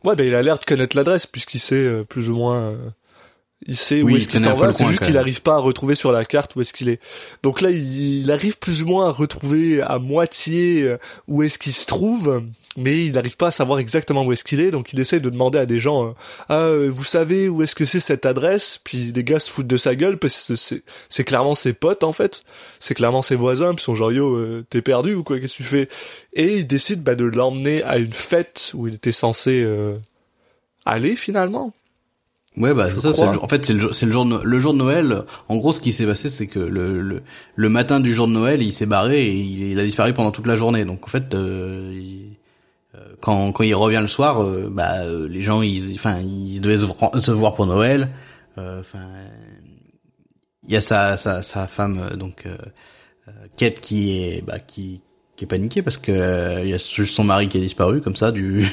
Ouais, 0.03 0.15
ben 0.17 0.27
il 0.27 0.35
a 0.35 0.43
l'air 0.43 0.59
de 0.59 0.65
connaître 0.65 0.97
l'adresse 0.97 1.27
puisqu'il 1.27 1.59
sait 1.61 1.77
euh, 1.77 2.05
plus 2.05 2.29
ou 2.29 2.37
moins. 2.37 2.71
euh, 2.73 2.77
il 3.67 3.77
sait 3.77 4.03
Oui, 4.03 4.03
où 4.03 4.09
il 4.11 4.17
est-ce 4.19 4.29
qu'il 4.29 4.41
s'en 4.41 4.55
va. 4.57 4.71
C'est 4.73 4.85
juste 4.87 5.01
qu'il 5.03 5.15
n'arrive 5.15 5.41
pas 5.41 5.55
à 5.55 5.59
retrouver 5.59 5.95
sur 5.95 6.13
la 6.13 6.27
carte 6.27 6.55
où 6.57 6.61
est-ce 6.61 6.75
qu'il 6.75 6.91
est. 6.91 7.01
Donc 7.43 7.63
là, 7.63 7.71
il, 7.71 8.21
il 8.23 8.31
arrive 8.31 8.59
plus 8.59 8.83
ou 8.83 8.87
moins 8.87 9.09
à 9.09 9.11
retrouver 9.11 9.81
à 9.81 9.99
moitié 9.99 10.83
euh, 10.83 10.99
où 11.29 11.43
est-ce 11.43 11.59
qu'il 11.59 11.73
se 11.73 11.87
trouve, 11.87 12.43
mais 12.77 13.07
il 13.07 13.13
n'arrive 13.13 13.37
pas 13.37 13.49
à 13.49 13.51
savoir 13.51 13.79
exactement 13.79 14.25
où 14.25 14.33
est-ce 14.33 14.45
qu'il 14.45 14.61
est. 14.61 14.71
Donc 14.71 14.93
il 14.93 15.01
essaie 15.01 15.21
de 15.21 15.31
demander 15.31 15.59
à 15.59 15.67
des 15.67 15.81
gens, 15.81 16.09
euh, 16.09 16.11
ah, 16.49 16.59
euh, 16.63 16.91
vous 16.93 17.05
savez 17.05 17.49
où 17.49 17.63
est-ce 17.63 17.75
que 17.75 17.85
c'est 17.85 18.01
cette 18.01 18.27
adresse? 18.27 18.81
Puis 18.83 19.13
les 19.15 19.25
gars 19.25 19.39
se 19.39 19.51
foutent 19.51 19.67
de 19.67 19.77
sa 19.77 19.95
gueule 19.95 20.19
parce 20.19 20.49
que 20.49 20.55
c'est 20.57 20.83
c'est 21.09 21.25
clairement 21.25 21.55
ses 21.55 21.73
potes 21.73 22.05
en 22.05 22.13
fait. 22.13 22.43
C'est 22.81 22.95
clairement 22.95 23.23
ses 23.23 23.37
voisins. 23.37 23.75
Puis 23.75 23.83
ils 23.83 23.85
sont 23.85 23.95
genre 23.95 24.13
yo, 24.13 24.35
euh, 24.35 24.65
t'es 24.71 24.83
perdu 24.83 25.15
ou 25.15 25.23
quoi? 25.23 25.39
Qu'est-ce 25.41 25.53
que 25.59 25.63
tu 25.63 25.69
fais? 25.69 25.89
Et 26.33 26.57
il 26.59 26.67
décide 26.67 27.03
bah, 27.03 27.15
de 27.15 27.25
l'emmener 27.25 27.83
à 27.83 27.99
une 27.99 28.13
fête 28.13 28.73
où 28.75 28.89
il 28.89 28.95
était 28.95 29.13
censé 29.13 29.63
euh, 29.63 29.97
aller 30.85 31.17
finalement. 31.17 31.73
Ouais, 32.57 32.73
bah, 32.73 32.87
c'est 32.89 33.01
ça, 33.01 33.13
c'est 33.13 33.15
crois. 33.15 33.27
le 33.27 33.33
jour- 33.35 33.43
en 33.45 33.49
fait, 33.49 33.67
c'est 33.67 33.73
le, 33.73 33.81
jour- 33.81 33.95
c'est 33.97 34.07
le 34.07 34.13
jour, 34.13 34.25
de 34.25 34.39
le 34.45 34.61
jour 34.61 34.73
de 34.75 34.79
Noël. 34.79 35.25
En 35.49 35.57
gros, 35.57 35.73
ce 35.73 35.81
qui 35.81 35.93
s'est 35.93 36.07
passé, 36.07 36.29
c'est 36.29 36.47
que 36.47 36.61
le, 36.61 37.01
le, 37.01 37.23
le 37.57 37.69
matin 37.69 37.99
du 37.99 38.15
jour 38.15 38.29
de 38.29 38.33
Noël, 38.33 38.63
il 38.63 38.73
s'est 38.73 38.87
barré 38.87 39.27
et 39.27 39.33
il, 39.35 39.73
il 39.73 39.81
a 39.81 39.83
disparu 39.83 40.15
pendant 40.15 40.31
toute 40.31 40.47
la 40.47 40.55
journée. 40.55 40.85
Donc, 40.85 41.05
en 41.05 41.09
fait, 41.09 41.35
euh, 41.35 41.91
il- 41.93 42.31
euh, 42.31 42.44
quand, 43.21 43.53
quand 43.53 43.65
il 43.65 43.75
revient 43.75 44.01
le 44.01 44.09
soir, 44.09 44.43
euh, 44.43 44.69
bah, 44.71 45.03
euh, 45.05 45.27
les 45.29 45.43
gens, 45.43 45.63
ils, 45.63 45.95
enfin, 45.95 46.21
ils 46.21 46.61
devaient 46.61 46.79
se, 46.79 46.87
vo- 46.87 47.21
se 47.21 47.31
voir 47.31 47.55
pour 47.55 47.67
Noël. 47.67 48.11
Euh, 48.59 48.81
Enfin, 48.81 49.05
il 50.67 50.73
y 50.73 50.77
a 50.77 50.81
sa, 50.81 51.17
sa, 51.17 51.43
sa 51.43 51.67
femme, 51.67 51.99
euh, 52.13 52.17
donc, 52.17 52.45
euh, 52.47 52.57
euh, 53.29 53.33
Kate, 53.57 53.81
qui 53.81 54.17
est, 54.19 54.43
bah, 54.43 54.59
qui, 54.59 55.03
qui 55.37 55.45
est 55.45 55.49
paniquée 55.49 55.83
parce 55.83 55.97
que 55.99 56.13
euh, 56.13 56.63
il 56.63 56.71
y 56.71 56.75
a 56.75 56.79
juste 56.79 57.15
son 57.15 57.25
mari 57.25 57.49
qui 57.49 57.59
a 57.59 57.61
disparu 57.61 58.01
comme 58.01 58.17
ça 58.17 58.31
du, 58.33 58.67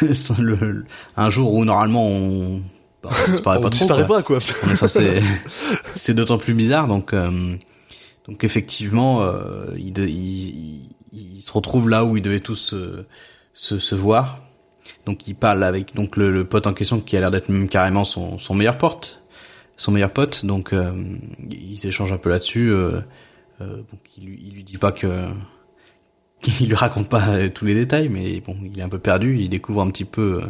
le- 0.38 0.84
un 1.16 1.30
jour 1.30 1.54
où 1.54 1.64
normalement 1.64 2.06
on, 2.06 2.60
bah, 3.02 3.10
on 3.28 3.30
disparaît 3.32 3.58
On 3.58 3.62
pas 3.62 3.70
trop. 3.70 3.78
disparaît 3.78 4.06
quoi. 4.06 4.16
pas 4.16 4.22
quoi. 4.22 4.38
On 4.64 4.70
est 4.70 4.76
censé- 4.76 5.22
c'est 5.94 6.14
d'autant 6.14 6.38
plus 6.38 6.54
bizarre 6.54 6.86
donc 6.88 7.12
euh, 7.14 7.54
donc 8.28 8.44
effectivement 8.44 9.22
euh, 9.22 9.66
il, 9.76 9.96
il, 9.98 10.08
il- 10.08 10.82
il 11.36 11.40
se 11.40 11.50
retrouve 11.52 11.88
là 11.88 12.04
où 12.04 12.16
ils 12.16 12.22
devaient 12.22 12.40
tous 12.40 12.56
se, 12.56 13.04
se, 13.56 13.78
se 13.78 13.94
voir. 13.94 14.40
Donc 15.06 15.26
il 15.26 15.34
parle 15.34 15.64
avec 15.64 15.94
donc 15.94 16.16
le, 16.16 16.30
le 16.30 16.44
pote 16.44 16.66
en 16.66 16.74
question 16.74 17.00
qui 17.00 17.16
a 17.16 17.20
l'air 17.20 17.30
d'être 17.30 17.48
même 17.48 17.68
carrément 17.68 18.04
son, 18.04 18.38
son 18.38 18.54
meilleur 18.54 18.78
pote 18.78 19.22
son 19.78 19.92
meilleur 19.92 20.12
pote. 20.12 20.44
Donc 20.46 20.72
euh, 20.72 20.92
ils 21.50 21.86
échangent 21.86 22.12
un 22.12 22.18
peu 22.18 22.30
là-dessus 22.30 22.70
euh, 22.70 23.00
euh, 23.60 23.76
donc 23.78 24.00
il, 24.16 24.24
lui- 24.26 24.42
il 24.46 24.54
lui 24.54 24.62
dit 24.64 24.78
pas 24.78 24.92
que 24.92 25.26
il 26.60 26.68
lui 26.68 26.74
raconte 26.74 27.08
pas 27.08 27.28
euh, 27.30 27.48
tous 27.48 27.64
les 27.64 27.74
détails 27.74 28.08
mais 28.08 28.40
bon 28.40 28.56
il 28.64 28.78
est 28.78 28.82
un 28.82 28.88
peu 28.88 28.98
perdu. 28.98 29.38
Il 29.38 29.48
découvre 29.48 29.82
un 29.82 29.90
petit 29.90 30.04
peu 30.04 30.40
euh, 30.42 30.46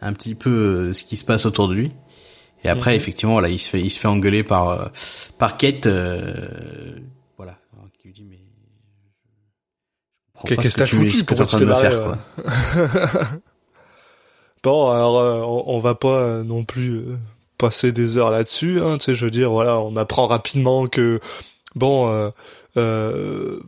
un 0.00 0.12
petit 0.12 0.34
peu 0.34 0.50
euh, 0.50 0.92
ce 0.92 1.02
qui 1.04 1.16
se 1.16 1.24
passe 1.24 1.46
autour 1.46 1.68
de 1.68 1.74
lui. 1.74 1.90
Et 2.62 2.68
après, 2.70 2.92
Mhm. 2.92 2.96
effectivement, 2.96 3.32
voilà, 3.34 3.50
il 3.50 3.58
se 3.58 3.68
fait, 3.68 3.80
il 3.80 3.90
se 3.90 4.00
fait 4.00 4.08
engueuler 4.08 4.42
par 4.42 4.68
euh, 4.68 4.86
par 5.38 5.56
Kate, 5.58 5.84
euh, 5.86 6.96
voilà, 7.36 7.58
alors, 7.74 7.88
qui 8.00 8.08
lui 8.08 8.14
dit 8.14 8.24
mais 8.28 8.38
pas 10.56 10.62
Qu'est-ce 10.62 10.70
ce 10.70 10.74
que 10.76 10.78
t'as 10.80 10.86
tu- 10.86 10.96
foutu 10.96 11.24
que 11.24 11.34
pour 11.34 11.40
en 11.40 11.46
train 11.46 11.58
de 11.58 11.64
me 11.64 11.74
te 11.74 11.78
faire, 11.80 12.02
quoi. 12.02 12.18
Bon, 14.62 14.90
alors 14.90 15.18
euh, 15.18 15.40
on, 15.42 15.64
on 15.76 15.78
va 15.78 15.94
pas 15.94 16.18
euh, 16.20 16.42
non 16.42 16.64
plus 16.64 16.94
euh, 16.96 17.16
passer 17.58 17.92
des 17.92 18.16
heures 18.16 18.30
là-dessus. 18.30 18.80
Hein, 18.80 18.96
tu 18.98 19.04
sais, 19.06 19.14
je 19.14 19.24
veux 19.24 19.30
dire, 19.30 19.50
voilà, 19.50 19.78
on 19.80 19.94
apprend 19.96 20.26
rapidement 20.26 20.86
que 20.86 21.20
bon, 21.74 22.08
euh, 22.10 22.30
euh, 22.78 23.60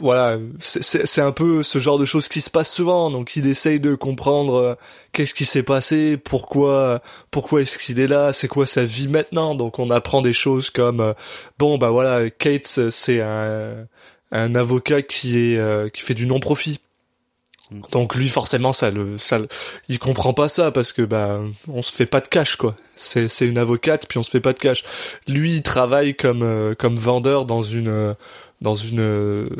voilà, 0.00 0.38
c'est- 0.58 0.82
c'est 0.82 1.06
c'est 1.06 1.20
un 1.20 1.32
peu 1.32 1.62
ce 1.62 1.78
genre 1.80 1.98
de 1.98 2.06
choses 2.06 2.28
qui 2.28 2.40
se 2.40 2.48
passe 2.48 2.72
souvent. 2.72 3.10
Donc, 3.10 3.36
il 3.36 3.46
essaye 3.46 3.78
de 3.78 3.94
comprendre 3.94 4.54
euh, 4.54 4.74
qu'est-ce 5.12 5.34
qui 5.34 5.44
s'est 5.44 5.62
passé, 5.62 6.16
pourquoi, 6.16 7.02
pourquoi 7.30 7.60
est-ce 7.60 7.76
qu'il 7.76 8.00
est 8.00 8.06
là, 8.08 8.32
c'est 8.32 8.48
quoi 8.48 8.64
sa 8.64 8.84
vie 8.86 9.08
maintenant. 9.08 9.54
Donc, 9.54 9.78
on 9.78 9.90
apprend 9.90 10.22
des 10.22 10.32
choses 10.32 10.70
comme 10.70 11.00
euh, 11.00 11.12
bon, 11.58 11.76
bah 11.76 11.90
voilà, 11.90 12.30
Kate, 12.30 12.88
c'est 12.90 13.20
un 13.20 13.86
un 14.32 14.54
avocat 14.54 15.02
qui 15.02 15.38
est 15.38 15.56
euh, 15.58 15.88
qui 15.88 16.02
fait 16.02 16.14
du 16.14 16.26
non-profit. 16.26 16.80
Donc 17.92 18.14
lui 18.14 18.28
forcément 18.28 18.72
ça 18.72 18.90
le 18.90 19.18
ça 19.18 19.38
le- 19.38 19.48
il 19.90 19.98
comprend 19.98 20.32
pas 20.32 20.48
ça 20.48 20.70
parce 20.70 20.94
que 20.94 21.02
bah 21.02 21.38
on 21.66 21.82
se 21.82 21.92
fait 21.92 22.06
pas 22.06 22.20
de 22.20 22.28
cash 22.28 22.56
quoi. 22.56 22.76
C'est 22.96 23.28
c'est 23.28 23.46
une 23.46 23.58
avocate 23.58 24.06
puis 24.08 24.18
on 24.18 24.22
se 24.22 24.30
fait 24.30 24.40
pas 24.40 24.54
de 24.54 24.58
cash. 24.58 24.84
Lui 25.26 25.56
il 25.56 25.62
travaille 25.62 26.14
comme 26.14 26.42
euh, 26.42 26.74
comme 26.74 26.96
vendeur 26.96 27.44
dans 27.44 27.62
une 27.62 27.88
euh, 27.88 28.14
dans 28.62 28.74
une 28.74 29.00
euh, 29.00 29.50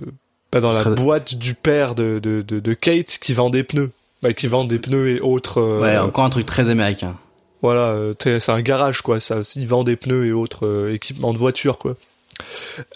bah, 0.50 0.60
dans 0.60 0.72
la 0.72 0.84
boîte 0.84 1.34
du 1.34 1.52
père 1.52 1.94
de, 1.94 2.18
de 2.18 2.40
de 2.40 2.60
de 2.60 2.74
Kate 2.74 3.18
qui 3.20 3.34
vend 3.34 3.50
des 3.50 3.62
pneus. 3.62 3.90
Bah, 4.22 4.32
qui 4.32 4.46
vend 4.46 4.64
des 4.64 4.78
pneus 4.78 5.10
et 5.10 5.20
autres 5.20 5.60
euh, 5.60 5.80
Ouais, 5.82 5.98
encore 5.98 6.24
un 6.24 6.30
truc 6.30 6.46
très 6.46 6.70
américain. 6.70 7.14
voilà, 7.60 7.94
c'est 8.18 8.48
un 8.48 8.62
garage 8.62 9.02
quoi, 9.02 9.20
ça. 9.20 9.40
Il 9.54 9.68
vend 9.68 9.84
des 9.84 9.96
pneus 9.96 10.26
et 10.26 10.32
autres 10.32 10.66
euh, 10.66 10.94
équipements 10.94 11.34
de 11.34 11.38
voiture 11.38 11.76
quoi. 11.76 11.94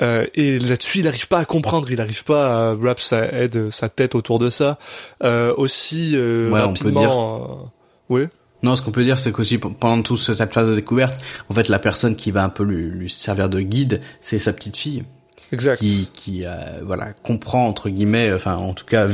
Euh, 0.01 0.27
et 0.35 0.59
là-dessus, 0.59 0.99
il 0.99 1.05
n'arrive 1.05 1.29
pas 1.29 1.39
à 1.39 1.45
comprendre, 1.45 1.91
il 1.91 1.97
n'arrive 1.97 2.25
pas 2.25 2.71
à 2.71 2.75
wrap 2.75 3.01
sa, 3.01 3.25
head, 3.25 3.71
sa 3.71 3.89
tête 3.89 4.15
autour 4.15 4.39
de 4.39 4.51
ça. 4.51 4.79
Euh, 5.23 5.55
aussi 5.57 6.13
euh, 6.15 6.51
Ouais, 6.51 6.61
on 6.61 6.73
peut 6.73 6.89
rapidement, 6.89 7.71
euh, 8.11 8.15
ouais. 8.15 8.29
Non, 8.63 8.77
ce 8.77 8.83
qu'on 8.83 8.93
peut 8.93 9.03
dire, 9.03 9.19
c'est 9.19 9.33
qu'aussi 9.33 9.59
pendant 9.59 10.03
toute 10.03 10.19
cette 10.19 10.55
phase 10.55 10.69
de 10.69 10.75
découverte, 10.75 11.21
en 11.49 11.55
fait, 11.55 11.69
la 11.69 11.81
personne 11.81 12.15
qui 12.15 12.31
va 12.31 12.45
un 12.45 12.49
peu 12.49 12.63
lui, 12.63 12.85
lui 12.85 13.11
servir 13.11 13.49
de 13.49 13.61
guide, 13.61 14.01
c'est 14.21 14.39
sa 14.39 14.53
petite 14.53 14.77
fille. 14.77 15.05
Exact. 15.53 15.79
qui 15.79 16.09
qui 16.15 16.47
euh, 16.47 16.51
voilà 16.83 17.13
comprend 17.13 17.67
entre 17.67 17.91
guillemets 17.91 18.33
enfin 18.33 18.57
en 18.57 18.73
tout 18.73 18.87
cas 18.87 19.07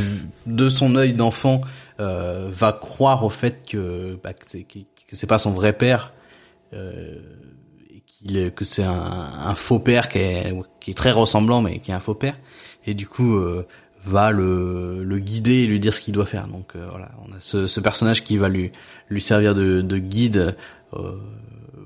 de 0.47 0.69
son 0.69 0.95
œil 0.95 1.13
d'enfant 1.13 1.63
euh, 1.99 2.49
va 2.49 2.73
croire 2.73 3.25
au 3.25 3.31
fait 3.31 3.67
que 3.67 4.17
bah, 4.23 4.33
que 4.33 5.17
c'est 5.17 5.27
pas 5.27 5.39
son 5.39 5.51
vrai 5.51 5.73
père 5.73 6.13
euh, 6.75 7.17
qu'il 8.19 8.53
que 8.53 8.65
c'est 8.65 8.85
un, 8.85 8.93
un 8.93 9.55
faux 9.55 9.79
père 9.79 10.09
qui 10.09 10.19
est 10.19 10.55
qui 10.81 10.91
est 10.91 10.95
très 10.95 11.11
ressemblant 11.13 11.63
mais 11.63 11.79
qui 11.79 11.91
est 11.91 11.95
un 11.95 12.01
faux 12.01 12.15
père. 12.15 12.37
Et 12.87 12.95
du 12.95 13.07
coup 13.07 13.37
euh, 13.37 13.67
va 14.05 14.31
le 14.31 15.03
le 15.05 15.19
guider 15.19 15.57
et 15.65 15.67
lui 15.67 15.81
dire 15.81 15.93
ce 15.95 16.01
qu'il 16.01 16.15
doit 16.15 16.27
faire. 16.27 16.47
Donc 16.49 16.73
euh, 16.77 16.87
voilà. 16.91 17.11
On 17.27 17.33
a 17.33 17.41
ce, 17.41 17.67
ce 17.67 17.81
personnage 17.81 18.25
qui 18.25 18.37
va 18.37 18.49
lui 18.49 18.73
lui 19.09 19.21
servir 19.21 19.55
de, 19.55 19.81
de 19.83 19.99
guide. 19.99 20.57
Euh, 20.95 21.13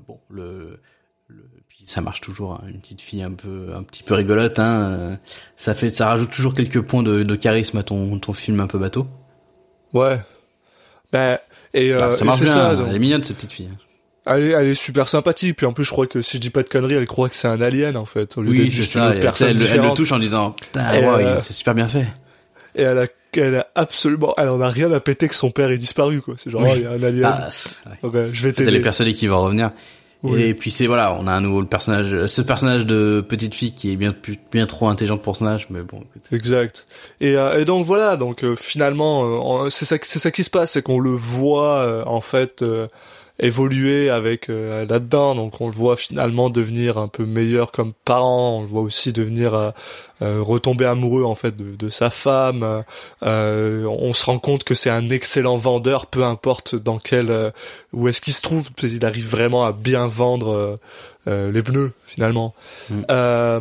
bon 0.07 0.19
le 0.29 0.79
le- 1.27 1.49
puis 1.67 1.83
ça 1.85 2.01
marche 2.01 2.21
toujours 2.21 2.53
hein, 2.53 2.63
une 2.67 2.79
petite 2.79 3.01
fille 3.01 3.23
un 3.23 3.31
peu 3.31 3.71
un 3.75 3.83
petit 3.83 4.03
peu 4.03 4.13
rigolote 4.13 4.59
hein. 4.59 5.17
Ça 5.55 5.73
fait 5.73 5.89
ça 5.89 6.07
rajoute 6.07 6.31
toujours 6.31 6.53
quelques 6.53 6.81
points 6.81 7.03
de, 7.03 7.23
de 7.23 7.35
charisme 7.35 7.77
à 7.77 7.83
ton 7.83 8.17
ton 8.19 8.33
film 8.33 8.59
un 8.59 8.67
peu 8.67 8.77
bateau. 8.79 9.07
Ouais. 9.93 10.19
Ben, 11.11 11.37
et, 11.75 11.93
Bah, 11.93 12.05
euh, 12.05 12.11
ça 12.15 12.23
et 12.23 12.27
marche 12.27 12.41
bien 12.41 12.53
ça, 12.53 12.75
donc. 12.75 12.87
elle 12.89 12.95
est 12.95 12.99
mignonne 12.99 13.23
cette 13.23 13.35
petite 13.37 13.51
fille 13.51 13.69
hein. 13.71 13.77
Elle 14.25 14.43
est, 14.43 14.49
elle 14.51 14.67
est 14.67 14.75
super 14.75 15.09
sympathique. 15.09 15.57
Puis 15.57 15.65
en 15.65 15.73
plus, 15.73 15.83
je 15.83 15.89
crois 15.91 16.07
que 16.07 16.21
si 16.21 16.37
je 16.37 16.41
dis 16.41 16.49
pas 16.49 16.63
de 16.63 16.69
conneries, 16.69 16.93
elle 16.95 17.05
croit 17.07 17.27
que 17.29 17.35
c'est 17.35 17.47
un 17.47 17.59
alien 17.61 17.97
en 17.97 18.05
fait. 18.05 18.37
Au 18.37 18.41
lieu 18.41 18.51
oui 18.51 18.71
c'est 18.71 18.81
ça 18.85 19.13
une 19.13 19.19
personne 19.19 19.49
elle, 19.49 19.61
elle 19.61 19.81
le 19.81 19.93
touche 19.93 20.11
en 20.11 20.19
disant 20.19 20.55
wow, 20.75 20.81
euh, 20.81 21.35
c'est 21.39 21.53
super 21.53 21.75
bien 21.75 21.87
fait 21.87 22.07
Et 22.75 22.83
elle 22.83 22.99
a, 22.99 23.05
elle 23.35 23.55
a 23.55 23.67
absolument, 23.75 24.33
elle 24.37 24.49
en 24.49 24.61
a 24.61 24.67
rien 24.69 24.91
à 24.91 24.99
péter 24.99 25.27
que 25.27 25.35
son 25.35 25.51
père 25.51 25.69
est 25.71 25.77
disparu 25.77 26.21
quoi. 26.21 26.35
C'est 26.37 26.49
genre, 26.49 26.61
Oui. 26.61 26.69
oh, 26.71 26.75
il 26.77 26.83
y 26.83 26.85
a 26.85 26.91
un 26.91 27.03
alien. 27.03 27.25
ah, 27.33 27.49
ouais. 27.89 27.97
Ok, 28.01 28.13
je 28.33 28.43
vais 28.43 28.49
elle 28.49 28.55
t'aider. 28.65 28.79
persuadée 28.79 29.13
qu'il 29.13 29.29
va 29.29 29.35
revenir 29.35 29.71
Oui. 30.23 30.41
et 30.41 30.53
puis 30.53 30.71
c'est 30.71 30.87
voilà 30.87 31.13
on 31.19 31.27
a 31.27 31.31
un 31.33 31.41
nouveau 31.41 31.59
le 31.59 31.67
personnage 31.67 32.25
ce 32.27 32.41
personnage 32.41 32.85
de 32.85 33.19
petite 33.27 33.53
fille 33.55 33.73
qui 33.73 33.91
est 33.91 33.97
bien 33.97 34.13
bien 34.53 34.65
trop 34.67 34.87
intelligente 34.87 35.21
pour 35.21 35.35
son 35.35 35.47
âge 35.47 35.67
mais 35.69 35.81
bon 35.81 35.97
écoute 35.97 36.23
Exact. 36.31 36.85
Et, 37.19 37.35
euh, 37.35 37.59
et 37.59 37.65
donc 37.65 37.85
voilà, 37.85 38.15
donc 38.15 38.43
euh, 38.45 38.55
finalement, 38.55 39.63
euh, 39.65 39.69
c'est 39.69 39.83
ça, 39.85 39.97
c'est 40.01 40.19
ça 40.19 40.31
qui 40.31 40.45
se 40.45 40.49
passe, 40.49 40.71
c'est 40.71 40.81
qu'on 40.81 40.99
le 41.01 41.09
voit 41.11 41.79
euh, 41.79 42.03
en 42.05 42.21
fait 42.21 42.61
euh, 42.61 42.87
évoluer 43.39 44.09
avec 44.09 44.49
euh, 44.49 44.85
là-dedans. 44.85 45.35
Donc 45.35 45.59
on 45.61 45.67
le 45.67 45.73
voit 45.73 45.95
finalement 45.95 46.49
devenir 46.49 46.97
un 46.97 47.07
peu 47.07 47.25
meilleur 47.25 47.71
comme 47.71 47.93
parent. 48.05 48.57
On 48.57 48.61
le 48.61 48.67
voit 48.67 48.81
aussi 48.81 49.13
devenir 49.13 49.53
euh, 49.53 49.71
euh, 50.21 50.41
retomber 50.41 50.85
amoureux 50.85 51.23
en 51.23 51.35
fait 51.35 51.55
de, 51.55 51.75
de 51.75 51.89
sa 51.89 52.09
femme. 52.09 52.83
Euh, 53.23 53.85
on 53.85 54.13
se 54.13 54.25
rend 54.25 54.39
compte 54.39 54.63
que 54.63 54.75
c'est 54.75 54.89
un 54.89 55.09
excellent 55.09 55.57
vendeur, 55.57 56.05
peu 56.07 56.23
importe 56.23 56.75
dans 56.75 56.99
quel 56.99 57.31
euh, 57.31 57.51
où 57.91 58.07
est-ce 58.07 58.21
qu'il 58.21 58.33
se 58.33 58.41
trouve. 58.41 58.63
Il 58.83 59.05
arrive 59.05 59.27
vraiment 59.27 59.65
à 59.65 59.71
bien 59.71 60.07
vendre 60.07 60.79
euh, 61.27 61.51
les 61.51 61.63
pneus 61.63 61.91
finalement. 62.05 62.53
Mm. 62.89 62.93
Euh, 63.09 63.59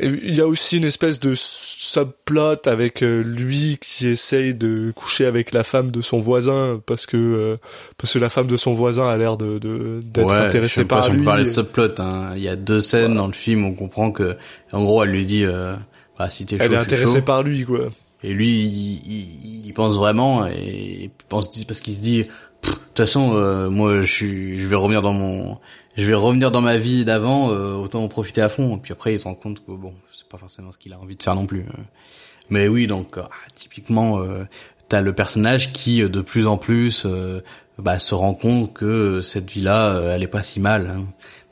il 0.00 0.34
y 0.34 0.40
a 0.40 0.46
aussi 0.46 0.78
une 0.78 0.84
espèce 0.84 1.20
de 1.20 1.34
subplot 1.34 2.66
avec 2.66 3.02
euh, 3.02 3.22
lui 3.22 3.78
qui 3.80 4.06
essaye 4.08 4.54
de 4.54 4.92
coucher 4.94 5.26
avec 5.26 5.52
la 5.52 5.64
femme 5.64 5.90
de 5.90 6.00
son 6.00 6.20
voisin 6.20 6.80
parce 6.86 7.06
que 7.06 7.16
euh, 7.16 7.56
parce 7.98 8.12
que 8.12 8.18
la 8.18 8.28
femme 8.28 8.46
de 8.46 8.56
son 8.56 8.72
voisin 8.72 9.08
a 9.08 9.16
l'air 9.16 9.36
de 9.36 9.58
de- 9.58 10.00
d'être 10.04 10.28
je 10.28 10.34
sais 10.34 10.40
intéressée 10.40 10.80
même 10.80 10.88
pas 10.88 10.94
par 10.96 11.04
si 11.04 11.10
on 11.10 11.12
lui. 11.14 11.18
peut 11.20 11.24
parler 11.24 11.44
de 11.44 11.48
subplot. 11.48 11.94
Hein. 11.98 12.32
Il 12.36 12.42
y 12.42 12.48
a 12.48 12.56
deux 12.56 12.80
scènes 12.80 13.14
dans 13.14 13.26
le 13.26 13.32
film 13.32 13.64
où 13.64 13.68
on 13.68 13.74
comprend 13.74 14.10
que, 14.12 14.36
en 14.72 14.82
gros, 14.84 15.02
elle 15.04 15.10
lui 15.10 15.24
dit, 15.26 15.44
bah, 16.18 16.30
si 16.30 16.46
t'es 16.46 16.56
chaud, 16.58 16.64
Elle 16.64 16.72
est 16.74 16.76
je 16.78 16.82
intéressée 16.82 17.18
chaud. 17.18 17.22
par 17.22 17.42
lui 17.42 17.64
quoi. 17.64 17.90
Et 18.22 18.32
lui, 18.34 18.48
il, 18.60 19.00
il, 19.10 19.60
il 19.62 19.66
y 19.66 19.72
pense 19.72 19.96
vraiment 19.96 20.46
et 20.46 21.04
il 21.04 21.10
pense 21.28 21.48
parce 21.64 21.80
qu'il 21.80 21.94
se 21.94 22.00
dit, 22.00 22.22
de 22.22 22.28
toute 22.68 22.78
façon, 22.96 23.34
euh, 23.34 23.70
moi, 23.70 24.02
je 24.02 24.12
suis, 24.12 24.58
je 24.58 24.66
vais 24.66 24.76
revenir 24.76 25.00
dans 25.02 25.14
mon, 25.14 25.58
je 25.96 26.06
vais 26.06 26.14
revenir 26.14 26.50
dans 26.50 26.60
ma 26.60 26.76
vie 26.76 27.04
d'avant, 27.04 27.50
euh, 27.52 27.74
autant 27.74 28.02
en 28.04 28.08
profiter 28.08 28.42
à 28.42 28.48
fond. 28.48 28.76
Et 28.76 28.80
puis 28.80 28.92
après, 28.92 29.14
il 29.14 29.18
se 29.18 29.24
rend 29.24 29.34
compte 29.34 29.60
que 29.64 29.72
bon, 29.72 29.94
c'est 30.12 30.28
pas 30.28 30.38
forcément 30.38 30.72
ce 30.72 30.78
qu'il 30.78 30.92
a 30.92 30.98
envie 30.98 31.16
de 31.16 31.22
faire 31.22 31.34
non 31.34 31.46
plus. 31.46 31.60
euh. 31.60 31.82
Mais 32.48 32.68
oui, 32.68 32.86
donc 32.86 33.16
euh, 33.18 33.22
ah, 33.24 33.34
typiquement, 33.54 34.20
euh, 34.20 34.44
t'as 34.88 35.00
le 35.00 35.12
personnage 35.12 35.72
qui, 35.72 36.02
euh, 36.02 36.08
de 36.08 36.20
plus 36.20 36.46
en 36.46 36.56
plus, 36.56 37.04
euh, 37.06 37.40
bah, 37.78 37.98
se 37.98 38.14
rend 38.14 38.34
compte 38.34 38.72
que 38.72 39.20
cette 39.20 39.50
vie-là, 39.50 39.88
euh, 39.94 40.14
elle 40.14 40.22
est 40.22 40.26
pas 40.28 40.42
si 40.42 40.60
mal. 40.60 40.86
hein. 40.96 41.04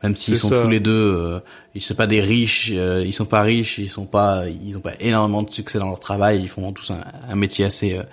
Même 0.03 0.15
s'ils 0.15 0.37
sont 0.37 0.49
ça. 0.51 0.63
tous 0.63 0.69
les 0.69 0.79
deux, 0.79 0.93
euh, 0.93 1.41
ils 1.75 1.83
sont 1.83 1.97
pas 1.97 2.07
des 2.07 2.21
riches, 2.21 2.71
euh, 2.73 3.03
ils 3.05 3.13
sont 3.13 3.25
pas 3.25 3.43
riches, 3.43 3.79
ils 3.79 3.91
sont 3.91 4.07
pas, 4.07 4.45
ils 4.49 4.77
ont 4.77 4.81
pas 4.81 4.93
énormément 5.01 5.43
de 5.43 5.51
succès 5.51 5.81
dans 5.81 5.89
leur 5.89 5.99
travail, 5.99 6.41
ils 6.41 6.49
font 6.49 6.71
tous 6.73 6.93
un, 6.93 7.01
un 7.29 7.35
métier 7.35 7.65
assez, 7.65 7.95
euh, 7.99 8.05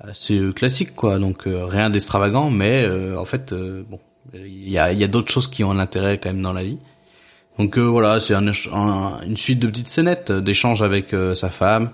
assez 0.00 0.38
euh, 0.38 0.52
classique, 0.52 0.94
quoi. 0.94 1.18
Donc 1.18 1.46
euh, 1.46 1.64
rien 1.64 1.88
d'extravagant, 1.88 2.50
mais 2.50 2.84
euh, 2.84 3.16
en 3.18 3.24
fait, 3.24 3.52
euh, 3.54 3.82
bon, 3.88 3.98
il 4.34 4.68
y 4.68 4.78
a, 4.78 4.92
il 4.92 4.98
y 4.98 5.04
a 5.04 5.08
d'autres 5.08 5.30
choses 5.30 5.48
qui 5.48 5.64
ont 5.64 5.70
un 5.70 5.78
intérêt 5.78 6.18
quand 6.18 6.30
même 6.30 6.42
dans 6.42 6.52
la 6.52 6.64
vie. 6.64 6.78
Donc 7.58 7.78
euh, 7.78 7.82
voilà, 7.82 8.20
c'est 8.20 8.34
un, 8.34 8.46
une 8.46 9.36
suite 9.36 9.60
de 9.60 9.66
petites 9.66 9.88
scénettes 9.88 10.30
euh, 10.30 10.40
d'échanges 10.40 10.82
avec 10.82 11.14
euh, 11.14 11.34
sa 11.34 11.50
femme. 11.50 11.90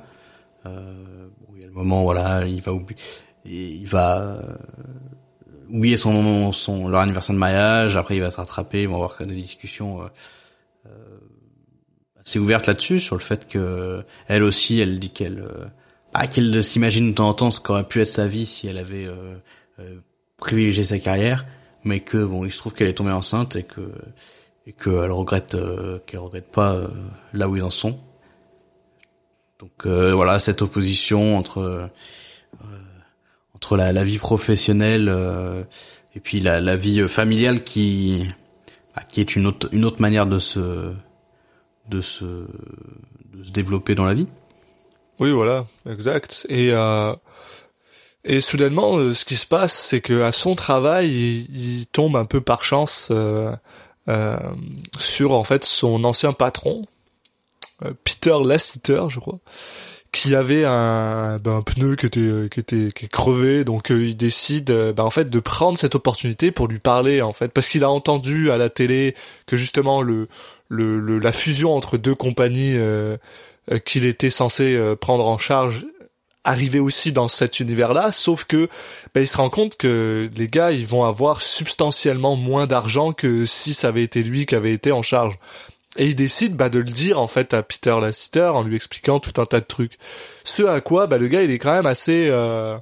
Euh, 0.67 1.29
il 1.55 1.61
y 1.61 1.65
a 1.65 1.69
le 1.69 1.73
moment, 1.73 2.03
voilà, 2.03 2.47
il 2.47 2.61
va 2.61 2.73
oublier, 2.73 2.99
il 3.45 3.87
va 3.87 4.21
euh, 4.21 4.55
oublier 5.71 5.97
son, 5.97 6.53
son 6.53 6.89
leur 6.89 7.01
anniversaire 7.01 7.35
de 7.35 7.39
mariage. 7.39 7.97
Après, 7.97 8.17
il 8.17 8.21
va 8.21 8.31
se 8.31 8.39
rattraper. 8.39 8.83
Ils 8.83 8.89
vont 8.89 8.97
avoir 8.97 9.17
des 9.21 9.35
discussions 9.35 10.03
euh, 10.03 10.89
assez 12.25 12.41
ouvertes 12.41 12.67
là-dessus 12.67 12.99
sur 12.99 13.17
le 13.17 13.23
fait 13.23 13.47
que 13.49 14.05
elle 14.27 14.43
aussi, 14.43 14.81
elle 14.81 14.99
dit 14.99 15.11
qu'elle 15.11 15.45
ah, 16.15 16.27
qu'elle 16.27 16.63
s'imagine 16.63 17.11
de 17.11 17.15
temps 17.15 17.29
en 17.29 17.35
temps 17.35 17.51
ce 17.51 17.61
qu'aurait 17.61 17.85
pu 17.85 18.01
être 18.01 18.09
sa 18.09 18.27
vie 18.27 18.47
si 18.47 18.67
elle 18.69 18.79
avait 18.79 19.09
privilégié 20.37 20.85
sa 20.85 20.99
carrière, 20.99 21.47
mais 21.85 22.01
que 22.01 22.25
bon, 22.25 22.45
il 22.45 22.53
se 22.53 22.59
trouve 22.59 22.75
qu'elle 22.75 22.89
est 22.89 22.95
tombée 22.95 23.13
enceinte 23.13 23.57
et 23.57 23.65
que 23.65 23.93
et 24.67 24.73
qu'elle 24.73 25.11
regrette 25.11 25.55
euh, 25.55 25.99
qu'elle 26.07 26.21
regrette 26.21 26.51
pas 26.51 26.75
euh, 26.75 26.89
là 27.33 27.49
où 27.49 27.57
ils 27.57 27.63
en 27.63 27.71
sont. 27.71 27.99
Donc 29.59 29.87
euh, 29.87 30.13
voilà 30.15 30.39
cette 30.39 30.63
opposition 30.63 31.37
entre 31.37 31.59
euh, 31.59 31.87
entre 33.55 33.77
la, 33.77 34.05
vie 34.05 34.19
professionnelle 34.19 35.09
et 36.17 36.21
puis 36.21 36.41
la, 36.41 36.77
vie 36.77 37.09
familiale 37.09 37.63
qui 37.63 38.27
bah, 38.97 39.03
qui 39.09 39.21
est 39.21 39.37
une 39.37 39.47
autre 39.47 39.69
une 39.73 39.85
autre 39.85 40.01
manière 40.01 40.27
de 40.27 40.39
se 40.41 40.93
de 41.89 42.01
se 42.01 42.25
de 42.25 43.45
se 43.45 43.51
développer 43.51 43.95
dans 43.95 44.05
la 44.05 44.15
vie. 44.15 44.27
Oui, 45.21 45.31
voilà, 45.31 45.67
exact. 45.89 46.45
Et 46.49 46.73
et 48.25 48.41
soudainement, 48.41 48.97
euh, 48.97 49.15
ce 49.15 49.25
qui 49.25 49.37
se 49.37 49.47
passe, 49.47 49.73
c'est 49.73 50.01
que 50.01 50.23
à 50.23 50.33
son 50.33 50.55
travail, 50.55 51.09
il, 51.11 51.87
tombe 51.93 52.17
un 52.17 52.25
peu 52.25 52.41
par 52.41 52.65
chance 52.65 53.09
euh, 53.11 53.53
euh, 54.09 54.37
sur 54.99 55.33
en 55.33 55.45
fait 55.45 55.65
son 55.65 56.03
ancien 56.05 56.33
patron, 56.33 56.87
euh, 57.85 57.93
Peter 58.03 58.37
Lassiter, 58.45 59.05
je 59.09 59.21
crois, 59.21 59.39
qui 60.11 60.35
avait 60.35 60.65
un, 60.65 61.39
ben, 61.39 61.59
un 61.59 61.63
pneu 61.63 61.95
qui 61.95 62.07
était 62.07 62.49
qui 62.51 62.61
était 62.61 62.91
qui 62.93 63.05
est 63.05 63.09
crevé. 63.09 63.65
Donc 63.65 63.93
euh, 63.93 64.05
il 64.05 64.17
décide, 64.17 64.73
ben, 64.73 65.05
en 65.05 65.11
fait, 65.11 65.31
de 65.31 65.41
prendre 65.41 65.79
cette 65.79 65.95
opportunité 65.95 66.51
pour 66.51 66.67
lui 66.67 66.81
parler, 66.81 67.23
en 67.23 67.33
fait, 67.33 67.53
parce 67.53 67.69
qu'il 67.69 67.85
a 67.85 67.91
entendu 67.91 68.51
à 68.51 68.59
la 68.59 68.71
télé 68.71 69.15
que 69.47 69.57
justement 69.57 70.03
le 70.03 70.29
le, 70.69 70.99
le 70.99 71.19
la 71.19 71.33
fusion 71.33 71.75
entre 71.75 71.97
deux 71.97 72.15
compagnies 72.15 72.77
qu'il 73.85 74.05
était 74.05 74.31
censé 74.31 74.77
prendre 75.01 75.27
en 75.29 75.39
charge 75.39 75.87
arrivait 76.45 76.81
aussi 76.81 77.13
dans 77.13 77.29
cet 77.29 77.61
univers-là, 77.61 78.11
sauf 78.11 78.45
que 78.45 78.69
ben, 79.15 79.21
il 79.21 79.29
se 79.29 79.37
rend 79.37 79.51
compte 79.51 79.77
que 79.77 80.29
les 80.37 80.49
gars 80.49 80.73
ils 80.73 80.87
vont 80.87 81.05
avoir 81.05 81.41
substantiellement 81.41 82.37
moins 82.37 82.67
d'argent 82.67 83.13
que 83.13 83.45
si 83.47 83.75
ça 83.75 83.89
avait 83.89 84.03
été 84.03 84.23
lui 84.23 84.47
qui 84.47 84.55
avait 84.55 84.73
été 84.73 84.93
en 84.93 85.03
charge. 85.03 85.39
Et 85.97 86.07
il 86.07 86.17
décide 86.17 86.57
bah, 86.57 86.69
de 86.69 86.79
le 86.79 86.85
dire 86.85 87.21
en 87.21 87.29
fait 87.29 87.55
à 87.55 87.63
Peter 87.63 87.97
Lassiter 88.01 88.51
en 88.55 88.63
lui 88.63 88.77
expliquant 88.77 89.21
tout 89.21 89.41
un 89.41 89.47
tas 89.47 89.61
de 89.61 89.67
trucs. 89.67 89.99
Ce 90.43 90.63
à 90.63 90.81
quoi 90.81 91.07
bah, 91.07 91.19
le 91.19 91.29
gars 91.29 91.43
il 91.43 91.51
est 91.51 91.59
quand 91.59 91.73
même 91.73 91.87
assez 91.87 92.29
euh, 92.29 92.77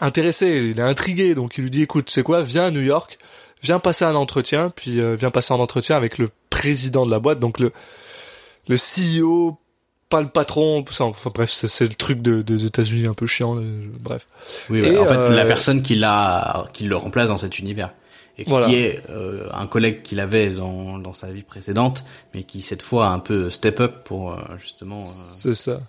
intéressé, 0.00 0.70
il 0.70 0.78
est 0.78 0.82
intrigué, 0.82 1.34
donc 1.34 1.58
il 1.58 1.64
lui 1.64 1.70
dit 1.70 1.82
écoute 1.82 2.08
c'est 2.08 2.22
quoi, 2.22 2.42
viens 2.42 2.66
à 2.66 2.70
New 2.70 2.82
York, 2.82 3.18
viens 3.62 3.78
passer 3.78 4.04
un 4.04 4.14
entretien, 4.14 4.70
puis 4.70 5.00
euh, 5.00 5.16
viens 5.16 5.30
passer 5.30 5.52
un 5.52 5.60
entretien 5.60 5.96
avec 5.96 6.18
le 6.18 6.30
président 6.50 7.04
de 7.04 7.10
la 7.10 7.18
boîte, 7.18 7.40
donc 7.40 7.58
le 7.58 7.72
le 8.68 8.76
CEO, 8.76 9.58
pas 10.12 10.20
le 10.20 10.28
patron, 10.28 10.82
tout 10.82 10.92
ça, 10.92 11.04
enfin 11.04 11.30
bref, 11.34 11.50
c'est, 11.50 11.88
le 11.88 11.94
truc 11.94 12.20
de, 12.20 12.42
des 12.42 12.66
États-Unis 12.66 13.06
un 13.06 13.14
peu 13.14 13.26
chiant, 13.26 13.54
le- 13.54 13.62
bref. 13.98 14.26
Oui, 14.70 14.80
Et, 14.80 14.98
en 14.98 15.06
fait, 15.06 15.14
euh, 15.16 15.34
la 15.34 15.44
personne 15.46 15.80
qui 15.82 15.94
l'a, 15.94 16.66
qui 16.74 16.84
le 16.84 16.96
remplace 16.96 17.30
dans 17.30 17.38
cet 17.38 17.58
univers 17.58 17.92
et 18.38 18.44
Voilà. 18.46 18.66
qui 18.66 18.76
est 18.76 19.02
euh, 19.10 19.46
un 19.54 19.66
collègue 19.66 20.02
qu'il 20.02 20.20
avait 20.20 20.50
dans 20.50 20.98
dans 20.98 21.14
sa 21.14 21.32
vie 21.32 21.42
précédente, 21.42 22.04
mais 22.34 22.42
qui 22.44 22.60
cette 22.60 22.82
fois 22.82 23.06
a 23.06 23.10
un 23.10 23.18
peu 23.20 23.48
step 23.50 23.80
up 23.80 24.04
pour 24.04 24.32
euh, 24.32 24.36
justement. 24.58 25.00
euh, 25.00 25.04
C'est 25.10 25.54
ça. 25.54 25.80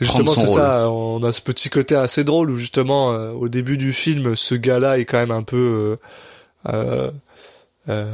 Et 0.00 0.04
justement, 0.04 0.32
c'est 0.32 0.46
ça. 0.48 0.90
On 0.90 1.22
a 1.22 1.32
ce 1.32 1.40
petit 1.40 1.68
côté 1.70 1.94
assez 1.94 2.24
drôle 2.24 2.50
où 2.50 2.56
justement, 2.56 3.12
euh, 3.12 3.30
au 3.32 3.48
début 3.48 3.78
du 3.78 3.92
film, 3.92 4.34
ce 4.36 4.54
gars-là 4.56 4.98
est 4.98 5.04
quand 5.04 5.18
même 5.18 5.30
un 5.30 5.42
peu 5.44 5.98
euh, 7.88 7.92
euh, 7.92 8.04
euh, 8.04 8.06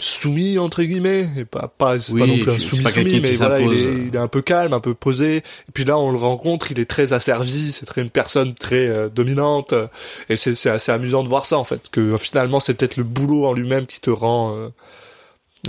soumis 0.00 0.58
entre 0.58 0.82
guillemets, 0.82 1.28
et 1.36 1.44
pas 1.44 1.72
pas 1.78 1.98
c'est 1.98 2.18
pas 2.18 2.26
non 2.26 2.38
plus 2.38 2.50
un 2.50 2.58
soumis 2.58 2.82
pas 2.82 2.90
soumis, 2.90 3.20
mais 3.20 3.32
voilà, 3.32 3.60
il 3.60 3.72
est, 3.72 4.06
il 4.08 4.14
est 4.14 4.18
un 4.18 4.28
peu 4.28 4.42
calme, 4.42 4.72
un 4.72 4.80
peu 4.80 4.94
posé. 4.94 5.36
Et 5.36 5.72
puis 5.72 5.84
là, 5.84 5.98
on 5.98 6.10
le 6.10 6.18
rencontre, 6.18 6.72
il 6.72 6.80
est 6.80 6.90
très 6.90 7.12
asservi, 7.12 7.72
c'est 7.72 7.86
très 7.86 8.02
une 8.02 8.10
personne 8.10 8.54
très 8.54 8.88
euh, 8.88 9.08
dominante, 9.08 9.72
euh, 9.72 9.86
et 10.28 10.36
c'est 10.36 10.54
c'est 10.54 10.70
assez 10.70 10.92
amusant 10.92 11.22
de 11.22 11.28
voir 11.28 11.46
ça 11.46 11.58
en 11.58 11.64
fait, 11.64 11.90
que 11.90 12.00
euh, 12.00 12.18
finalement 12.18 12.60
c'est 12.60 12.74
peut-être 12.74 12.96
le 12.96 13.04
boulot 13.04 13.46
en 13.46 13.52
lui-même 13.52 13.86
qui 13.86 14.00
te 14.00 14.10
rend 14.10 14.56
euh, 14.56 14.68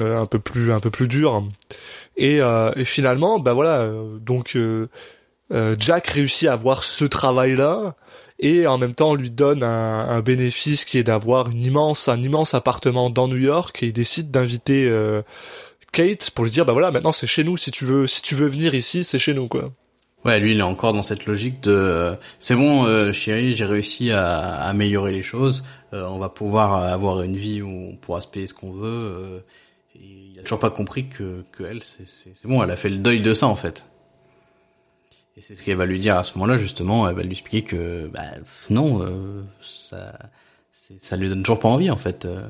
euh, 0.01 0.21
un 0.21 0.25
peu 0.25 0.39
plus 0.39 0.71
un 0.71 0.79
peu 0.79 0.89
plus 0.89 1.07
dur. 1.07 1.43
Et, 2.17 2.39
euh, 2.41 2.71
et 2.75 2.85
finalement, 2.85 3.39
bah 3.39 3.53
voilà, 3.53 3.79
euh, 3.79 4.17
donc 4.19 4.55
euh, 4.55 4.59
euh, 4.59 4.87
Jack 5.79 6.07
réussit 6.07 6.47
à 6.47 6.53
avoir 6.53 6.83
ce 6.83 7.05
travail-là 7.05 7.95
et 8.39 8.67
en 8.67 8.77
même 8.77 8.95
temps 8.95 9.11
on 9.11 9.15
lui 9.15 9.29
donne 9.31 9.63
un, 9.63 10.09
un 10.09 10.21
bénéfice 10.21 10.85
qui 10.85 10.97
est 10.97 11.03
d'avoir 11.03 11.49
une 11.49 11.63
immense 11.63 12.07
un 12.07 12.21
immense 12.21 12.53
appartement 12.53 13.09
dans 13.09 13.27
New 13.27 13.37
York 13.37 13.81
et 13.83 13.87
il 13.87 13.93
décide 13.93 14.31
d'inviter 14.31 14.87
euh, 14.89 15.21
Kate 15.91 16.31
pour 16.31 16.43
lui 16.45 16.51
dire 16.51 16.65
bah 16.65 16.73
voilà 16.73 16.91
maintenant 16.91 17.11
c'est 17.13 17.27
chez 17.27 17.43
nous 17.43 17.57
si 17.57 17.71
tu 17.71 17.85
veux 17.85 18.07
si 18.07 18.21
tu 18.21 18.35
veux 18.35 18.47
venir 18.47 18.73
ici 18.75 19.03
c'est 19.03 19.19
chez 19.19 19.33
nous 19.33 19.47
quoi. 19.47 19.71
Ouais, 20.25 20.39
lui, 20.39 20.53
il 20.53 20.59
est 20.59 20.63
encore 20.63 20.91
dans 20.93 21.03
cette 21.03 21.27
logique 21.27 21.61
de 21.61 21.69
euh, 21.71 22.15
c'est 22.39 22.55
bon, 22.55 22.83
euh, 22.85 23.11
chérie, 23.11 23.55
j'ai 23.55 23.65
réussi 23.65 24.09
à, 24.11 24.39
à 24.39 24.69
améliorer 24.69 25.11
les 25.11 25.21
choses. 25.21 25.63
euh, 25.93 26.07
on 26.09 26.17
va 26.17 26.29
pouvoir 26.29 26.73
avoir 26.83 27.21
une 27.21 27.35
vie 27.35 27.61
où 27.61 27.69
on 27.69 27.95
pourra 27.95 28.21
se 28.21 28.27
payer 28.27 28.47
ce 28.47 28.55
qu'on 28.55 28.71
veut. 28.71 28.87
euh, 28.89 29.39
il 29.93 30.39
a 30.39 30.41
toujours 30.41 30.57
pas 30.57 30.71
compris 30.71 31.09
que, 31.09 31.43
que 31.51 31.63
elle, 31.63 31.83
c'est 31.83 32.33
bon, 32.45 32.63
elle 32.63 32.71
a 32.71 32.75
fait 32.75 32.89
le 32.89 32.97
deuil 32.97 33.21
de 33.21 33.35
ça 33.35 33.45
en 33.45 33.55
fait. 33.55 33.85
Et 35.37 35.41
c'est 35.41 35.55
ce 35.55 35.63
qu'elle 35.63 35.77
va 35.77 35.85
lui 35.85 35.99
dire 35.99 36.17
à 36.17 36.23
ce 36.23 36.37
moment-là 36.37 36.57
justement. 36.57 37.09
Elle 37.09 37.15
va 37.15 37.23
lui 37.23 37.31
expliquer 37.31 37.63
que 37.63 38.07
bah, 38.07 38.21
non, 38.69 39.01
euh, 39.01 39.43
ça, 39.61 40.17
ça 40.71 41.17
lui 41.17 41.27
donne 41.27 41.43
toujours 41.43 41.59
pas 41.59 41.67
envie 41.67 41.91
en 41.91 41.97
fait. 41.97 42.25
Euh, 42.25 42.47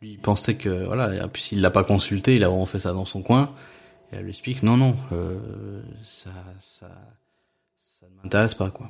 lui, 0.00 0.12
il 0.12 0.18
pensait 0.18 0.54
que 0.54 0.84
voilà, 0.84 1.28
puis 1.28 1.42
s'il 1.42 1.60
l'a 1.60 1.70
pas 1.70 1.84
consulté, 1.84 2.36
il 2.36 2.44
a 2.44 2.48
vraiment 2.48 2.66
fait 2.66 2.78
ça 2.78 2.92
dans 2.92 3.04
son 3.04 3.22
coin. 3.22 3.52
Et 4.12 4.16
elle 4.16 4.22
lui 4.22 4.30
explique 4.30 4.62
non 4.62 4.76
non, 4.76 4.94
euh, 5.12 5.82
ça 6.04 6.30
ça 6.60 6.88
ça 7.80 8.06
ne 8.06 8.22
m'intéresse 8.22 8.54
pas 8.54 8.70
quoi. 8.70 8.88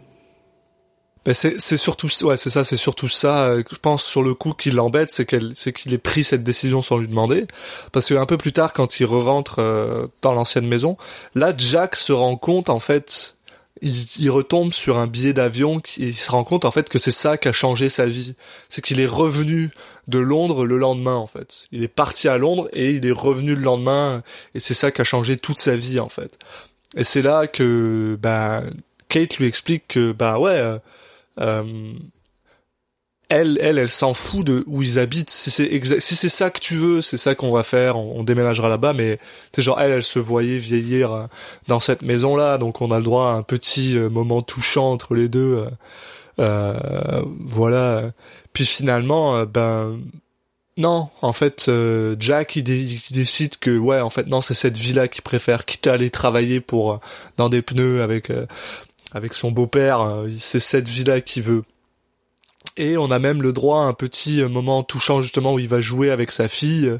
Ben 1.27 1.35
c'est 1.35 1.61
c'est 1.61 1.77
surtout 1.77 2.09
ouais 2.23 2.39
c'est 2.39 2.49
ça 2.49 2.64
c'est 2.64 2.79
surtout 2.79 3.09
ça 3.09 3.49
euh, 3.49 3.62
je 3.71 3.77
pense 3.77 4.03
sur 4.03 4.23
le 4.23 4.33
coup 4.33 4.55
qui 4.55 4.71
l'embête 4.71 5.11
c'est 5.11 5.27
qu'elle 5.27 5.53
c'est 5.55 5.71
qu'il 5.71 5.93
ait 5.93 5.99
pris 5.99 6.25
cette 6.25 6.43
décision 6.43 6.81
sans 6.81 6.97
lui 6.97 7.09
demander. 7.09 7.47
Parce 7.93 8.07
que 8.07 8.14
un 8.14 8.25
peu 8.25 8.39
plus 8.39 8.53
tard 8.53 8.73
quand 8.73 9.01
il 9.01 9.05
re-rentre 9.05 9.59
euh, 9.59 10.07
dans 10.23 10.33
l'ancienne 10.33 10.66
maison 10.66 10.97
là 11.35 11.53
Jack 11.57 11.97
se 11.97 12.12
rend 12.12 12.37
compte 12.37 12.71
en 12.71 12.79
fait 12.79 13.37
il, 13.83 13.95
il 14.18 14.31
retombe 14.31 14.73
sur 14.73 14.97
un 14.97 15.07
billet 15.07 15.35
d'avion 15.35 15.83
il 15.99 16.16
se 16.16 16.31
rend 16.31 16.43
compte 16.43 16.64
en 16.64 16.71
fait 16.71 16.89
que 16.89 16.99
c'est 16.99 17.11
ça 17.11 17.37
qui 17.37 17.49
a 17.49 17.53
changé 17.53 17.91
sa 17.91 18.07
vie. 18.07 18.35
C'est 18.71 18.83
qu'il 18.83 18.99
est 18.99 19.07
revenu 19.07 19.71
de 20.09 20.18
Londres 20.18 20.64
le 20.64 20.79
lendemain 20.79 21.16
en 21.16 21.27
fait. 21.27 21.66
Il 21.71 21.83
est 21.83 21.89
parti 21.89 22.29
à 22.29 22.39
Londres 22.39 22.68
et 22.73 22.93
il 22.93 23.05
est 23.05 23.12
revenu 23.12 23.55
le 23.55 23.62
lendemain 23.62 24.23
et 24.55 24.61
c'est 24.61 24.75
ça 24.75 24.91
qui 24.91 25.03
a 25.03 25.05
changé 25.05 25.37
toute 25.37 25.61
sa 25.61 25.77
vie 25.77 26.01
en 26.01 26.09
fait. 26.09 26.39
Et 26.97 27.05
c'est 27.05 27.23
là 27.23 27.47
que 27.47 28.16
bah 28.21 28.62
Kate 29.09 29.37
lui 29.37 29.47
explique 29.47 29.87
que 29.89 30.12
bah 30.12 30.39
ouais 30.39 30.79
euh, 31.39 31.93
elle, 33.28 33.59
elle, 33.62 33.78
elle 33.78 33.91
s'en 33.91 34.12
fout 34.12 34.45
de 34.45 34.64
où 34.66 34.83
ils 34.83 34.99
habitent. 34.99 35.31
Si 35.31 35.51
c'est 35.53 36.01
si 36.01 36.16
c'est 36.16 36.28
ça 36.28 36.51
que 36.51 36.59
tu 36.59 36.76
veux, 36.76 37.01
c'est 37.01 37.16
ça 37.16 37.37
qu'on 37.37 37.53
va 37.53 37.62
faire. 37.62 37.97
On, 37.97 38.24
déménagera 38.24 38.68
là-bas, 38.68 38.93
mais 38.93 39.18
c'est 39.55 39.62
genre 39.62 39.81
elle, 39.81 39.93
elle 39.93 40.03
se 40.03 40.18
voyait 40.18 40.59
vieillir 40.59 41.12
euh, 41.12 41.26
dans 41.68 41.78
cette 41.81 42.03
maison-là, 42.03 42.59
donc 42.59 42.81
on 42.83 42.91
a 42.91 42.99
le 42.99 43.05
droit 43.05 43.26
à 43.28 43.35
un 43.35 43.43
petit 43.43 43.97
euh, 43.97 44.09
moment 44.11 44.43
touchant 44.43 44.91
entre 44.91 45.14
les 45.14 45.28
deux. 45.28 45.64
euh, 45.64 45.70
euh, 46.41 47.22
voilà. 47.47 48.11
Puis 48.53 48.66
finalement, 48.66 49.45
ben 49.45 50.01
non, 50.76 51.09
en 51.22 51.33
fait, 51.33 51.70
Jack 52.18 52.57
il, 52.57 52.64
dé- 52.64 52.83
il 52.83 53.14
décide 53.14 53.59
que 53.59 53.76
ouais, 53.78 54.01
en 54.01 54.11
fait 54.11 54.26
non, 54.26 54.41
c'est 54.41 54.55
cette 54.55 54.78
vie-là 54.78 55.07
qu'il 55.09 55.22
préfère, 55.22 55.66
quitte 55.66 55.87
à 55.87 55.93
aller 55.93 56.11
travailler 56.11 56.61
pour 56.61 56.99
dans 57.37 57.49
des 57.49 57.62
pneus 57.62 58.03
avec 58.03 58.33
avec 59.12 59.34
son 59.34 59.50
beau-père, 59.50 60.00
euh, 60.00 60.28
c'est 60.38 60.61
cette 60.61 60.88
vie-là 60.88 61.20
qu'il 61.20 61.42
veut. 61.42 61.64
Et 62.76 62.96
on 62.96 63.11
a 63.11 63.18
même 63.18 63.42
le 63.42 63.52
droit 63.52 63.80
à 63.80 63.86
un 63.86 63.92
petit 63.92 64.42
euh, 64.42 64.48
moment 64.48 64.82
touchant 64.82 65.22
justement 65.22 65.54
où 65.54 65.58
il 65.58 65.68
va 65.68 65.80
jouer 65.80 66.11
avec 66.11 66.30
sa 66.30 66.48
fille 66.48 66.86
euh, 66.86 66.98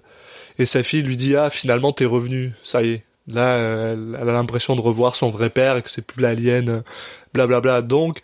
et 0.59 0.67
sa 0.67 0.83
fille 0.83 1.03
lui 1.03 1.17
dit 1.17 1.37
ah 1.37 1.51
finalement 1.51 1.93
t'es 1.93 2.05
revenu, 2.05 2.53
ça 2.63 2.83
y 2.83 2.93
est. 2.93 3.05
Là, 3.29 3.59
elle, 3.59 4.19
elle 4.21 4.29
a 4.29 4.33
l'impression 4.33 4.75
de 4.75 4.81
revoir 4.81 5.15
son 5.15 5.31
vrai 5.31 5.51
père 5.51 5.77
et 5.77 5.83
que 5.83 5.91
c'est 5.91 6.05
plus 6.05 6.21
l'alien, 6.21 6.83
blablabla. 7.33 7.83
Donc 7.83 8.23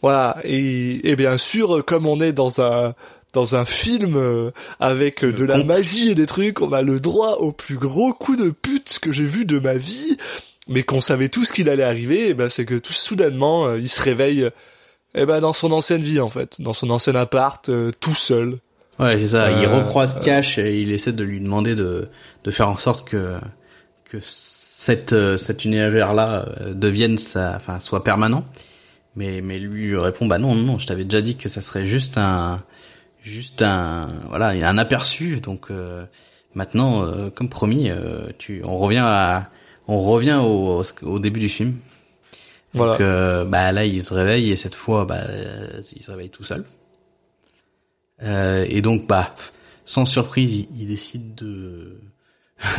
voilà. 0.00 0.36
Et, 0.42 1.08
et 1.08 1.14
bien 1.14 1.36
sûr, 1.36 1.84
comme 1.84 2.06
on 2.06 2.18
est 2.18 2.32
dans 2.32 2.60
un 2.60 2.94
dans 3.34 3.54
un 3.54 3.64
film 3.64 4.50
avec 4.80 5.24
de 5.24 5.44
la 5.44 5.62
magie 5.62 6.10
et 6.10 6.14
des 6.14 6.26
trucs, 6.26 6.60
on 6.60 6.72
a 6.72 6.82
le 6.82 6.98
droit 6.98 7.36
au 7.36 7.52
plus 7.52 7.76
gros 7.76 8.12
coup 8.12 8.36
de 8.36 8.50
pute 8.50 8.98
que 9.00 9.12
j'ai 9.12 9.24
vu 9.24 9.46
de 9.46 9.58
ma 9.58 9.74
vie, 9.74 10.18
mais 10.68 10.82
qu'on 10.82 11.00
savait 11.00 11.28
tout 11.28 11.44
ce 11.44 11.52
qu'il 11.52 11.68
allait 11.68 11.82
arriver. 11.82 12.28
Et 12.28 12.34
ben 12.34 12.48
c'est 12.48 12.64
que 12.64 12.76
tout 12.78 12.92
soudainement, 12.92 13.66
euh, 13.66 13.78
il 13.78 13.88
se 13.88 14.00
réveille. 14.00 14.48
eh 15.14 15.26
ben 15.26 15.40
dans 15.40 15.52
son 15.52 15.72
ancienne 15.72 16.02
vie 16.02 16.20
en 16.20 16.30
fait, 16.30 16.60
dans 16.60 16.74
son 16.74 16.90
ancien 16.90 17.14
appart, 17.14 17.68
euh, 17.68 17.90
tout 18.00 18.14
seul. 18.14 18.58
Ouais, 18.98 19.18
c'est 19.18 19.28
ça. 19.28 19.50
il 19.50 19.64
Euh, 19.64 19.82
recroise 19.82 20.20
Cash 20.22 20.58
et 20.58 20.78
il 20.78 20.92
essaie 20.92 21.12
de 21.12 21.24
lui 21.24 21.40
demander 21.40 21.74
de 21.74 22.08
de 22.44 22.50
faire 22.50 22.68
en 22.68 22.76
sorte 22.76 23.08
que 23.08 23.36
que 24.04 24.18
cette 24.20 25.12
euh, 25.12 25.36
cet 25.36 25.64
univers 25.64 26.14
là 26.14 26.46
devienne 26.74 27.18
sa 27.18 27.56
enfin 27.56 27.80
soit 27.80 28.04
permanent. 28.04 28.44
Mais 29.16 29.40
mais 29.42 29.58
lui 29.58 29.96
répond 29.96 30.26
bah 30.26 30.38
non 30.38 30.54
non 30.54 30.78
je 30.78 30.86
t'avais 30.86 31.04
déjà 31.04 31.20
dit 31.20 31.36
que 31.36 31.48
ça 31.48 31.60
serait 31.62 31.84
juste 31.84 32.16
un 32.16 32.62
juste 33.22 33.62
un 33.62 34.08
voilà 34.28 34.48
un 34.48 34.78
aperçu 34.78 35.40
donc 35.40 35.70
euh, 35.70 36.04
maintenant 36.54 37.04
euh, 37.04 37.30
comme 37.30 37.48
promis 37.48 37.90
euh, 37.90 38.28
tu 38.38 38.62
on 38.64 38.78
revient 38.78 39.04
à 39.04 39.50
on 39.88 40.00
revient 40.00 40.40
au 40.42 40.82
au 41.02 41.18
début 41.18 41.40
du 41.40 41.48
film. 41.48 41.74
Voilà. 42.74 42.92
Donc 42.92 43.00
euh, 43.02 43.44
bah 43.44 43.70
là 43.72 43.84
il 43.84 44.02
se 44.02 44.14
réveille 44.14 44.50
et 44.50 44.56
cette 44.56 44.74
fois 44.74 45.04
bah 45.04 45.18
euh, 45.28 45.82
il 45.94 46.02
se 46.02 46.10
réveille 46.10 46.30
tout 46.30 46.44
seul. 46.44 46.64
Euh, 48.22 48.64
et 48.68 48.82
donc, 48.82 49.06
bah, 49.06 49.34
sans 49.84 50.04
surprise, 50.04 50.54
il, 50.60 50.68
il 50.80 50.86
décide 50.86 51.34
de 51.34 51.98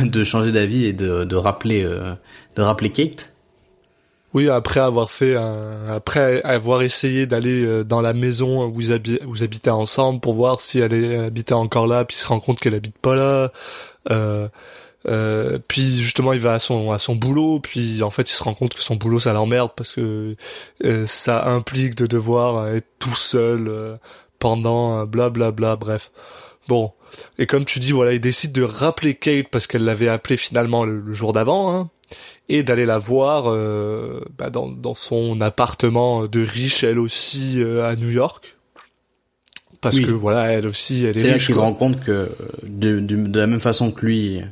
de 0.00 0.24
changer 0.24 0.52
d'avis 0.52 0.86
et 0.86 0.92
de, 0.92 1.24
de 1.24 1.36
rappeler 1.36 1.82
euh, 1.84 2.14
de 2.56 2.62
rappeler 2.62 2.90
Kate. 2.90 3.30
Oui, 4.32 4.48
après 4.48 4.80
avoir 4.80 5.10
fait 5.12 5.36
un, 5.36 5.88
après 5.90 6.42
avoir 6.42 6.82
essayé 6.82 7.24
d'aller 7.26 7.64
euh, 7.64 7.84
dans 7.84 8.00
la 8.00 8.14
maison 8.14 8.66
où 8.66 8.80
ils, 8.80 8.90
habi- 8.92 9.22
où 9.26 9.36
ils 9.36 9.44
habitaient 9.44 9.70
ensemble 9.70 10.18
pour 10.20 10.34
voir 10.34 10.60
si 10.60 10.80
elle, 10.80 10.92
est- 10.92 11.06
elle 11.06 11.24
habitait 11.24 11.52
encore 11.52 11.86
là, 11.86 12.04
puis 12.04 12.16
il 12.16 12.20
se 12.20 12.26
rend 12.26 12.40
compte 12.40 12.58
qu'elle 12.58 12.74
habite 12.74 12.98
pas 12.98 13.14
là. 13.14 13.52
Euh, 14.10 14.48
euh, 15.06 15.58
puis 15.68 15.98
justement, 16.00 16.32
il 16.32 16.40
va 16.40 16.54
à 16.54 16.58
son 16.58 16.90
à 16.92 16.98
son 16.98 17.14
boulot, 17.14 17.60
puis 17.60 18.02
en 18.02 18.10
fait, 18.10 18.30
il 18.30 18.34
se 18.34 18.42
rend 18.42 18.54
compte 18.54 18.74
que 18.74 18.80
son 18.80 18.96
boulot 18.96 19.20
ça 19.20 19.32
l'emmerde 19.32 19.70
parce 19.76 19.92
que 19.92 20.36
euh, 20.84 21.06
ça 21.06 21.46
implique 21.46 21.94
de 21.94 22.06
devoir 22.06 22.68
être 22.68 22.86
tout 22.98 23.14
seul 23.14 23.68
euh, 23.68 23.96
pendant 24.38 25.00
euh, 25.00 25.04
blablabla. 25.06 25.76
bref, 25.76 26.10
bon. 26.68 26.92
Et 27.38 27.46
comme 27.46 27.64
tu 27.64 27.78
dis, 27.78 27.92
voilà, 27.92 28.12
il 28.12 28.20
décide 28.20 28.52
de 28.52 28.62
rappeler 28.62 29.14
Kate 29.14 29.48
parce 29.50 29.66
qu'elle 29.68 29.84
l'avait 29.84 30.08
appelé 30.08 30.36
finalement 30.36 30.84
le, 30.84 30.98
le 31.00 31.12
jour 31.12 31.32
d'avant. 31.32 31.74
Hein 31.74 31.88
et 32.48 32.62
d'aller 32.62 32.84
la 32.86 32.98
voir 32.98 33.44
euh, 33.50 34.20
bah, 34.38 34.50
dans, 34.50 34.68
dans 34.68 34.94
son 34.94 35.40
appartement 35.40 36.26
de 36.26 36.44
riche, 36.44 36.84
elle 36.84 36.98
aussi, 36.98 37.54
euh, 37.62 37.88
à 37.88 37.96
New 37.96 38.10
York. 38.10 38.56
Parce 39.80 39.96
Oui. 39.96 40.04
que 40.04 40.10
voilà, 40.10 40.52
elle 40.52 40.66
aussi, 40.66 41.04
elle 41.04 41.16
est, 41.16 41.20
C'est 41.20 41.28
là 41.28 41.38
qu'il 41.38 41.54
se 41.54 41.60
rend 41.60 41.72
compte 41.74 42.00
que 42.00 42.10
euh, 42.12 42.28
de, 42.62 43.00
de, 43.00 43.16
de 43.16 43.40
la 43.40 43.46
même 43.46 43.60
façon 43.60 43.90
que 43.90 44.04
lui, 44.06 44.38
euh, 44.40 44.44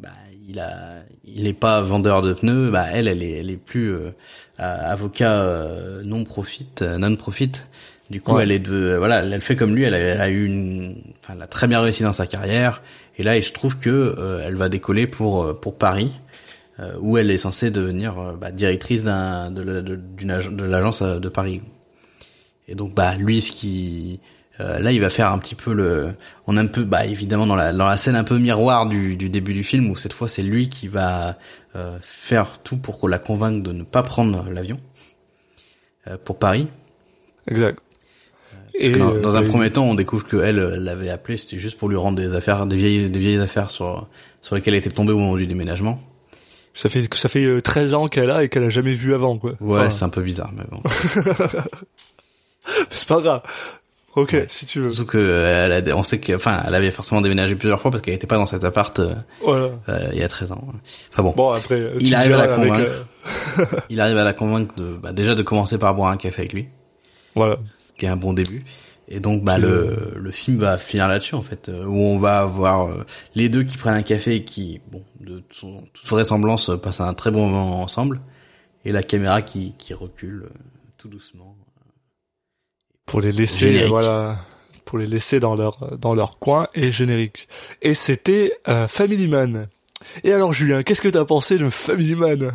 bah, 0.00 0.10
il 0.48 0.58
a 0.58 1.02
il 1.24 1.46
est 1.46 1.52
pas 1.52 1.80
vendeur 1.80 2.22
de 2.22 2.32
pneus, 2.32 2.70
bah 2.70 2.86
elle 2.92 3.08
elle 3.08 3.22
est 3.22 3.38
elle 3.38 3.50
est 3.50 3.56
plus 3.56 3.92
euh, 3.92 4.10
avocat 4.58 5.40
euh, 5.42 6.02
non 6.04 6.24
profit 6.24 6.66
non 6.98 7.14
profit. 7.16 7.52
Du 8.10 8.20
coup, 8.20 8.34
Ouais. 8.34 8.42
elle 8.42 8.50
est 8.50 8.58
de 8.58 8.96
voilà, 8.98 9.24
elle 9.24 9.40
fait 9.40 9.56
comme 9.56 9.74
lui, 9.74 9.84
elle 9.84 9.94
a, 9.94 9.98
elle 9.98 10.20
a 10.20 10.28
eu 10.28 10.44
une 10.44 10.96
enfin 11.22 11.32
elle 11.36 11.42
a 11.42 11.46
très 11.46 11.66
bien 11.66 11.80
réussi 11.80 12.02
dans 12.02 12.12
sa 12.12 12.26
carrière 12.26 12.82
et 13.16 13.22
là, 13.22 13.40
je 13.40 13.52
trouve 13.52 13.78
que 13.78 13.88
euh, 14.18 14.42
elle 14.44 14.56
va 14.56 14.68
décoller 14.68 15.06
pour 15.06 15.42
euh, 15.44 15.54
pour 15.54 15.76
Paris. 15.78 16.12
euh, 16.80 16.96
où 17.00 17.16
elle 17.16 17.30
est 17.30 17.38
censée 17.38 17.70
devenir 17.70 18.18
euh, 18.18 18.32
bah, 18.34 18.50
directrice 18.50 19.02
d'un 19.04 19.50
de, 19.52 19.62
de, 19.80 19.94
de 19.96 20.64
l'agence 20.64 21.02
euh, 21.02 21.18
de 21.20 21.28
Paris. 21.28 21.62
Et 22.68 22.74
donc 22.74 22.94
bah 22.94 23.14
lui 23.16 23.40
ce 23.40 23.52
qui 23.52 24.20
euh, 24.60 24.78
là 24.78 24.92
il 24.92 25.00
va 25.00 25.10
faire 25.10 25.32
un 25.32 25.38
petit 25.38 25.54
peu 25.54 25.72
le 25.72 26.14
on 26.46 26.56
est 26.56 26.60
un 26.60 26.66
peu 26.66 26.84
bah 26.84 27.04
évidemment 27.04 27.46
dans 27.46 27.56
la 27.56 27.72
dans 27.72 27.86
la 27.86 27.96
scène 27.96 28.16
un 28.16 28.24
peu 28.24 28.38
miroir 28.38 28.86
du 28.86 29.16
du 29.16 29.28
début 29.28 29.52
du 29.52 29.64
film 29.64 29.90
où 29.90 29.96
cette 29.96 30.12
fois 30.12 30.28
c'est 30.28 30.42
lui 30.42 30.68
qui 30.68 30.88
va 30.88 31.36
euh, 31.76 31.98
faire 32.00 32.58
tout 32.62 32.76
pour 32.76 32.98
qu'on 32.98 33.08
la 33.08 33.18
convainque 33.18 33.62
de 33.62 33.72
ne 33.72 33.82
pas 33.82 34.02
prendre 34.02 34.48
l'avion 34.50 34.78
euh, 36.06 36.16
pour 36.22 36.38
Paris. 36.38 36.68
Exact. 37.48 37.78
Parce 38.78 38.92
que 38.92 38.98
dans, 38.98 39.14
euh, 39.14 39.20
dans 39.20 39.36
un 39.36 39.42
bah, 39.42 39.48
premier 39.48 39.70
temps, 39.70 39.84
on 39.84 39.94
découvre 39.94 40.26
que 40.26 40.36
elle 40.36 40.58
euh, 40.58 40.76
l'avait 40.76 41.10
appelé, 41.10 41.36
c'était 41.36 41.58
juste 41.58 41.78
pour 41.78 41.88
lui 41.88 41.96
rendre 41.96 42.16
des 42.16 42.34
affaires, 42.34 42.66
des 42.66 42.76
vieilles, 42.76 43.08
des 43.08 43.20
vieilles 43.20 43.38
affaires 43.38 43.70
sur 43.70 44.08
sur 44.42 44.56
lesquelles 44.56 44.74
elle 44.74 44.80
était 44.80 44.90
tombée 44.90 45.12
au 45.12 45.18
moment 45.18 45.36
du 45.36 45.46
déménagement. 45.46 46.00
ça 46.72 46.88
fait 46.88 47.12
ça 47.14 47.28
fait 47.28 47.44
euh, 47.44 47.60
13 47.60 47.94
ans 47.94 48.08
qu'elle 48.08 48.30
a 48.30 48.42
et 48.42 48.48
qu'elle 48.48 48.64
a 48.64 48.70
jamais 48.70 48.94
vu 48.94 49.14
avant, 49.14 49.38
quoi. 49.38 49.52
Ouais, 49.60 49.78
Enfin, 49.78 49.90
c'est 49.90 50.04
un 50.04 50.08
peu 50.08 50.22
bizarre, 50.22 50.52
mais 50.56 50.64
bon. 50.68 50.82
c'est 52.90 53.06
pas 53.06 53.20
grave. 53.20 53.42
Ok, 54.16 54.36
si 54.48 54.64
tu 54.66 54.80
veux. 54.80 54.90
Surtout 54.90 55.10
que 55.10 55.18
euh, 55.18 55.66
elle 55.76 55.88
a, 55.90 55.96
on 55.96 56.04
sait 56.04 56.20
que, 56.20 56.32
enfin, 56.34 56.62
elle 56.66 56.74
avait 56.74 56.92
forcément 56.92 57.20
déménagé 57.20 57.56
plusieurs 57.56 57.80
fois 57.80 57.90
parce 57.90 58.00
qu'elle 58.00 58.14
était 58.14 58.28
pas 58.28 58.36
dans 58.36 58.46
cet 58.46 58.62
appart 58.62 58.96
euh, 59.00 59.12
Voilà. 59.42 59.70
euh, 59.88 60.08
il 60.12 60.18
y 60.18 60.22
a 60.22 60.28
13 60.28 60.52
ans. 60.52 60.64
Enfin 61.10 61.22
bon, 61.24 61.32
Bon 61.36 61.50
après, 61.50 61.80
euh, 61.80 61.96
Il 62.00 62.14
arrive 62.14 62.34
à 62.34 62.46
la 62.46 62.54
convaincre. 62.56 63.06
il 63.90 64.00
arrive 64.00 64.16
à 64.18 64.24
la 64.24 64.32
convaincre 64.32 64.74
de, 64.76 64.94
bah, 64.94 65.12
déjà 65.12 65.34
de 65.34 65.42
commencer 65.42 65.78
par 65.78 65.94
boire 65.94 66.10
un 66.10 66.16
café 66.16 66.42
avec 66.42 66.52
lui, 66.52 66.68
voilà. 67.34 67.58
ce 67.78 67.92
qui 67.98 68.06
est 68.06 68.08
un 68.08 68.16
bon 68.16 68.32
début. 68.32 68.64
Et 69.08 69.20
donc 69.20 69.42
bah 69.44 69.58
le, 69.58 70.14
le 70.16 70.30
film 70.30 70.56
va 70.58 70.78
finir 70.78 71.08
là-dessus 71.08 71.34
en 71.34 71.42
fait, 71.42 71.68
où 71.68 71.94
on 71.94 72.18
va 72.18 72.40
avoir 72.40 72.88
les 73.34 73.50
deux 73.50 73.62
qui 73.62 73.76
prennent 73.76 73.92
un 73.94 74.02
café 74.02 74.36
et 74.36 74.44
qui, 74.44 74.80
bon, 74.90 75.02
de 75.20 75.42
son- 75.50 75.82
toute 75.92 76.06
vraisemblance, 76.08 76.70
passent 76.82 77.00
un 77.02 77.12
très 77.12 77.30
bon 77.30 77.46
moment 77.48 77.82
ensemble, 77.82 78.20
et 78.86 78.92
la 78.92 79.02
caméra 79.02 79.42
qui, 79.42 79.74
qui 79.76 79.92
recule 79.92 80.46
tout 80.96 81.08
doucement. 81.08 81.53
Pour 83.06 83.20
les 83.20 83.32
laisser 83.32 83.66
Générique. 83.66 83.84
euh, 83.84 83.88
voilà 83.88 84.38
pour 84.84 84.98
les 84.98 85.06
laisser 85.06 85.40
dans 85.40 85.54
leur 85.56 85.98
dans 85.98 86.14
leur 86.14 86.38
coin 86.38 86.68
et 86.74 86.92
générique. 86.92 87.48
Et 87.82 87.94
c'était 87.94 88.52
euh, 88.68 88.86
Family 88.88 89.28
Man. 89.28 89.66
Et 90.24 90.32
alors 90.32 90.52
Julien 90.52 90.82
qu'est-ce 90.82 91.00
que 91.00 91.08
t'as 91.08 91.24
pensé 91.24 91.56
de 91.58 91.68
Family 91.70 92.14
Man? 92.14 92.52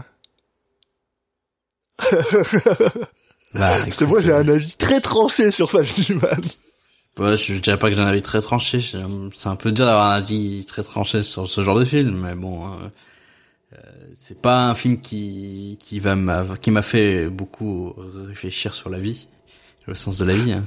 Bah, 3.53 3.71
parce 3.83 3.97
que 3.97 4.05
moi 4.05 4.21
j'ai 4.21 4.31
euh, 4.31 4.41
un 4.41 4.47
avis 4.47 4.75
très 4.75 5.01
tranché 5.01 5.49
sur 5.49 5.71
Family 5.71 6.13
Man. 6.21 6.39
Ouais, 7.17 7.35
je 7.35 7.55
dirais 7.55 7.79
pas 7.79 7.89
que 7.89 7.95
j'ai 7.95 8.01
un 8.01 8.05
avis 8.05 8.21
très 8.21 8.41
tranché. 8.41 8.79
C'est 8.79 9.47
un 9.47 9.55
peu 9.55 9.71
dur 9.71 9.85
d'avoir 9.85 10.11
un 10.11 10.17
avis 10.17 10.63
très 10.65 10.83
tranché 10.83 11.23
sur 11.23 11.47
ce 11.49 11.61
genre 11.61 11.77
de 11.79 11.83
film, 11.83 12.15
mais 12.15 12.35
bon, 12.35 12.65
euh, 12.65 12.69
euh, 13.73 13.77
c'est 14.13 14.39
pas 14.39 14.69
un 14.69 14.75
film 14.75 15.01
qui 15.01 15.77
qui 15.79 15.99
va 15.99 16.15
m'a 16.15 16.45
qui 16.61 16.69
m'a 16.69 16.83
fait 16.83 17.27
beaucoup 17.27 17.95
réfléchir 18.27 18.73
sur 18.75 18.89
la 18.91 18.99
vie, 18.99 19.27
le 19.89 19.95
sens 19.95 20.17
de 20.17 20.25
la 20.25 20.35
vie. 20.35 20.53
hein. 20.53 20.63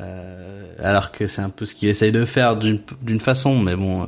Euh, 0.00 0.72
alors 0.78 1.12
que 1.12 1.26
c'est 1.26 1.42
un 1.42 1.50
peu 1.50 1.66
ce 1.66 1.74
qu'il 1.74 1.88
essaye 1.88 2.12
de 2.12 2.24
faire 2.24 2.56
d'une 2.56 3.20
façon, 3.20 3.58
mais 3.58 3.76
bon, 3.76 4.04
euh, 4.04 4.06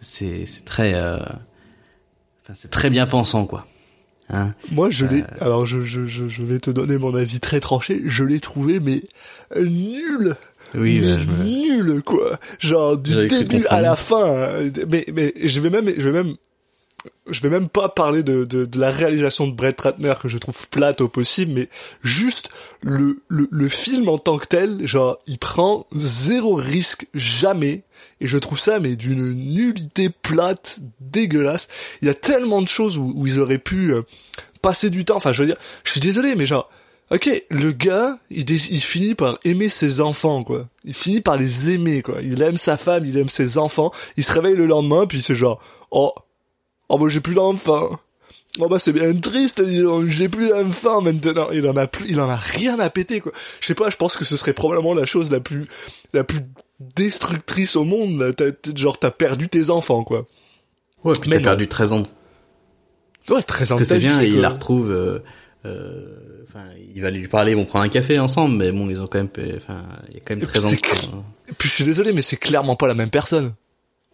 c'est 0.00 0.44
très, 0.64 0.94
euh, 0.94 1.16
enfin 1.18 2.54
c'est 2.54 2.70
très 2.70 2.88
bien 2.90 3.06
pensant 3.06 3.44
quoi. 3.44 3.66
Hein 4.30 4.54
moi 4.72 4.90
je 4.90 5.06
l'ai 5.06 5.24
alors 5.40 5.64
je, 5.64 5.82
je 5.84 6.06
je 6.06 6.28
je 6.28 6.42
vais 6.42 6.58
te 6.58 6.70
donner 6.70 6.98
mon 6.98 7.14
avis 7.14 7.40
très 7.40 7.60
tranché 7.60 8.02
je 8.04 8.24
l'ai 8.24 8.40
trouvé 8.40 8.78
mais 8.78 9.02
nul 9.56 10.36
oui, 10.74 11.00
mais 11.00 11.16
me- 11.16 11.44
nul 11.44 12.02
quoi 12.02 12.38
genre 12.58 12.98
du 12.98 13.14
début 13.26 13.64
à 13.70 13.80
la 13.80 13.96
fin 13.96 14.58
mais 14.86 15.06
mais 15.14 15.32
je 15.42 15.60
vais 15.60 15.70
même 15.70 15.90
je 15.96 16.08
vais 16.10 16.22
même 16.22 16.34
je 17.28 17.40
vais 17.40 17.50
même 17.50 17.68
pas 17.68 17.88
parler 17.88 18.22
de, 18.22 18.44
de, 18.44 18.64
de 18.64 18.78
la 18.78 18.90
réalisation 18.90 19.46
de 19.46 19.52
Brett 19.52 19.80
Ratner 19.80 20.14
que 20.20 20.28
je 20.28 20.38
trouve 20.38 20.68
plate 20.68 21.00
au 21.00 21.08
possible, 21.08 21.52
mais 21.52 21.68
juste 22.02 22.50
le, 22.82 23.22
le, 23.28 23.48
le 23.50 23.68
film 23.68 24.08
en 24.08 24.18
tant 24.18 24.38
que 24.38 24.46
tel, 24.46 24.86
genre, 24.86 25.18
il 25.26 25.38
prend 25.38 25.86
zéro 25.94 26.54
risque 26.54 27.06
jamais, 27.14 27.82
et 28.20 28.26
je 28.26 28.38
trouve 28.38 28.58
ça, 28.58 28.80
mais 28.80 28.96
d'une 28.96 29.32
nullité 29.32 30.08
plate, 30.10 30.80
dégueulasse. 31.00 31.68
Il 32.02 32.08
y 32.08 32.10
a 32.10 32.14
tellement 32.14 32.62
de 32.62 32.68
choses 32.68 32.98
où, 32.98 33.12
où 33.14 33.26
ils 33.26 33.38
auraient 33.38 33.58
pu 33.58 33.92
euh, 33.92 34.02
passer 34.62 34.90
du 34.90 35.04
temps, 35.04 35.16
enfin, 35.16 35.32
je 35.32 35.42
veux 35.42 35.48
dire, 35.48 35.58
je 35.84 35.92
suis 35.92 36.00
désolé, 36.00 36.34
mais 36.34 36.46
genre, 36.46 36.68
ok, 37.10 37.30
le 37.50 37.72
gars, 37.72 38.18
il, 38.30 38.50
il 38.50 38.82
finit 38.82 39.14
par 39.14 39.38
aimer 39.44 39.68
ses 39.68 40.00
enfants, 40.00 40.42
quoi. 40.42 40.66
Il 40.84 40.94
finit 40.94 41.20
par 41.20 41.36
les 41.36 41.70
aimer, 41.70 42.02
quoi. 42.02 42.22
Il 42.22 42.42
aime 42.42 42.56
sa 42.56 42.76
femme, 42.76 43.04
il 43.06 43.16
aime 43.18 43.28
ses 43.28 43.58
enfants, 43.58 43.92
il 44.16 44.24
se 44.24 44.32
réveille 44.32 44.56
le 44.56 44.66
lendemain, 44.66 45.06
puis 45.06 45.22
c'est 45.22 45.36
genre, 45.36 45.60
oh, 45.90 46.12
Oh 46.88 46.98
bah 46.98 47.06
j'ai 47.08 47.20
plus 47.20 47.34
d'enfants. 47.34 47.98
Oh 48.60 48.68
bah 48.68 48.78
c'est 48.78 48.92
bien 48.92 49.14
triste, 49.14 49.62
j'ai 50.06 50.28
plus 50.28 50.48
d'enfants 50.48 51.00
maintenant. 51.02 51.48
Il 51.52 51.68
en 51.68 51.76
a 51.76 51.86
plus, 51.86 52.06
il 52.08 52.20
en 52.20 52.28
a 52.28 52.36
rien 52.36 52.78
à 52.80 52.90
péter 52.90 53.20
quoi. 53.20 53.32
Je 53.60 53.66
sais 53.66 53.74
pas, 53.74 53.90
je 53.90 53.96
pense 53.96 54.16
que 54.16 54.24
ce 54.24 54.36
serait 54.36 54.54
probablement 54.54 54.94
la 54.94 55.06
chose 55.06 55.30
la 55.30 55.40
plus, 55.40 55.64
la 56.12 56.24
plus 56.24 56.40
destructrice 56.96 57.76
au 57.76 57.84
monde. 57.84 58.18
là. 58.20 58.32
T'as- 58.32 58.52
t'as- 58.52 58.74
genre 58.74 58.98
t'as 58.98 59.10
perdu 59.10 59.48
tes 59.48 59.70
enfants 59.70 60.02
quoi. 60.04 60.24
ouais, 61.04 61.12
puis 61.20 61.30
t'as 61.30 61.40
perdu 61.40 61.68
13 61.68 61.92
ans 61.92 62.04
Ouais, 63.28 63.42
très 63.42 63.66
que 63.66 63.84
c'est 63.84 63.98
bien 63.98 64.22
et 64.22 64.28
il 64.28 64.40
la 64.40 64.48
retrouve 64.48 64.90
euh, 64.90 65.18
euh, 65.66 66.16
enfin 66.48 66.64
il 66.94 67.02
va 67.02 67.10
lui 67.10 67.28
parler 67.28 67.52
ils 67.52 67.56
vont 67.56 67.66
prendre 67.66 67.84
un 67.84 67.88
café 67.90 68.18
ensemble 68.18 68.56
mais 68.56 68.72
bon 68.72 68.88
ils 68.88 68.98
ont 69.02 69.06
quand 69.06 69.18
même 69.18 69.28
enfin 69.56 69.82
il 70.08 70.14
y 70.14 70.16
a 70.16 70.20
quand 70.20 70.30
même 70.34 70.42
Et 70.42 70.46
13 70.46 70.64
ans 70.64 70.70
c'est 70.70 71.50
Et 71.50 71.52
puis 71.58 71.68
je 71.68 71.74
suis 71.74 71.84
désolé, 71.84 72.12
mais 72.14 72.22
c'est 72.22 72.38
clairement 72.38 72.74
pas 72.74 72.86
la 72.86 72.94
même 72.94 73.10
personne. 73.10 73.52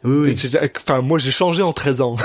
Oui 0.05 0.17
oui 0.17 0.37
c'est- 0.37 0.59
Enfin, 0.89 1.01
moi 1.03 1.19
j'ai 1.19 1.31
changé 1.31 1.63
en 1.63 1.73
13 1.73 2.01
ans. 2.03 2.17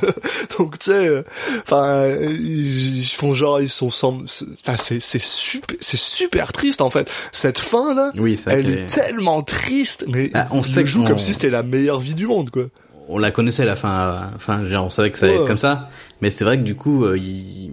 Donc 0.58 0.78
tu 0.78 0.86
sais, 0.86 1.06
euh, 1.08 1.22
enfin, 1.62 2.06
ils, 2.30 2.98
ils 2.98 3.04
font 3.04 3.32
genre, 3.32 3.60
ils 3.60 3.68
sont 3.68 3.90
sans... 3.90 4.18
Enfin, 4.60 4.76
c'est 4.76 5.00
c'est 5.00 5.20
super, 5.20 5.76
c'est 5.80 5.98
super 5.98 6.52
triste 6.52 6.80
en 6.80 6.90
fait. 6.90 7.10
Cette 7.32 7.58
fin 7.58 7.94
là, 7.94 8.10
oui 8.16 8.38
elle 8.46 8.68
est 8.70 8.72
est- 8.82 8.86
tellement 8.86 9.42
triste, 9.42 10.04
mais 10.08 10.30
Ah, 10.34 10.48
on 10.52 10.62
sait 10.62 10.86
joue 10.86 11.02
qu'on- 11.02 11.08
comme 11.08 11.18
si 11.18 11.32
c'était 11.32 11.50
la 11.50 11.62
meilleure 11.62 12.00
vie 12.00 12.14
du 12.14 12.26
monde 12.26 12.50
quoi. 12.50 12.64
on 13.08 13.18
la 13.18 13.30
connaissait 13.30 13.64
la 13.64 13.76
fin 13.76 14.30
enfin 14.36 14.64
genre, 14.64 14.86
on 14.86 14.90
savait 14.90 15.10
que 15.10 15.18
ça 15.18 15.26
allait 15.26 15.34
Ouais. 15.36 15.40
être 15.42 15.46
comme 15.48 15.58
ça 15.58 15.90
mais 16.20 16.30
c'est 16.30 16.44
vrai 16.44 16.58
que 16.58 16.62
du 16.62 16.74
coup 16.74 17.04
euh, 17.04 17.16
il, 17.18 17.70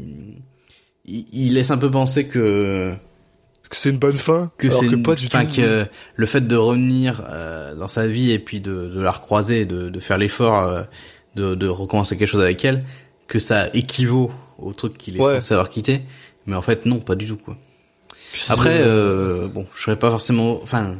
il 1.05 1.25
il 1.33 1.53
laisse 1.53 1.71
un 1.71 1.77
peu 1.77 1.89
penser 1.91 2.25
que 2.27 2.93
que 3.69 3.75
c'est 3.75 3.89
une 3.89 3.97
bonne 3.97 4.17
fin 4.17 4.51
que 4.57 4.67
Alors 4.67 4.79
que 4.81 4.85
une- 4.87 5.03
pas 5.03 5.15
du 5.15 5.27
tout. 5.27 5.35
enfin, 5.35 5.45
que 5.45 5.85
le 6.15 6.25
fait 6.25 6.41
de 6.41 6.55
revenir 6.55 7.23
euh, 7.29 7.75
dans 7.75 7.87
sa 7.87 8.07
vie 8.07 8.31
et 8.31 8.39
puis 8.39 8.61
de, 8.61 8.87
de 8.87 9.01
la 9.01 9.11
recroiser 9.11 9.65
de, 9.65 9.89
de 9.89 9.99
faire 9.99 10.17
l'effort 10.17 10.61
euh, 10.63 10.83
de, 11.35 11.55
de 11.55 11.67
recommencer 11.67 12.17
quelque 12.17 12.27
chose 12.29 12.41
avec 12.41 12.63
elle 12.65 12.83
que 13.27 13.39
ça 13.39 13.69
équivaut 13.73 14.31
au 14.59 14.71
truc 14.73 14.97
qu'il 14.97 15.17
est 15.17 15.19
Ouais. 15.21 15.35
censé 15.35 15.53
avoir 15.53 15.69
quitté 15.69 16.01
mais 16.45 16.55
en 16.55 16.61
fait 16.61 16.85
non 16.85 16.99
pas 16.99 17.15
du 17.15 17.25
tout 17.27 17.37
quoi 17.37 17.57
après 18.49 18.81
euh, 18.81 19.47
bon 19.47 19.65
je 19.75 19.81
serais 19.81 19.97
pas 19.97 20.11
forcément 20.11 20.59
enfin 20.61 20.95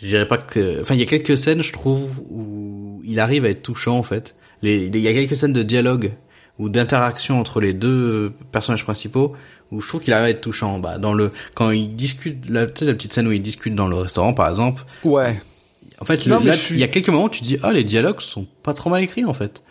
je 0.00 0.06
dirais 0.08 0.26
pas 0.28 0.38
que 0.38 0.80
enfin 0.80 0.94
il 0.94 1.00
y 1.00 1.02
a 1.02 1.06
quelques 1.06 1.36
scènes 1.38 1.62
je 1.62 1.72
trouve 1.72 2.08
où 2.30 3.00
il 3.04 3.18
arrive 3.20 3.44
à 3.44 3.48
être 3.48 3.62
touchant 3.62 3.96
en 3.98 4.02
fait 4.02 4.34
les 4.62 4.84
il 4.86 4.96
y 4.98 5.08
a 5.08 5.12
quelques 5.12 5.36
scènes 5.36 5.52
de 5.52 5.62
dialogue 5.62 6.12
ou 6.58 6.68
d'interaction 6.68 7.38
entre 7.40 7.60
les 7.60 7.72
deux 7.72 8.32
personnages 8.52 8.84
principaux 8.84 9.34
où 9.72 9.80
je 9.80 9.88
trouve 9.88 10.00
qu'il 10.00 10.12
arrive 10.12 10.26
à 10.26 10.30
être 10.30 10.40
touchant 10.40 10.78
bah 10.78 10.98
dans 10.98 11.12
le 11.12 11.30
quand 11.54 11.70
ils 11.70 11.94
discutent 11.96 12.48
la, 12.48 12.66
tu 12.66 12.80
sais, 12.80 12.84
la 12.84 12.94
petite 12.94 13.12
scène 13.12 13.26
où 13.26 13.32
ils 13.32 13.42
discutent 13.42 13.74
dans 13.74 13.88
le 13.88 13.96
restaurant 13.96 14.32
par 14.32 14.48
exemple 14.48 14.84
Ouais. 15.04 15.40
en 16.00 16.04
fait 16.04 16.26
Non, 16.26 16.36
le- 16.38 16.44
mais 16.44 16.50
là 16.50 16.56
je 16.56 16.60
suis- 16.62 16.74
il 16.76 16.80
y 16.80 16.84
a 16.84 16.88
quelques 16.88 17.08
moments 17.08 17.24
où 17.24 17.28
tu 17.30 17.40
te 17.40 17.46
dis 17.46 17.58
ah 17.62 17.72
les 17.72 17.84
dialogues 17.84 18.20
sont 18.20 18.46
pas 18.62 18.72
trop 18.74 18.90
mal 18.90 19.02
écrits 19.02 19.24
en 19.24 19.34
fait 19.34 19.62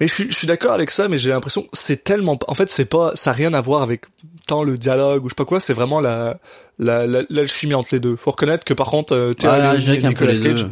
Mais 0.00 0.08
je 0.08 0.14
suis, 0.14 0.26
je 0.30 0.34
suis 0.34 0.46
d'accord 0.48 0.72
avec 0.72 0.90
ça, 0.90 1.06
mais 1.08 1.18
j'ai 1.18 1.30
l'impression 1.30 1.66
c'est 1.72 2.02
tellement, 2.02 2.36
en 2.48 2.54
fait, 2.54 2.68
c'est 2.68 2.84
pas, 2.84 3.12
ça 3.14 3.30
a 3.30 3.32
rien 3.32 3.54
à 3.54 3.60
voir 3.60 3.82
avec 3.82 4.06
tant 4.48 4.64
le 4.64 4.76
dialogue 4.76 5.24
ou 5.24 5.28
je 5.28 5.34
sais 5.34 5.36
pas 5.36 5.44
quoi. 5.44 5.60
C'est 5.60 5.72
vraiment 5.72 6.00
la, 6.00 6.38
la, 6.80 7.06
la- 7.06 7.22
l'alchimie 7.30 7.74
entre 7.74 7.90
les 7.92 8.00
deux. 8.00 8.16
Faut 8.16 8.32
reconnaître 8.32 8.64
que 8.64 8.74
par 8.74 8.88
contre, 8.88 9.12
euh, 9.14 9.32
Ah, 9.44 9.76
et 9.76 10.02
Nicolas 10.02 10.34
Cage, 10.36 10.66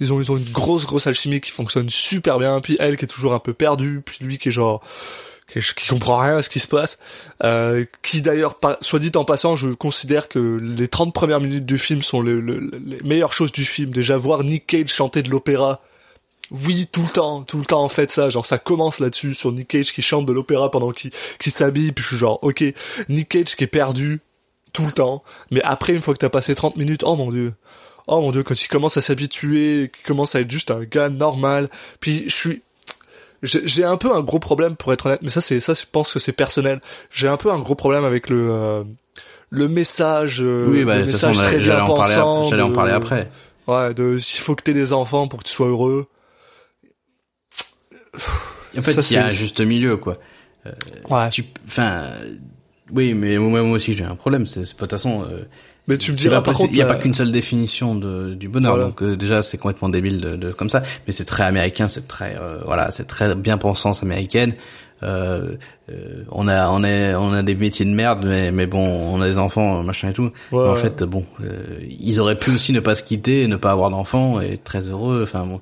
ils 0.00 0.12
ont, 0.12 0.20
ils 0.20 0.30
ont 0.32 0.36
une 0.36 0.50
grosse, 0.50 0.84
grosse 0.86 1.06
alchimie 1.06 1.40
qui 1.40 1.50
fonctionne 1.50 1.88
super 1.90 2.38
bien. 2.38 2.60
Puis 2.60 2.76
elle 2.80 2.96
qui 2.96 3.04
est 3.04 3.08
toujours 3.08 3.34
un 3.34 3.38
peu 3.38 3.52
perdue, 3.54 4.00
puis 4.04 4.18
lui 4.20 4.38
qui 4.38 4.48
est 4.48 4.52
genre, 4.52 4.82
qui, 5.48 5.60
comprend 5.88 6.18
rien 6.18 6.38
à 6.38 6.42
ce 6.42 6.48
qui 6.50 6.60
se 6.60 6.66
passe. 6.66 6.98
Euh, 7.44 7.84
qui 8.02 8.22
d'ailleurs, 8.22 8.58
soit 8.80 8.98
dit 8.98 9.12
en 9.14 9.24
passant, 9.24 9.56
je 9.56 9.68
considère 9.68 10.28
que 10.28 10.38
les 10.62 10.88
30 10.88 11.12
premières 11.14 11.40
minutes 11.40 11.66
du 11.66 11.78
film 11.78 12.02
sont 12.02 12.20
le- 12.20 12.40
le- 12.40 12.70
les 12.84 13.00
meilleures 13.02 13.32
choses 13.32 13.52
du 13.52 13.64
film. 13.64 13.90
Déjà 13.90 14.16
voir 14.16 14.42
Nick 14.44 14.66
Cage 14.66 14.88
chanter 14.88 15.22
de 15.22 15.30
l'opéra. 15.30 15.80
Oui, 16.50 16.86
tout 16.92 17.02
le 17.02 17.08
temps, 17.08 17.42
tout 17.42 17.58
le 17.58 17.64
temps 17.64 17.82
en 17.82 17.88
fait 17.88 18.10
ça, 18.10 18.28
genre 18.28 18.44
ça 18.44 18.58
commence 18.58 19.00
là-dessus 19.00 19.32
sur 19.32 19.50
Nick 19.50 19.68
Cage 19.68 19.92
qui 19.92 20.02
chante 20.02 20.26
de 20.26 20.32
l'opéra 20.32 20.70
pendant 20.70 20.92
qu'il 20.92 21.10
qu'il 21.38 21.50
s'habille, 21.50 21.90
puis 21.92 22.02
je 22.02 22.08
suis 22.08 22.16
genre 22.18 22.38
ok, 22.42 22.62
Nick 23.08 23.30
Cage 23.30 23.56
qui 23.56 23.64
est 23.64 23.68
perdu 23.68 24.20
tout 24.74 24.84
le 24.84 24.92
temps, 24.92 25.22
mais 25.50 25.62
après 25.62 25.94
une 25.94 26.02
fois 26.02 26.12
que 26.12 26.18
t'as 26.18 26.28
passé 26.28 26.54
30 26.54 26.76
minutes, 26.76 27.02
oh 27.02 27.16
mon 27.16 27.30
dieu, 27.30 27.54
oh 28.06 28.20
mon 28.20 28.32
dieu, 28.32 28.42
quand 28.42 28.60
il 28.62 28.68
commence 28.68 28.96
à 28.96 29.00
s'habituer, 29.02 29.90
qu'il 29.94 30.04
commence 30.06 30.34
à 30.34 30.40
être 30.40 30.50
juste 30.50 30.70
un 30.70 30.84
gars 30.84 31.08
normal, 31.08 31.68
puis 32.00 32.24
je 32.28 32.34
suis 32.34 32.62
j'ai 33.42 33.84
un 33.84 33.98
peu 33.98 34.10
un 34.14 34.22
gros 34.22 34.38
problème 34.38 34.74
pour 34.74 34.92
être 34.94 35.04
honnête, 35.06 35.20
mais 35.22 35.28
ça 35.30 35.42
c'est 35.42 35.60
ça 35.60 35.74
je 35.74 35.82
pense 35.90 36.12
que 36.12 36.18
c'est 36.18 36.32
personnel. 36.32 36.80
J'ai 37.12 37.28
un 37.28 37.36
peu 37.36 37.50
un 37.52 37.58
gros 37.58 37.74
problème 37.74 38.04
avec 38.04 38.30
le 38.30 38.48
euh, 38.50 38.84
le 39.50 39.68
message, 39.68 40.40
euh, 40.40 40.66
oui 40.66 40.84
bah 40.84 40.96
le 40.96 41.04
façon 41.04 41.28
message 41.28 41.46
très 41.46 41.58
bien 41.58 41.84
pensant. 41.84 42.48
j'allais 42.48 42.62
en 42.62 42.72
parler 42.72 42.92
après 42.92 43.30
Ouais, 43.66 43.92
de 43.94 44.16
il 44.18 44.40
faut 44.40 44.54
que 44.54 44.62
t'aies 44.62 44.72
des 44.74 44.92
enfants 44.94 45.28
pour 45.28 45.42
que 45.42 45.48
tu 45.48 45.52
sois 45.52 45.68
heureux. 45.68 46.06
en 48.78 48.82
fait 48.82 49.10
il 49.10 49.14
y 49.14 49.16
a 49.18 49.26
un 49.26 49.30
juste 49.30 49.60
milieu 49.60 49.96
quoi 49.96 50.16
Ouais. 51.10 51.28
tu 51.28 51.44
enfin 51.66 52.04
oui 52.92 53.14
mais 53.14 53.38
moi, 53.38 53.62
moi 53.62 53.76
aussi 53.76 53.94
j'ai 53.94 54.04
un 54.04 54.14
problème. 54.16 54.46
C'est 54.46 54.60
pas 54.60 54.66
de 54.66 54.70
toute 54.76 54.90
façon 54.90 55.22
euh, 55.22 55.42
Mais 55.88 55.96
tu 55.98 56.12
me 56.12 56.16
diras 56.16 56.36
pas 56.36 56.42
par 56.42 56.52
possible, 56.52 56.68
contre 56.68 56.74
il 56.74 56.78
y 56.78 56.82
a 56.82 56.86
la- 56.86 56.94
pas 56.94 57.00
qu'une 57.00 57.14
seule 57.14 57.32
définition 57.32 57.94
de, 57.94 58.34
du 58.34 58.48
bonheur. 58.48 58.72
Voilà. 58.72 58.86
donc 58.90 59.02
euh, 59.02 59.16
déjà 59.16 59.42
c'est 59.42 59.58
complètement 59.58 59.88
débile 59.88 60.20
de, 60.20 60.36
de 60.36 60.52
comme 60.52 60.70
ça. 60.70 60.82
Mais 61.06 61.12
c'est 61.12 61.24
très 61.24 61.44
américain 61.44 61.88
c'est 61.88 62.06
très 62.08 62.36
euh, 62.40 62.60
voilà 62.64 62.90
c'est 62.90 63.06
très 63.06 63.34
bien 63.34 63.58
pensance 63.58 64.02
américaine. 64.02 64.54
Euh, 65.02 65.56
euh, 65.90 66.22
on 66.30 66.46
a 66.48 66.68
on 66.68 66.84
a 66.84 67.18
on 67.18 67.32
a 67.32 67.42
des 67.42 67.54
métiers 67.56 67.84
de 67.84 67.90
merde 67.90 68.24
mais 68.26 68.52
mais 68.52 68.66
bon 68.66 68.86
on 68.86 69.20
a 69.20 69.26
des 69.26 69.38
enfants 69.38 69.82
machin 69.82 70.10
et 70.10 70.12
tout. 70.12 70.22
Ouais, 70.24 70.30
Mais 70.52 70.58
en 70.60 70.72
ouais. 70.72 70.76
fait 70.78 71.02
bon 71.02 71.24
euh, 71.42 71.62
ils 71.98 72.20
auraient 72.20 72.38
pu 72.38 72.50
aussi 72.52 72.72
ne 72.72 72.80
pas 72.80 72.94
se 72.94 73.02
quitter 73.02 73.46
ne 73.48 73.56
pas 73.56 73.72
avoir 73.72 73.90
d'enfants 73.90 74.40
et 74.40 74.52
être 74.52 74.64
très 74.64 74.88
heureux. 74.88 75.22
Enfin 75.24 75.44
bon 75.46 75.60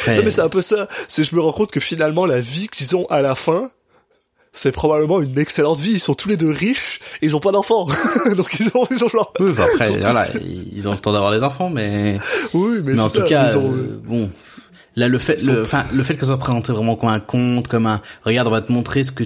après, 0.00 0.16
Non 0.16 0.22
mais 0.24 0.30
c'est 0.30 0.40
un 0.40 0.48
peu 0.48 0.60
ça. 0.62 0.88
C'est 1.08 1.24
je 1.24 1.34
me 1.34 1.40
rends 1.40 1.52
compte 1.52 1.70
que 1.72 1.80
finalement 1.80 2.24
la 2.24 2.38
vie 2.40 2.68
qu'ils 2.68 2.96
ont 2.96 3.06
à 3.06 3.20
la 3.22 3.34
fin, 3.34 3.70
c'est 4.52 4.72
probablement 4.72 5.20
une 5.20 5.38
excellente 5.38 5.78
vie. 5.78 5.92
Ils 5.92 6.00
sont 6.00 6.14
tous 6.14 6.28
les 6.28 6.36
deux 6.36 6.50
riches 6.50 7.00
et 7.22 7.26
ils 7.26 7.36
ont 7.36 7.40
pas 7.40 7.52
d'enfants. 7.52 7.86
Donc 8.36 8.56
ils 8.58 8.68
ont 8.74 8.86
ils 8.90 9.04
ont 9.04 9.08
genre. 9.08 9.32
oui, 9.40 9.50
enfin, 9.50 9.64
après 9.72 9.88
ils 9.92 9.96
ont 9.96 10.00
voilà 10.00 10.28
ils 10.74 10.88
ont 10.88 10.92
le 10.92 10.98
temps 10.98 11.12
d'avoir 11.12 11.30
des 11.32 11.44
enfants 11.44 11.70
mais 11.70 12.18
Oui, 12.54 12.80
mais, 12.84 12.94
mais 12.94 13.00
en 13.00 13.06
c'est 13.08 13.18
tout 13.18 13.24
ça, 13.24 13.28
cas, 13.28 13.52
ils 13.52 13.58
ont- 13.58 13.72
euh, 13.72 14.00
bon, 14.04 14.30
là 14.96 15.06
le 15.08 15.18
fait, 15.18 15.42
le, 15.44 15.62
enfin 15.62 15.84
le 15.92 16.02
fait 16.02 16.14
que 16.14 16.20
ça 16.20 16.26
soit 16.26 16.38
présenté 16.38 16.72
vraiment 16.72 16.96
comme 16.96 17.10
un 17.10 17.20
conte, 17.20 17.68
comme 17.68 17.86
un, 17.86 18.02
regarde, 18.24 18.48
on 18.48 18.50
va 18.50 18.60
te 18.60 18.72
montrer 18.72 19.04
ce 19.04 19.12
que, 19.12 19.24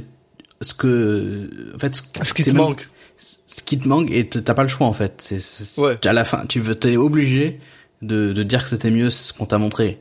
ce 0.60 0.74
que, 0.74 1.48
en 1.74 1.78
fait, 1.78 1.94
ce 1.96 2.02
qui 2.34 2.42
c'est 2.42 2.50
te 2.50 2.56
même- 2.56 2.64
manque. 2.64 2.88
ce 3.16 3.62
qui 3.62 3.78
te 3.78 3.88
manque 3.88 4.10
et 4.10 4.28
t'as 4.28 4.54
pas 4.54 4.62
le 4.62 4.68
choix 4.68 4.86
en 4.86 4.92
fait. 4.92 5.14
C'est- 5.18 5.80
Ouais. 5.80 5.98
à 6.06 6.12
la 6.12 6.24
fin, 6.24 6.44
tu 6.46 6.60
veux, 6.60 6.74
t'es 6.74 6.96
obligé 6.98 7.60
de, 8.02 8.32
de 8.34 8.42
dire 8.42 8.62
que 8.64 8.68
c'était 8.68 8.90
mieux 8.90 9.08
ce 9.08 9.32
qu'on 9.32 9.46
t'a 9.46 9.56
montré. 9.56 9.98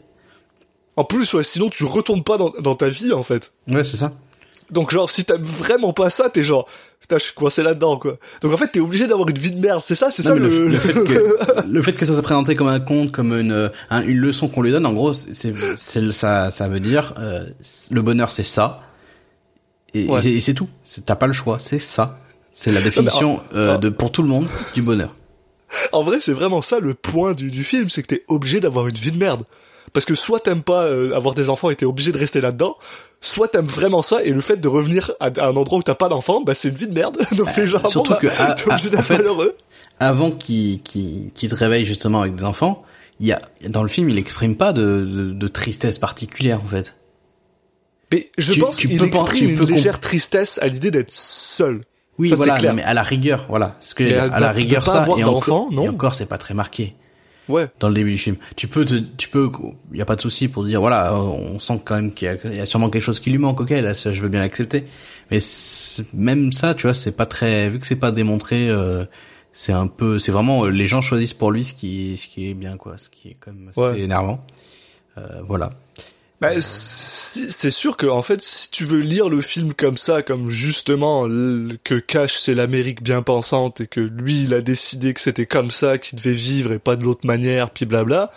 En 0.98 1.06
plus, 1.06 1.34
ouais, 1.34 1.44
sinon 1.44 1.70
tu 1.70 1.86
retournes 1.86 2.24
pas 2.24 2.38
dans, 2.38 2.52
dans 2.60 2.76
ta 2.76 2.90
vie 2.90 3.14
en 3.14 3.24
fait. 3.24 3.54
Ouais, 3.70 3.84
c'est 3.86 3.98
ça. 3.98 4.12
Donc 4.72 4.92
genre, 4.92 5.10
si 5.10 5.26
t'aimes 5.26 5.44
vraiment 5.44 5.94
pas 5.94 6.10
ça, 6.10 6.30
t'es 6.30 6.44
genre, 6.44 6.68
putain, 7.00 7.18
je 7.18 7.24
suis 7.26 7.34
coincé 7.34 7.62
là-dedans 7.64 7.98
quoi. 7.98 8.18
Donc 8.42 8.54
en 8.54 8.58
fait, 8.58 8.68
t'es 8.68 8.80
obligé 8.80 9.08
d'avoir 9.08 9.28
une 9.30 9.38
vie 9.38 9.52
de 9.52 9.60
merde, 9.60 9.82
c'est 9.82 9.96
ça, 9.96 10.10
c'est 10.12 10.24
ça 10.24 10.34
le. 10.36 10.48
le, 10.48 10.68
le 10.70 10.78
fait 10.78 10.94
que 10.94 11.68
le 11.70 11.82
fait 11.82 11.94
que 11.94 12.06
ça 12.06 12.14
soit 12.14 12.24
présenté 12.24 12.56
comme 12.56 12.68
un 12.70 12.80
conte, 12.80 13.12
comme 13.12 13.34
une 13.34 13.72
un- 13.90 14.02
une 14.04 14.18
leçon 14.18 14.48
qu'on 14.48 14.62
lui 14.62 14.72
donne, 14.72 14.86
en 14.86 14.94
gros, 14.94 15.14
c'est 15.14 15.54
ça 16.12 16.50
ça 16.50 16.68
veut 16.68 16.80
dire 16.80 17.14
euh, 17.20 17.46
le 17.92 18.02
bonheur 18.02 18.32
c'est 18.32 18.44
ça 18.44 18.82
et, 19.94 20.08
Ouais. 20.08 20.26
et 20.28 20.40
c'est- 20.40 20.54
tout. 20.54 20.70
T'as 21.06 21.16
pas 21.16 21.28
le 21.28 21.34
choix, 21.34 21.60
c'est 21.60 21.80
ça. 21.80 22.18
C'est 22.52 22.72
la 22.72 22.82
définition 22.82 23.42
euh, 23.56 23.78
de 23.78 23.90
pour 23.90 24.12
tout 24.12 24.22
le 24.22 24.28
monde 24.28 24.48
du 24.76 24.82
bonheur. 24.82 25.12
En 25.92 26.04
vrai, 26.04 26.20
c'est 26.20 26.34
vraiment 26.34 26.62
ça 26.62 26.80
le 26.80 26.94
point 26.94 27.34
du, 27.34 27.50
du 27.50 27.64
film, 27.64 27.90
c'est 27.90 28.02
que 28.04 28.08
t'es 28.08 28.24
obligé 28.28 28.60
d'avoir 28.60 28.88
une 28.88 28.96
vie 28.96 29.12
de 29.12 29.18
merde. 29.18 29.44
Parce 29.92 30.06
que 30.06 30.16
soit 30.16 30.40
t'aimes 30.40 30.64
pas 30.64 30.84
euh, 30.84 31.14
avoir 31.16 31.36
des 31.36 31.50
enfants 31.50 31.70
et 31.70 31.76
t'es 31.76 31.86
obligé 31.86 32.12
de 32.12 32.18
rester 32.18 32.40
là-dedans, 32.42 32.78
soit 33.22 33.48
t'aimes 33.50 33.66
vraiment 33.68 34.02
ça 34.02 34.24
et 34.24 34.30
le 34.32 34.42
fait 34.42 34.58
de 34.58 34.68
revenir 34.68 35.12
à, 35.20 35.26
à 35.38 35.48
un 35.48 35.56
endroit 35.56 35.78
où 35.80 35.84
t'as 35.84 35.94
pas 35.96 36.10
d'enfants, 36.10 36.42
bah 36.42 36.54
c'est 36.54 36.70
une 36.70 36.76
vie 36.76 36.88
de 36.88 36.94
merde. 36.94 37.18
Donc 37.36 37.56
les 37.58 37.68
gens, 37.68 37.80
Bah, 37.80 37.90
surtout 37.90 38.14
bon, 38.14 38.18
que, 38.20 38.28
bah, 38.28 38.34
ah, 38.40 38.54
t'es 38.54 38.68
obligé 38.68 38.88
ah, 38.92 38.94
en 38.94 38.96
d'être 38.98 39.04
fait, 39.06 39.18
malheureux. 39.18 39.56
Avant 40.00 40.32
qu'il 40.32 40.82
qu'il 40.82 41.32
te 41.34 41.56
réveille 41.56 41.86
justement 41.86 42.22
avec 42.22 42.36
des 42.36 42.44
enfants, 42.44 42.84
il 43.20 43.28
y 43.28 43.32
a 43.34 43.40
dans 43.70 43.84
le 43.84 43.90
film, 43.90 44.10
il 44.10 44.18
exprime 44.18 44.56
pas 44.56 44.74
de, 44.74 44.82
de, 45.06 45.32
de 45.32 45.48
tristesse 45.48 46.00
particulière 46.00 46.60
en 46.64 46.68
fait. 46.68 46.96
Mais 48.12 48.30
je 48.38 48.54
tu- 48.54 48.60
pense 48.60 48.78
qu'il 48.78 48.98
pas- 48.98 49.06
exprime 49.06 49.56
tu 49.58 49.64
une 49.64 49.70
légère 49.70 50.00
tristesse 50.00 50.60
à 50.62 50.68
l'idée 50.68 50.92
d'être 50.92 51.14
seul. 51.14 51.82
Oui, 52.20 52.30
Ça, 52.30 52.36
voilà, 52.36 52.54
c'est 52.56 52.60
clair. 52.60 52.72
non, 52.74 52.78
mais 52.78 52.84
à 52.84 52.94
la 52.94 53.02
rigueur, 53.02 53.48
voilà. 53.50 53.76
Ce 53.82 53.96
que 53.96 54.04
à- 54.16 54.32
à 54.36 54.40
la 54.40 54.52
rigueur 54.52 54.84
pas 54.84 54.92
ça 54.92 55.02
avoir 55.02 55.18
et 55.18 55.24
encore, 55.24 55.72
non. 55.72 55.84
et 55.86 55.90
encore 55.90 56.14
c'est 56.14 56.28
pas 56.28 56.38
très 56.38 56.54
marqué. 56.54 56.96
Ouais. 57.50 57.68
dans 57.80 57.90
le 57.90 57.94
début 57.94 58.12
du 58.12 58.18
film. 58.18 58.38
Tu 58.56 58.68
peux 58.68 58.86
te, 58.86 58.96
tu 58.96 59.28
peux, 59.30 59.50
il 59.92 59.98
y 59.98 60.02
a 60.02 60.06
pas 60.06 60.16
de 60.16 60.22
souci 60.22 60.48
pour 60.48 60.64
dire 60.64 60.80
voilà, 60.80 61.14
on 61.16 61.60
sent 61.60 61.82
quand 61.84 61.96
même 61.96 62.14
qu'il 62.14 62.30
y 62.46 62.56
y 62.56 62.60
a 62.60 62.66
sûrement 62.66 62.90
quelque 62.90 63.02
chose 63.04 63.20
qui 63.20 63.30
lui 63.32 63.38
manque. 63.38 63.60
Ok, 63.62 63.70
là, 63.72 63.94
ça, 63.96 64.14
je 64.14 64.22
veux 64.22 64.30
bien 64.30 64.40
l'accepter. 64.40 64.84
Mais 65.32 65.40
même 66.14 66.52
ça, 66.52 66.74
tu 66.76 66.84
vois, 66.84 66.94
c'est 66.94 67.16
pas 67.16 67.26
très, 67.26 67.70
vu 67.70 67.80
que 67.80 67.88
c'est 67.88 67.96
pas 67.98 68.12
démontré, 68.12 68.70
euh, 68.70 69.06
c'est 69.52 69.74
un 69.74 69.88
peu, 69.88 70.20
c'est 70.20 70.32
vraiment, 70.32 70.66
euh, 70.66 70.70
les 70.70 70.88
gens 70.88 71.02
choisissent 71.02 71.34
pour 71.34 71.52
lui 71.52 71.64
ce 71.64 71.74
qui, 71.74 72.18
ce 72.18 72.28
qui 72.28 72.50
est 72.50 72.54
bien, 72.54 72.78
quoi, 72.78 72.98
ce 72.98 73.10
qui 73.10 73.30
est 73.30 73.38
quand 73.40 73.52
même 73.54 73.70
assez 73.70 73.80
Ouais. 73.82 74.00
énervant. 74.02 74.46
Euh, 75.18 75.42
voilà. 75.48 75.72
Bah, 76.44 76.60
c'est 76.60 77.72
sûr 77.72 77.98
que 77.98 78.06
en 78.06 78.22
fait, 78.22 78.42
si 78.42 78.70
tu 78.70 78.86
veux 78.86 79.00
lire 79.00 79.30
le 79.30 79.42
film 79.42 79.74
comme 79.74 79.98
ça, 79.98 80.22
comme 80.22 80.50
justement 80.50 81.24
que 81.84 81.96
Cash 82.00 82.38
c'est 82.38 82.54
l'Amérique 82.54 83.02
bien 83.02 83.22
pensante 83.22 83.82
et 83.82 83.88
que 83.88 84.00
lui 84.02 84.44
il 84.44 84.54
a 84.54 84.62
décidé 84.62 85.14
que 85.14 85.22
c'était 85.22 85.46
comme 85.48 85.72
ça 85.72 85.98
qu'il 85.98 86.18
devait 86.20 86.34
vivre 86.36 86.72
et 86.74 86.80
pas 86.80 86.96
de 86.96 87.04
l'autre 87.04 87.26
manière, 87.26 87.70
puis 87.72 87.86
blabla, 87.86 88.32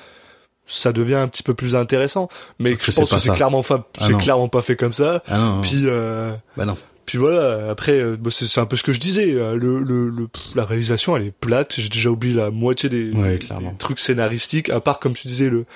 ça 0.67 0.93
devient 0.93 1.17
un 1.17 1.29
petit 1.29 1.43
peu 1.43 1.53
plus 1.55 1.75
intéressant. 1.75 2.29
Mais 2.59 2.77
je 2.81 2.93
pense 2.93 3.11
que 3.11 3.19
c'est 3.19 3.33
clairement, 3.33 3.63
fa- 3.63 3.87
Ah 3.99 4.07
c'est 4.07 4.17
clairement 4.17 4.49
pas 4.49 4.63
fait 4.63 4.77
comme 4.77 4.93
ça. 4.95 5.23
Ah 5.27 5.37
non, 5.39 5.57
non. 5.57 5.61
Puis 5.63 5.83
euh, 5.87 6.33
bah 6.57 6.65
non. 6.65 6.77
puis 7.05 7.19
voilà. 7.19 7.71
Après, 7.71 7.99
euh, 8.01 8.17
bah, 8.19 8.31
c'est 8.33 8.61
un 8.61 8.67
peu 8.67 8.77
ce 8.77 8.83
que 8.83 8.93
je 8.93 8.99
disais. 9.01 9.35
euh, 9.35 9.57
Le, 9.57 9.81
le, 9.83 10.09
le- 10.09 10.29
la 10.55 10.65
réalisation 10.65 11.17
elle 11.17 11.25
est 11.27 11.35
plate. 11.39 11.75
J'ai 11.79 11.89
déjà 11.89 12.11
oublié 12.11 12.35
la 12.35 12.51
moitié 12.51 12.89
des, 12.89 13.11
Ouais, 13.13 13.33
des- 13.37 13.47
clairement. 13.47 13.73
des 13.73 13.77
trucs 13.77 13.99
scénaristiques. 13.99 14.71
À 14.71 14.81
part 14.81 14.99
comme 15.01 15.13
tu 15.15 15.29
disais 15.29 15.49
le 15.51 15.67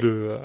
le 0.00 0.30
euh, 0.30 0.38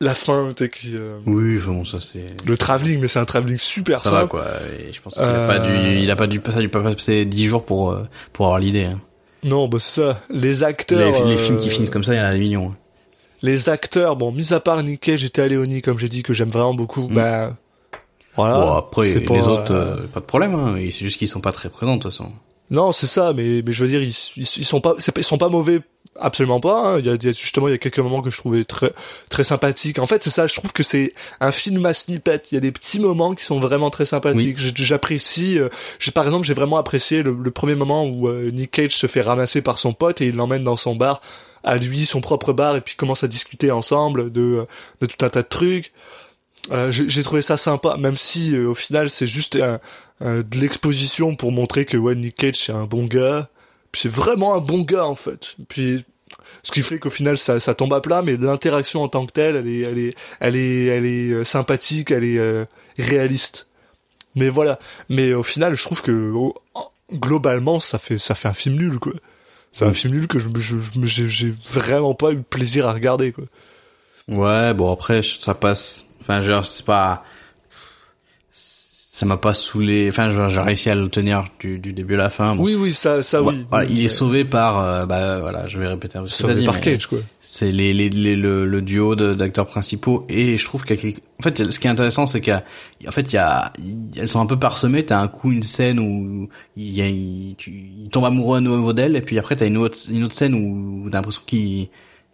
la 0.00 0.14
fin, 0.14 0.48
tu 0.56 0.64
sais, 0.64 0.70
qui 0.70 0.96
euh, 0.96 1.18
Oui, 1.26 1.56
enfin, 1.58 1.72
bon, 1.72 1.84
ça 1.84 2.00
c'est. 2.00 2.24
le 2.46 2.56
travelling, 2.56 3.00
mais 3.00 3.08
c'est 3.08 3.18
un 3.18 3.24
travelling 3.24 3.58
super 3.58 4.00
Ça 4.00 4.10
va 4.10 4.20
simple. 4.20 4.30
quoi. 4.30 4.44
Et 4.88 4.92
je 4.92 5.00
pense 5.02 5.14
qu'il 5.14 5.22
a 5.22 5.26
Euh, 5.26 5.46
pas 5.46 5.58
dû, 5.58 5.72
il 6.00 6.10
a 6.10 6.16
pas 6.16 6.26
dû, 6.26 6.40
ça 6.48 6.58
a 6.58 6.68
pas 6.68 6.82
passé 6.82 7.24
10 7.24 7.46
jours 7.46 7.64
pour 7.64 7.90
euh, 7.92 8.04
pour 8.32 8.46
avoir 8.46 8.58
l'idée. 8.58 8.84
hein. 8.84 9.00
Non, 9.42 9.68
bah 9.68 9.78
c'est 9.80 10.00
ça. 10.02 10.20
Les 10.30 10.64
acteurs, 10.64 11.12
Les, 11.24 11.28
les 11.30 11.34
euh, 11.34 11.36
films 11.36 11.58
qui 11.58 11.68
finissent 11.70 11.90
comme 11.90 12.04
ça, 12.04 12.14
il 12.14 12.18
y 12.18 12.20
en 12.20 12.24
a 12.24 12.32
des 12.32 12.38
millions. 12.40 12.70
hein. 12.72 12.76
les 13.42 13.68
acteurs, 13.70 14.16
bon, 14.16 14.32
mis 14.32 14.52
à 14.52 14.60
part 14.60 14.82
Cage 15.00 15.24
et 15.24 15.30
Théa 15.30 15.48
Leoni, 15.48 15.80
comme 15.82 15.98
j'ai 15.98 16.08
dit, 16.10 16.22
que 16.22 16.34
j'aime 16.34 16.50
vraiment 16.50 16.74
beaucoup, 16.74 17.08
Mm. 17.08 17.14
bah 17.14 17.56
voilà. 18.36 18.54
bon 18.58 18.72
après 18.76 19.14
les 19.14 19.20
pas, 19.20 19.34
autres, 19.48 19.72
euh, 19.74 19.96
euh, 19.96 20.06
pas 20.08 20.20
de 20.20 20.24
problème. 20.26 20.54
Hein. 20.54 20.76
Et 20.76 20.90
C'est 20.90 21.04
juste 21.04 21.18
qu'ils 21.18 21.28
sont 21.28 21.40
pas 21.40 21.52
très 21.52 21.68
présents 21.68 21.96
de 21.96 22.02
toute 22.02 22.10
façon. 22.12 22.30
Non, 22.70 22.92
c'est 22.92 23.06
ça, 23.06 23.32
mais 23.34 23.62
mais 23.66 23.72
je 23.72 23.82
veux 23.84 23.88
dire, 23.90 24.02
ils, 24.02 24.14
ils, 24.36 24.42
ils 24.42 24.64
sont 24.64 24.80
pas- 24.80 24.94
ils 25.16 25.24
sont 25.24 25.38
pas 25.38 25.48
mauvais, 25.48 25.80
absolument 26.18 26.60
pas. 26.60 26.94
hein. 26.94 26.98
Il, 26.98 27.06
y 27.06 27.08
a, 27.08 27.14
il 27.14 27.22
y 27.24 27.28
a 27.28 27.32
justement, 27.32 27.68
il 27.68 27.72
y 27.72 27.74
a 27.74 27.78
quelques 27.78 27.98
moments 27.98 28.22
que 28.22 28.30
je 28.30 28.36
trouvais 28.36 28.64
très 28.64 28.92
très 29.28 29.44
sympathiques. 29.44 29.98
En 29.98 30.06
fait, 30.06 30.22
c'est 30.22 30.30
ça. 30.30 30.46
Je 30.46 30.54
trouve 30.54 30.72
que 30.72 30.82
c'est 30.82 31.12
un 31.40 31.52
film 31.52 31.84
à 31.86 31.94
snippet. 31.94 32.42
Il 32.50 32.54
y 32.54 32.58
a 32.58 32.60
des 32.60 32.72
petits 32.72 33.00
moments 33.00 33.34
qui 33.34 33.44
sont 33.44 33.60
vraiment 33.60 33.90
très 33.90 34.04
sympathiques. 34.04 34.56
J'apprécie. 34.58 35.58
euh, 35.58 35.68
j'ai 35.98 36.10
par 36.12 36.24
exemple, 36.24 36.46
j'ai 36.46 36.54
vraiment 36.54 36.76
apprécié 36.78 37.22
le, 37.22 37.32
le 37.40 37.50
premier 37.50 37.74
moment 37.74 38.04
où 38.06 38.28
euh, 38.28 38.50
Nick 38.50 38.72
Cage 38.72 38.96
se 38.96 39.06
fait 39.06 39.20
ramasser 39.22 39.62
par 39.62 39.78
son 39.78 39.92
pote 39.92 40.20
et 40.20 40.26
il 40.26 40.36
l'emmène 40.36 40.64
dans 40.64 40.76
son 40.76 40.96
bar, 40.96 41.20
à 41.64 41.76
lui, 41.76 42.06
son 42.06 42.20
propre 42.20 42.52
bar, 42.52 42.76
et 42.76 42.80
puis 42.80 42.96
commence 42.96 43.22
à 43.24 43.28
discuter 43.28 43.70
ensemble 43.70 44.32
de 44.32 44.66
de 45.00 45.06
tout 45.06 45.24
un 45.24 45.28
tas 45.28 45.42
de 45.42 45.48
trucs. 45.48 45.92
Euh, 46.72 46.92
j'ai 46.92 47.22
trouvé 47.22 47.40
ça 47.42 47.56
sympa, 47.56 47.96
même 47.96 48.16
si 48.16 48.54
euh, 48.54 48.68
au 48.68 48.74
final 48.74 49.08
c'est 49.10 49.26
juste 49.26 49.56
de 49.56 50.58
l'exposition 50.58 51.34
pour 51.34 51.50
montrer 51.50 51.86
que 51.86 51.96
ouais, 51.96 52.14
Nick 52.14 52.36
Cage 52.36 52.56
c'est 52.56 52.72
un 52.72 52.84
bon 52.84 53.04
gars. 53.04 53.48
Puis 53.92 54.02
c'est 54.02 54.12
vraiment 54.12 54.54
un 54.54 54.60
bon 54.60 54.82
gars 54.82 55.06
en 55.06 55.14
fait. 55.14 55.56
Puis 55.68 56.04
ce 56.62 56.70
qui 56.70 56.82
fait 56.82 56.98
qu'au 56.98 57.10
final 57.10 57.38
ça, 57.38 57.60
ça 57.60 57.74
tombe 57.74 57.92
à 57.94 58.00
plat, 58.00 58.22
mais 58.22 58.36
l'interaction 58.36 59.02
en 59.02 59.08
tant 59.08 59.26
que 59.26 59.32
telle, 59.32 59.56
elle 59.56 59.68
est, 59.68 59.80
elle 59.80 59.98
est, 59.98 60.14
elle 60.40 60.56
est, 60.56 60.84
elle 60.86 61.06
est 61.06 61.30
euh, 61.32 61.44
sympathique, 61.44 62.10
elle 62.10 62.24
est 62.24 62.38
euh, 62.38 62.64
réaliste. 62.98 63.68
Mais 64.36 64.48
voilà. 64.48 64.78
Mais 65.08 65.34
au 65.34 65.42
final, 65.42 65.74
je 65.74 65.82
trouve 65.82 66.02
que 66.02 66.30
oh, 66.32 66.54
globalement, 67.12 67.80
ça 67.80 67.98
fait, 67.98 68.18
ça 68.18 68.34
fait 68.34 68.48
un 68.48 68.52
film 68.52 68.76
nul 68.76 68.98
quoi. 68.98 69.12
C'est 69.72 69.84
un 69.84 69.92
film 69.92 70.14
nul 70.14 70.26
que 70.26 70.38
je, 70.40 70.48
j'ai, 71.04 71.54
vraiment 71.72 72.14
pas 72.14 72.32
eu 72.32 72.36
de 72.36 72.42
plaisir 72.42 72.88
à 72.88 72.92
regarder 72.92 73.32
quoi. 73.32 73.44
Ouais, 74.28 74.74
bon 74.74 74.92
après 74.92 75.22
ça 75.22 75.54
passe. 75.54 76.06
Enfin 76.20 76.42
genre 76.42 76.66
c'est 76.66 76.84
pas, 76.84 77.24
ça 79.20 79.26
m'a 79.26 79.36
pas 79.36 79.52
saoulé. 79.52 80.08
Enfin 80.08 80.30
j'ai 80.48 80.60
réussi 80.60 80.88
à 80.88 80.94
le 80.94 81.08
tenir 81.08 81.44
du, 81.60 81.78
du 81.78 81.92
début 81.92 82.14
à 82.14 82.18
la 82.18 82.30
fin. 82.30 82.56
Bon. 82.56 82.62
Oui, 82.64 82.74
oui, 82.74 82.90
ça, 82.92 83.22
ça 83.22 83.42
oui. 83.42 83.66
voilà, 83.68 83.86
il 83.90 84.02
est 84.02 84.08
sauvé 84.08 84.46
par, 84.46 84.80
euh, 84.80 85.04
bah 85.04 85.40
voilà, 85.40 85.66
je 85.66 85.78
vais 85.78 85.86
répéter 85.88 86.16
un 86.16 86.22
peu 86.22 86.28
ce 86.28 86.42
que 86.42 86.46
t'as 86.48 86.54
sauvé 86.54 86.64
par 86.64 86.80
Cage 86.80 87.06
quoi. 87.06 87.18
C'est 87.38 87.70
les, 87.70 87.92
les, 87.92 88.08
les- 88.08 88.34
le, 88.36 88.64
le 88.66 88.80
duo 88.82 89.14
d'acteurs 89.14 89.66
principaux 89.66 90.24
et 90.30 90.56
je 90.56 90.64
trouve 90.64 90.84
qu'il 90.84 90.96
y 90.96 90.98
a 90.98 91.02
quelque- 91.02 91.20
en 91.38 91.42
fait 91.42 91.70
ce 91.70 91.78
qui 91.78 91.86
est 91.86 91.90
intéressant 91.90 92.24
c'est 92.26 92.40
qu'il 92.40 92.52
y 92.52 93.06
a 93.06 93.08
en 93.08 93.12
fait 93.12 93.30
il 93.32 93.34
y 93.34 93.38
a 93.38 93.72
elles 94.16 94.28
sont 94.28 94.40
un 94.40 94.46
peu 94.46 94.58
parsemées 94.58 95.04
t'as 95.04 95.20
un 95.20 95.28
coup 95.28 95.52
une 95.52 95.62
scène 95.62 95.98
où 96.00 96.48
il, 96.76 96.90
y 96.90 97.02
a, 97.02 97.06
il, 97.08 97.54
tu, 97.58 97.70
il 97.70 98.08
tombe 98.10 98.24
amoureux 98.24 98.58
à 98.58 98.60
nouveau 98.60 98.92
d'elle 98.94 99.16
et 99.16 99.20
puis 99.22 99.38
après 99.38 99.56
t'as 99.56 99.66
une 99.66 99.76
autre 99.76 99.98
une 100.10 100.24
autre 100.24 100.34
scène 100.34 100.54
où 100.54 101.08
t'as 101.10 101.18
l'impression 101.18 101.42
qu'il 101.46 101.88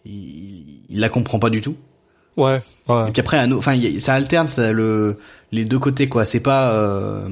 il, 0.05 0.65
il 0.89 1.01
la 1.01 1.09
comprend 1.09 1.39
pas 1.39 1.51
du 1.51 1.61
tout 1.61 1.75
Ouais, 2.37 2.61
ouais. 2.91 3.09
et 3.09 3.13
puis 3.13 3.21
après 3.21 3.51
enfin 3.55 3.75
ça 3.99 4.13
alterne 4.13 4.47
ça, 4.49 4.71
le 4.71 5.17
les 5.53 5.65
deux 5.65 5.79
côtés 5.79 6.09
quoi 6.09 6.25
c'est 6.25 6.41
pas 6.41 6.73
euh, 6.73 7.29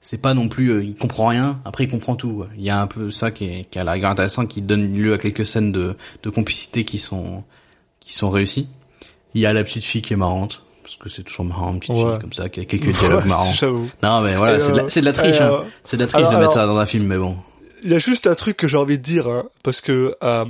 c'est 0.00 0.18
pas 0.22 0.34
non 0.34 0.48
plus 0.48 0.68
euh, 0.70 0.84
il 0.84 0.94
comprend 0.94 1.26
rien 1.28 1.60
après 1.64 1.84
il 1.84 1.90
comprend 1.90 2.16
tout 2.16 2.32
quoi. 2.32 2.48
il 2.56 2.62
y 2.64 2.70
a 2.70 2.80
un 2.80 2.86
peu 2.86 3.10
ça 3.10 3.30
qui 3.30 3.44
est 3.46 3.64
qui 3.70 3.78
a 3.78 3.84
la 3.84 3.92
rigueur 3.92 4.10
intéressant 4.10 4.46
qui 4.46 4.62
donne 4.62 4.92
lieu 4.94 5.12
à 5.12 5.18
quelques 5.18 5.46
scènes 5.46 5.72
de 5.72 5.96
de 6.22 6.30
complicité 6.30 6.84
qui 6.84 6.98
sont 6.98 7.44
qui 8.00 8.14
sont 8.14 8.30
réussies 8.30 8.68
il 9.34 9.40
y 9.40 9.46
a 9.46 9.52
la 9.52 9.62
petite 9.64 9.84
fille 9.84 10.02
qui 10.02 10.12
est 10.14 10.16
marrante 10.16 10.62
parce 10.82 10.96
que 10.96 11.08
c'est 11.10 11.22
toujours 11.22 11.44
marrant 11.44 11.72
une 11.74 11.80
petite 11.80 11.94
Ouais. 11.96 12.12
fille 12.12 12.20
comme 12.20 12.32
ça 12.32 12.48
qui 12.48 12.60
a 12.60 12.64
quelques 12.64 12.98
dialogues 12.98 13.22
Ouais, 13.24 13.28
marrants 13.28 13.52
non 14.02 14.20
mais 14.22 14.36
voilà 14.36 14.58
c'est 14.60 14.72
de, 14.72 14.76
la- 14.78 14.88
c'est 14.88 15.00
de 15.00 15.04
la 15.06 15.12
triche 15.12 15.40
hein. 15.40 15.64
c'est 15.84 15.96
de 15.98 16.02
la 16.02 16.08
triche 16.08 16.20
alors- 16.26 16.32
de 16.32 16.38
mettre 16.38 16.52
ça 16.54 16.66
dans 16.66 16.78
un 16.78 16.86
film 16.86 17.06
mais 17.06 17.18
bon 17.18 17.36
Il 17.84 17.90
y 17.90 17.94
a 17.94 17.98
juste 17.98 18.26
un 18.26 18.34
truc 18.34 18.56
que 18.56 18.66
j'ai 18.66 18.76
envie 18.78 18.98
de 18.98 19.02
dire, 19.04 19.28
hein, 19.28 19.44
parce 19.62 19.80
que 19.80 20.16
euh, 20.24 20.44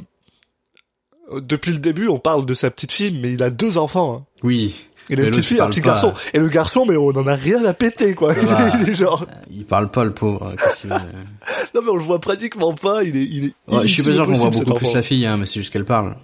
depuis 1.42 1.72
le 1.72 1.78
début, 1.78 2.08
on 2.08 2.18
parle 2.18 2.46
de 2.46 2.54
sa 2.54 2.70
petite 2.70 2.90
fille, 2.92 3.10
mais 3.20 3.32
il 3.34 3.42
a 3.42 3.50
deux 3.50 3.76
enfants. 3.76 4.14
Hein. 4.14 4.24
oui 4.42 4.86
Il 5.10 5.14
a 5.18 5.22
Mais 5.22 5.28
une 5.28 5.34
l'autre, 5.34 5.36
petite 5.38 5.44
fille, 5.48 5.56
il 5.56 5.60
un 5.60 5.68
petit 5.68 5.80
pas. 5.80 5.86
garçon. 5.88 6.12
Et 6.34 6.38
le 6.38 6.48
garçon, 6.48 6.84
mais 6.86 6.96
on 6.96 7.08
en 7.08 7.26
a 7.26 7.34
rien 7.34 7.64
à 7.64 7.72
péter, 7.74 8.14
quoi. 8.14 8.34
Il 8.82 8.90
est 8.90 8.94
genre... 8.94 9.24
il 9.50 9.64
parle 9.64 9.90
pas 9.90 10.04
le 10.04 10.12
pauvre 10.12 10.54
qu'est-ce 10.62 10.82
qu'il 10.82 10.90
veut 10.90 10.96
Non, 11.74 11.80
mais 11.82 11.90
on 11.90 11.96
le 11.96 12.02
voit 12.02 12.20
pratiquement 12.20 12.74
pas. 12.74 13.02
Il 13.04 13.16
est, 13.16 13.24
il 13.24 13.44
est. 13.46 13.52
Ouais, 13.74 13.86
je 13.86 13.92
suis 13.94 14.02
pas 14.02 14.12
sûr 14.12 14.26
qu'on 14.26 14.32
voit 14.32 14.50
beaucoup 14.50 14.74
plus 14.74 14.92
la 14.94 15.02
fille 15.02 15.24
hein 15.26 15.36
mais 15.38 15.46
c'est 15.46 15.60
juste 15.60 15.72
qu'elle 15.72 15.84
parle 15.86 16.16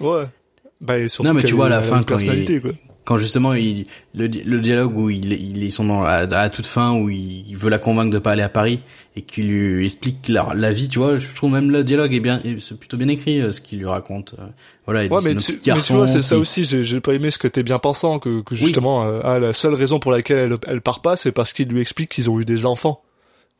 Ouais. 0.00 0.24
Bah, 0.80 0.98
et 0.98 1.08
surtout 1.08 1.28
Non, 1.28 1.34
mais 1.34 1.42
tu 1.42 1.54
vois, 1.54 1.66
à 1.66 1.70
la 1.70 1.82
fin, 1.82 2.02
quand 2.02 2.18
il- 2.18 2.60
quoi. 2.60 2.70
Quand 3.04 3.16
justement 3.16 3.54
il 3.54 3.86
le, 4.14 4.26
le 4.26 4.60
dialogue 4.60 4.96
où 4.96 5.10
il, 5.10 5.32
il 5.32 5.62
ils 5.62 5.72
sont 5.72 5.84
dans, 5.84 6.04
à, 6.04 6.26
à 6.38 6.48
toute 6.50 6.66
fin 6.66 6.92
où 6.92 7.08
il, 7.10 7.48
il 7.48 7.56
veut 7.56 7.70
la 7.70 7.78
convaincre 7.78 8.10
de 8.10 8.18
pas 8.18 8.32
aller 8.32 8.42
à 8.42 8.48
Paris 8.48 8.80
et 9.16 9.22
qu'il 9.22 9.48
lui 9.48 9.84
explique 9.84 10.28
la, 10.28 10.48
la 10.54 10.72
vie 10.72 10.88
tu 10.88 10.98
vois 10.98 11.16
je 11.16 11.26
trouve 11.34 11.52
même 11.52 11.70
le 11.70 11.84
dialogue 11.84 12.12
est 12.14 12.20
bien 12.20 12.40
est- 12.44 12.58
c'est 12.60 12.78
plutôt 12.78 12.96
bien 12.96 13.08
écrit 13.08 13.40
euh, 13.40 13.52
ce 13.52 13.60
qu'il 13.60 13.78
lui 13.78 13.86
raconte 13.86 14.34
euh, 14.38 14.46
voilà 14.86 15.04
il 15.04 15.12
Ouais, 15.12 15.20
dit, 15.20 15.26
mais 15.28 15.36
tu, 15.36 15.52
mais 15.66 15.80
tu 15.80 15.92
vois, 15.92 16.06
c'est 16.08 16.22
ça 16.22 16.36
aussi, 16.38 16.64
j'ai 16.64 16.82
j'ai 16.82 17.00
pas 17.00 17.12
aimé 17.14 17.30
ce 17.30 17.38
côté 17.38 17.62
bien 17.62 17.78
pensant, 17.78 18.18
que, 18.18 18.40
que 18.42 18.54
justement, 18.54 19.04
euh, 19.04 19.20
ah, 19.24 19.38
la 19.38 19.52
seule 19.54 19.74
raison 19.74 19.98
pour 19.98 20.10
laquelle 20.12 20.38
elle, 20.52 20.56
elle 20.66 20.80
part 20.82 21.00
pas, 21.00 21.16
c'est 21.16 21.32
parce 21.32 21.52
qu'il 21.54 21.68
lui 21.68 21.80
explique 21.80 22.10
qu'ils 22.10 22.28
ont 22.28 22.38
eu 22.40 22.44
des 22.44 22.66
enfants. 22.66 23.02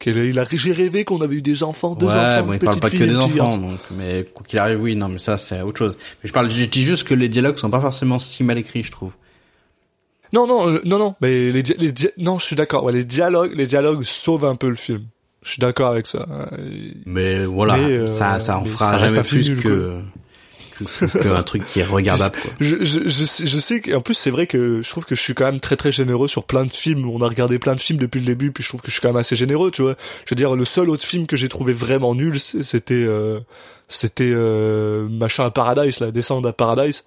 Qu'elle, 0.00 0.16
il 0.18 0.38
a, 0.40 0.44
j'ai 0.52 0.72
rêvé 0.72 1.04
qu'on 1.04 1.20
avait 1.20 1.36
eu 1.36 1.40
des 1.42 1.62
enfants, 1.62 1.94
deux 1.94 2.06
ouais, 2.06 2.12
enfants, 2.12 2.42
bon, 2.46 2.52
il 2.54 2.58
parle 2.58 2.80
pas 2.80 2.90
que 2.90 2.96
des 2.98 3.16
enfants, 3.16 3.56
donc, 3.56 3.78
mais 3.96 4.26
quoi 4.34 4.44
qu'il 4.44 4.58
arrive, 4.58 4.82
oui, 4.82 4.96
non, 4.96 5.08
mais 5.08 5.18
ça, 5.20 5.38
c'est 5.38 5.62
autre 5.62 5.78
chose. 5.78 5.96
Mais 6.22 6.28
je 6.28 6.32
parle, 6.32 6.50
je 6.50 6.64
dis 6.64 6.84
juste 6.84 7.04
que 7.04 7.14
les 7.14 7.28
dialogues 7.28 7.56
sont 7.56 7.70
pas 7.70 7.80
forcément 7.80 8.18
si 8.18 8.42
mal 8.44 8.58
écrits, 8.58 8.82
je 8.82 8.90
trouve. 8.90 9.12
Non, 10.32 10.46
non, 10.46 10.68
euh, 10.68 10.80
non, 10.84 10.98
non, 10.98 11.14
mais 11.20 11.52
les, 11.52 11.62
les 11.62 11.92
non, 12.18 12.38
je 12.38 12.44
suis 12.44 12.56
d'accord. 12.56 12.84
Ouais, 12.84 12.92
les 12.92 13.04
dialogues, 13.04 13.52
les 13.54 13.66
dialogues 13.66 14.02
sauvent 14.02 14.44
un 14.44 14.56
peu 14.56 14.68
le 14.68 14.76
film. 14.76 15.04
Je 15.44 15.50
suis 15.50 15.60
d'accord 15.60 15.90
avec 15.90 16.06
ça. 16.06 16.26
Mais 17.04 17.44
voilà, 17.44 17.76
Mais, 17.76 17.98
euh, 17.98 18.12
ça, 18.12 18.40
ça 18.40 18.58
en 18.58 18.64
fera 18.64 18.98
ça 18.98 19.06
jamais 19.06 19.22
plus 19.22 19.50
nul, 19.50 19.62
que, 19.62 20.00
que, 20.78 21.04
que 21.06 21.28
un 21.28 21.42
truc 21.42 21.66
qui 21.66 21.80
est 21.80 21.84
regardable. 21.84 22.34
Quoi. 22.40 22.50
Je, 22.60 22.82
je, 22.82 23.00
je, 23.06 23.24
sais, 23.24 23.46
je 23.46 23.58
sais 23.58 23.80
qu'en 23.80 24.00
plus 24.00 24.14
c'est 24.14 24.30
vrai 24.30 24.46
que 24.46 24.80
je 24.82 24.88
trouve 24.88 25.04
que 25.04 25.14
je 25.14 25.20
suis 25.20 25.34
quand 25.34 25.44
même 25.44 25.60
très 25.60 25.76
très 25.76 25.92
généreux 25.92 26.28
sur 26.28 26.44
plein 26.44 26.64
de 26.64 26.72
films. 26.72 27.06
On 27.06 27.20
a 27.20 27.28
regardé 27.28 27.58
plein 27.58 27.74
de 27.74 27.80
films 27.80 27.98
depuis 27.98 28.20
le 28.20 28.26
début, 28.26 28.52
puis 28.52 28.64
je 28.64 28.70
trouve 28.70 28.80
que 28.80 28.88
je 28.88 28.92
suis 28.92 29.02
quand 29.02 29.10
même 29.10 29.16
assez 29.18 29.36
généreux, 29.36 29.70
tu 29.70 29.82
vois. 29.82 29.96
Je 30.24 30.30
veux 30.30 30.36
dire, 30.36 30.56
le 30.56 30.64
seul 30.64 30.88
autre 30.88 31.04
film 31.04 31.26
que 31.26 31.36
j'ai 31.36 31.50
trouvé 31.50 31.74
vraiment 31.74 32.14
nul, 32.14 32.40
c'était 32.40 32.94
euh, 32.94 33.38
c'était 33.86 34.32
euh, 34.34 35.06
machin 35.08 35.44
à 35.44 35.50
Paradise, 35.50 36.00
la 36.00 36.10
descente 36.10 36.46
à 36.46 36.54
Paradise, 36.54 37.04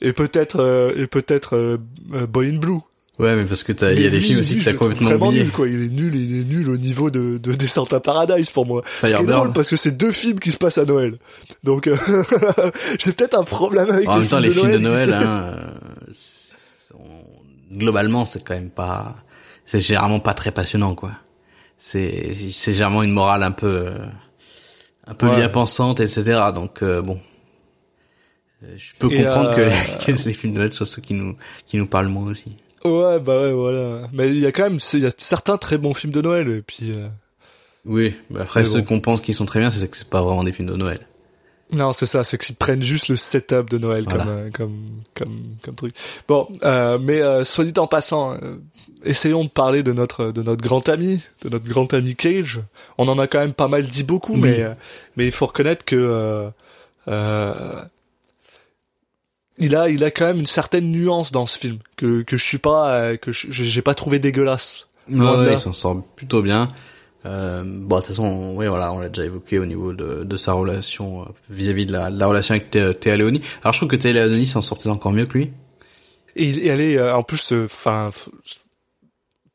et 0.00 0.12
peut-être 0.12 0.60
euh, 0.60 0.92
et 0.96 1.06
peut-être 1.06 1.56
euh, 1.56 1.78
euh, 2.14 2.26
Boy 2.26 2.50
in 2.50 2.58
Blue. 2.58 2.78
Ouais, 3.18 3.36
mais 3.36 3.44
parce 3.44 3.62
que 3.62 3.72
t'as, 3.72 3.92
il 3.92 4.00
y 4.00 4.06
a 4.06 4.10
des 4.10 4.18
films 4.20 4.40
aussi 4.40 4.54
lui, 4.54 4.60
que 4.64 4.70
t'as 4.70 4.76
complètement 4.76 5.26
oublié. 5.26 5.42
nul 5.42 5.52
quoi. 5.52 5.68
Il 5.68 5.82
est 5.82 5.88
nul, 5.88 6.14
il 6.14 6.40
est 6.40 6.44
nul 6.44 6.70
au 6.70 6.78
niveau 6.78 7.10
de, 7.10 7.36
de 7.36 7.52
descente 7.52 7.92
à 7.92 8.00
Paradise 8.00 8.48
pour 8.48 8.64
moi. 8.64 8.82
Ce 8.86 9.00
qui 9.00 9.06
est 9.06 9.08
Firebird. 9.16 9.36
drôle 9.36 9.52
parce 9.52 9.68
que 9.68 9.76
c'est 9.76 9.90
deux 9.90 10.10
films 10.12 10.38
qui 10.38 10.50
se 10.52 10.56
passent 10.56 10.78
à 10.78 10.86
Noël. 10.86 11.18
Donc 11.62 11.86
euh, 11.86 11.96
j'ai 12.98 13.12
peut-être 13.12 13.38
un 13.38 13.42
problème 13.44 13.90
avec 13.90 14.08
En 14.08 14.14
les 14.14 14.20
même 14.20 14.28
temps, 14.28 14.38
les 14.40 14.50
films 14.50 14.72
de 14.72 14.78
Noël, 14.78 15.12
hein, 15.12 15.54
c'est- 16.12 16.54
globalement, 17.72 18.24
c'est 18.24 18.42
quand 18.44 18.54
même 18.54 18.70
pas, 18.70 19.14
c'est 19.66 19.80
généralement 19.80 20.20
pas 20.20 20.34
très 20.34 20.50
passionnant, 20.50 20.94
quoi. 20.94 21.12
C'est, 21.76 22.32
c'est 22.50 22.72
généralement 22.72 23.02
une 23.02 23.12
morale 23.12 23.42
un 23.42 23.52
peu, 23.52 23.90
un 25.06 25.14
peu 25.14 25.28
Ouais. 25.28 25.36
bien 25.36 25.48
pensante, 25.48 26.00
etc. 26.00 26.40
Donc 26.54 26.82
euh, 26.82 27.00
bon, 27.02 27.18
je 28.76 28.92
peux 28.98 29.12
Et, 29.12 29.22
comprendre 29.24 29.50
euh, 29.50 29.54
que, 29.56 29.60
les, 30.10 30.16
que 30.18 30.28
les 30.28 30.32
films 30.32 30.52
de 30.54 30.58
Noël 30.58 30.72
soient 30.72 30.86
ceux 30.86 31.02
qui 31.02 31.14
nous, 31.14 31.36
qui 31.66 31.76
nous 31.78 31.86
parlent 31.86 32.08
moins 32.08 32.30
aussi. 32.30 32.56
Ouais, 32.84 33.20
bah 33.20 33.42
ouais, 33.42 33.52
voilà. 33.52 34.08
Mais 34.12 34.28
il 34.28 34.38
y 34.38 34.46
a 34.46 34.52
quand 34.52 34.62
même, 34.64 34.78
il 34.94 35.00
y 35.00 35.06
a 35.06 35.10
certains 35.16 35.58
très 35.58 35.76
bons 35.78 35.94
films 35.94 36.12
de 36.12 36.22
Noël, 36.22 36.48
et 36.48 36.62
puis, 36.62 36.92
euh, 36.96 37.08
Oui, 37.84 38.14
mais 38.30 38.40
après 38.40 38.60
Mais 38.60 38.66
ceux 38.66 38.80
bon. 38.80 38.84
qu'on 38.86 39.00
pense 39.00 39.20
qui 39.20 39.34
sont 39.34 39.44
très 39.46 39.60
bien, 39.60 39.70
c'est 39.70 39.86
que 39.90 39.96
c'est 39.96 40.08
pas 40.08 40.22
vraiment 40.22 40.44
des 40.44 40.52
films 40.52 40.68
de 40.68 40.76
Noël. 40.76 40.98
non, 41.72 41.92
c'est 41.92 42.06
ça, 42.06 42.24
c'est 42.24 42.36
qu'ils 42.38 42.56
prennent 42.56 42.82
juste 42.82 43.08
le 43.08 43.16
setup 43.16 43.68
de 43.70 43.76
Noël 43.78 44.04
Voilà. 44.08 44.24
comme, 44.24 44.32
euh, 44.32 44.50
comme, 44.52 44.80
comme, 45.14 45.42
comme 45.62 45.74
truc. 45.74 45.94
Bon, 46.26 46.48
euh, 46.64 46.98
mais, 46.98 47.20
euh, 47.20 47.44
soit 47.44 47.64
dit 47.64 47.78
en 47.78 47.86
passant, 47.86 48.32
euh, 48.34 48.56
essayons 49.04 49.44
de 49.44 49.50
parler 49.50 49.82
de 49.82 49.92
notre, 49.92 50.32
de 50.32 50.42
notre 50.42 50.62
grand 50.62 50.88
ami, 50.88 51.20
de 51.44 51.48
notre 51.50 51.68
grand 51.68 51.92
ami 51.94 52.16
Cage. 52.16 52.60
On 52.98 53.08
en 53.08 53.18
a 53.18 53.26
quand 53.26 53.38
même 53.40 53.52
pas 53.52 53.68
mal 53.68 53.84
dit 53.86 54.04
beaucoup, 54.04 54.34
Oui. 54.34 54.40
mais, 54.40 54.62
euh, 54.62 54.72
mais 55.16 55.26
il 55.26 55.32
faut 55.32 55.46
reconnaître 55.46 55.84
que, 55.84 55.96
euh, 55.96 56.48
euh, 57.08 57.84
il 59.60 59.76
a, 59.76 59.88
il 59.88 60.02
a 60.04 60.10
quand 60.10 60.26
même 60.26 60.38
une 60.40 60.46
certaine 60.46 60.90
nuance 60.90 61.30
dans 61.32 61.46
ce 61.46 61.58
film 61.58 61.78
que, 61.96 62.22
que 62.22 62.36
je 62.36 62.42
suis 62.42 62.58
pas, 62.58 62.90
euh, 62.94 63.16
que 63.16 63.32
je- 63.32 63.46
j'ai 63.50 63.82
pas 63.82 63.94
trouvé 63.94 64.18
dégueulasse. 64.18 64.88
Ouais, 65.08 65.18
ouais, 65.20 65.52
il 65.52 65.58
s'en 65.58 65.72
sort 65.72 66.02
plutôt 66.16 66.42
bien. 66.42 66.70
Euh, 67.26 67.62
bon, 67.64 67.96
de 67.96 68.00
toute 68.00 68.08
façon, 68.08 68.24
on- 68.24 68.56
oui, 68.56 68.66
voilà, 68.66 68.92
on 68.92 68.98
l'a 68.98 69.08
déjà 69.08 69.26
évoqué 69.26 69.58
au 69.58 69.66
niveau 69.66 69.92
de, 69.92 70.24
de 70.24 70.36
sa 70.36 70.52
relation 70.54 71.22
euh, 71.22 71.24
vis-à-vis 71.50 71.84
de, 71.86 71.92
la, 71.92 72.10
de 72.10 72.18
la 72.18 72.26
relation 72.26 72.54
avec 72.54 72.70
Thé- 72.70 72.94
Théa 72.98 73.16
Leoni. 73.16 73.40
Alors, 73.62 73.74
je 73.74 73.78
trouve 73.80 73.90
que 73.90 73.96
Théa 73.96 74.12
Leoni 74.26 74.46
s'en 74.46 74.62
sortait 74.62 74.88
encore 74.88 75.12
mieux 75.12 75.26
que 75.26 75.36
lui. 75.36 75.50
Et, 76.36 76.48
et 76.48 76.66
elle 76.68 76.80
est 76.80 76.96
euh, 76.96 77.14
en 77.14 77.22
plus, 77.22 77.52
enfin, 77.52 78.10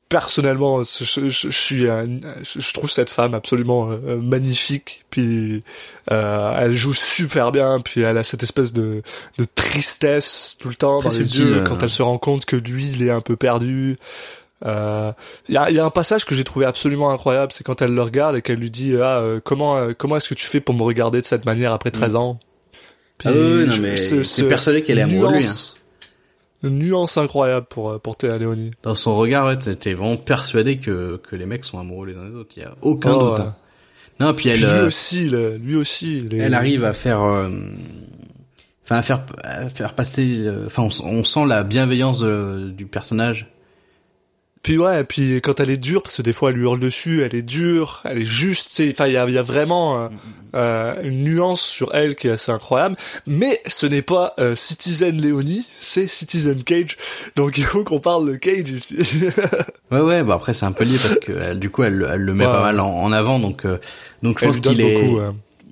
personnellement, 0.10 0.84
je, 0.84 1.03
je, 1.03 1.30
je 1.30 1.49
suis, 1.49 1.89
un- 1.89 2.06
je 2.43 2.74
trouve 2.74 2.89
cette 2.89 3.10
femme 3.10 3.34
absolument 3.34 3.89
euh, 3.91 4.18
magnifique. 4.18 5.06
Puis 5.10 5.62
euh, 6.12 6.58
elle 6.60 6.76
joue 6.76 6.93
super 6.93 7.51
bien. 7.51 7.80
Puis 7.80 8.01
elle 8.01 8.18
a 8.18 8.24
cette 8.24 8.43
espèce 8.43 8.72
de, 8.74 9.01
de 9.38 9.45
tristesse 9.56 10.58
tout 10.60 10.70
le 10.70 10.76
temps 10.76 10.99
Très 10.99 11.10
dans 11.10 11.18
les 11.18 11.26
subtil, 11.26 11.47
yeux 11.47 11.56
euh. 11.58 11.64
quand 11.64 11.82
elle 11.82 11.89
se 11.89 12.01
rend 12.01 12.18
compte 12.18 12.45
que 12.45 12.56
lui, 12.56 12.88
il 12.88 13.03
est 13.03 13.12
un 13.12 13.22
peu 13.22 13.36
perdu. 13.36 13.97
Euh, 14.66 15.12
Il 15.49 15.56
y, 15.56 15.58
a, 15.58 15.70
y 15.70 15.80
a 15.80 15.86
un 15.86 15.89
passage 15.89 16.26
que 16.26 16.34
j'ai 16.34 16.43
trouvé 16.45 16.66
absolument 16.66 17.12
incroyable, 17.12 17.51
c'est 17.51 17.64
quand 17.66 17.82
elle 17.82 17.93
le 17.93 18.01
regarde 18.01 18.38
et 18.38 18.41
qu'elle 18.41 18.58
lui 18.60 18.72
dit 18.72 18.95
ah 19.01 19.18
euh, 19.20 19.39
comment 19.43 19.76
euh, 19.78 19.91
comment 19.97 20.16
est-ce 20.16 20.30
que 20.30 20.34
tu 20.34 20.45
fais 20.45 20.62
pour 20.62 20.74
me 20.76 20.82
regarder 20.84 21.20
de 21.20 21.26
cette 21.26 21.45
manière 21.45 21.74
après 21.74 21.91
13 21.91 22.16
ans? 22.16 22.39
Puis 23.18 23.30
Mm. 23.30 23.32
Ah 23.32 23.38
oui, 23.38 23.51
oui, 23.64 23.66
non, 23.68 23.78
mais 23.82 23.97
ce- 23.97 24.16
t'es 24.16 24.24
ce 24.24 24.43
persuadé 24.43 24.82
qu'elle 24.84 24.97
est 24.99 25.01
amoureuse 25.03 25.76
hein. 25.78 25.80
Nuance- 26.70 26.72
Une 26.72 26.80
nuance 26.80 27.18
incroyable 27.18 27.66
pour 27.70 27.91
euh, 27.91 27.99
pour 27.99 28.16
Théa 28.18 28.38
Leoni. 28.38 28.72
Dans 28.84 28.95
son 28.95 29.16
regard, 29.18 29.45
ouais, 29.45 29.57
t'es 29.57 29.93
vraiment 29.93 30.18
persuadé 30.18 30.78
que, 30.78 31.18
que 31.18 31.36
les 31.36 31.45
mecs 31.45 31.63
sont 31.66 31.80
amoureux 31.80 32.07
les 32.07 32.18
uns 32.18 32.30
des 32.30 32.36
autres. 32.36 32.53
Il 32.57 32.63
y 32.63 32.66
a 32.66 32.74
aucun 32.82 33.11
Oh, 33.13 33.30
doute. 33.30 33.39
ouais. 33.39 33.45
hein. 33.45 33.55
Non, 34.20 34.34
puis 34.34 34.49
elle, 34.49 34.59
Puis 34.59 34.66
lui 34.66 34.72
euh, 34.74 34.88
aussi, 34.88 35.30
lui 35.30 35.76
aussi. 35.76 36.28
elle 36.32 36.53
arrive 36.53 36.86
à 36.86 36.93
faire, 36.93 37.22
euh, 37.22 37.49
enfin, 38.84 38.97
à 38.97 39.01
faire, 39.01 39.26
à 39.43 39.68
faire 39.70 39.93
passer, 39.93 40.38
euh, 40.45 40.68
enfin, 40.68 40.88
on, 41.03 41.24
sent 41.24 41.45
la 41.47 41.63
bienveillance 41.63 42.20
de- 42.22 42.70
du 42.76 42.86
personnage. 42.86 43.47
Puis 44.66 44.80
ouais, 44.80 45.03
puis 45.03 45.41
quand 45.41 45.59
elle 45.59 45.70
est 45.70 45.78
dure, 45.78 46.01
parce 46.01 46.16
que 46.16 46.24
des 46.24 46.34
fois 46.34 46.49
elle 46.49 46.55
lui 46.55 46.63
hurle 46.63 46.80
dessus, 46.80 47.22
elle 47.22 47.36
est 47.36 47.43
dure, 47.43 48.01
elle 48.03 48.18
est 48.24 48.26
juste, 48.26 48.82
enfin 48.91 49.05
il 49.05 49.13
y 49.13 49.18
a, 49.18 49.30
y 49.30 49.38
a 49.38 49.43
vraiment 49.43 49.99
euh, 50.01 50.07
euh, 50.55 50.95
une 51.03 51.24
nuance 51.24 51.61
sur 51.61 51.93
elle 51.93 52.16
qui 52.16 52.30
est 52.30 52.32
assez 52.32 52.51
incroyable. 52.51 52.95
Mais 53.28 53.61
ce 53.68 53.86
n'est 53.86 54.01
pas 54.01 54.34
euh, 54.39 54.55
Citizen 54.55 55.22
Léonie, 55.22 55.63
c'est 55.78 56.07
Citizen 56.07 56.63
Cage. 56.63 56.97
Donc 57.36 57.59
il 57.59 57.63
faut 57.63 57.84
qu'on 57.84 57.99
parle 57.99 58.28
de 58.28 58.36
Cage 58.38 58.72
ici. 58.72 58.97
Ouais, 59.91 60.01
ouais, 60.01 60.24
bah 60.24 60.34
après 60.34 60.55
c'est 60.55 60.66
un 60.66 60.72
peu 60.72 60.84
lié 60.84 60.97
parce 60.99 61.20
que 61.20 61.32
elle, 61.32 61.59
du 61.59 61.70
coup 61.70 61.84
elle, 61.84 62.03
elle 62.11 62.22
le 62.22 62.34
met 62.34 62.47
Ouais. 62.47 62.51
pas 62.51 62.63
mal 62.63 62.80
en, 62.80 62.89
en 62.91 63.11
avant, 63.11 63.39
donc 63.39 63.66
euh, 63.66 63.78
donc 64.24 64.39
je 64.39 64.45
Elle 64.45 64.51
pense 64.51 64.61
qu'il 64.61 64.82
est, 64.82 65.11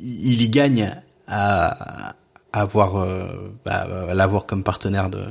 il 0.03 0.39
y 0.39 0.49
gagne 0.49 0.91
à, 1.27 2.11
à 2.53 2.61
avoir, 2.61 2.97
euh, 3.01 3.25
bah, 3.65 3.87
à 4.07 4.13
l'avoir 4.13 4.45
comme 4.45 4.63
partenaire 4.63 5.09
de 5.09 5.23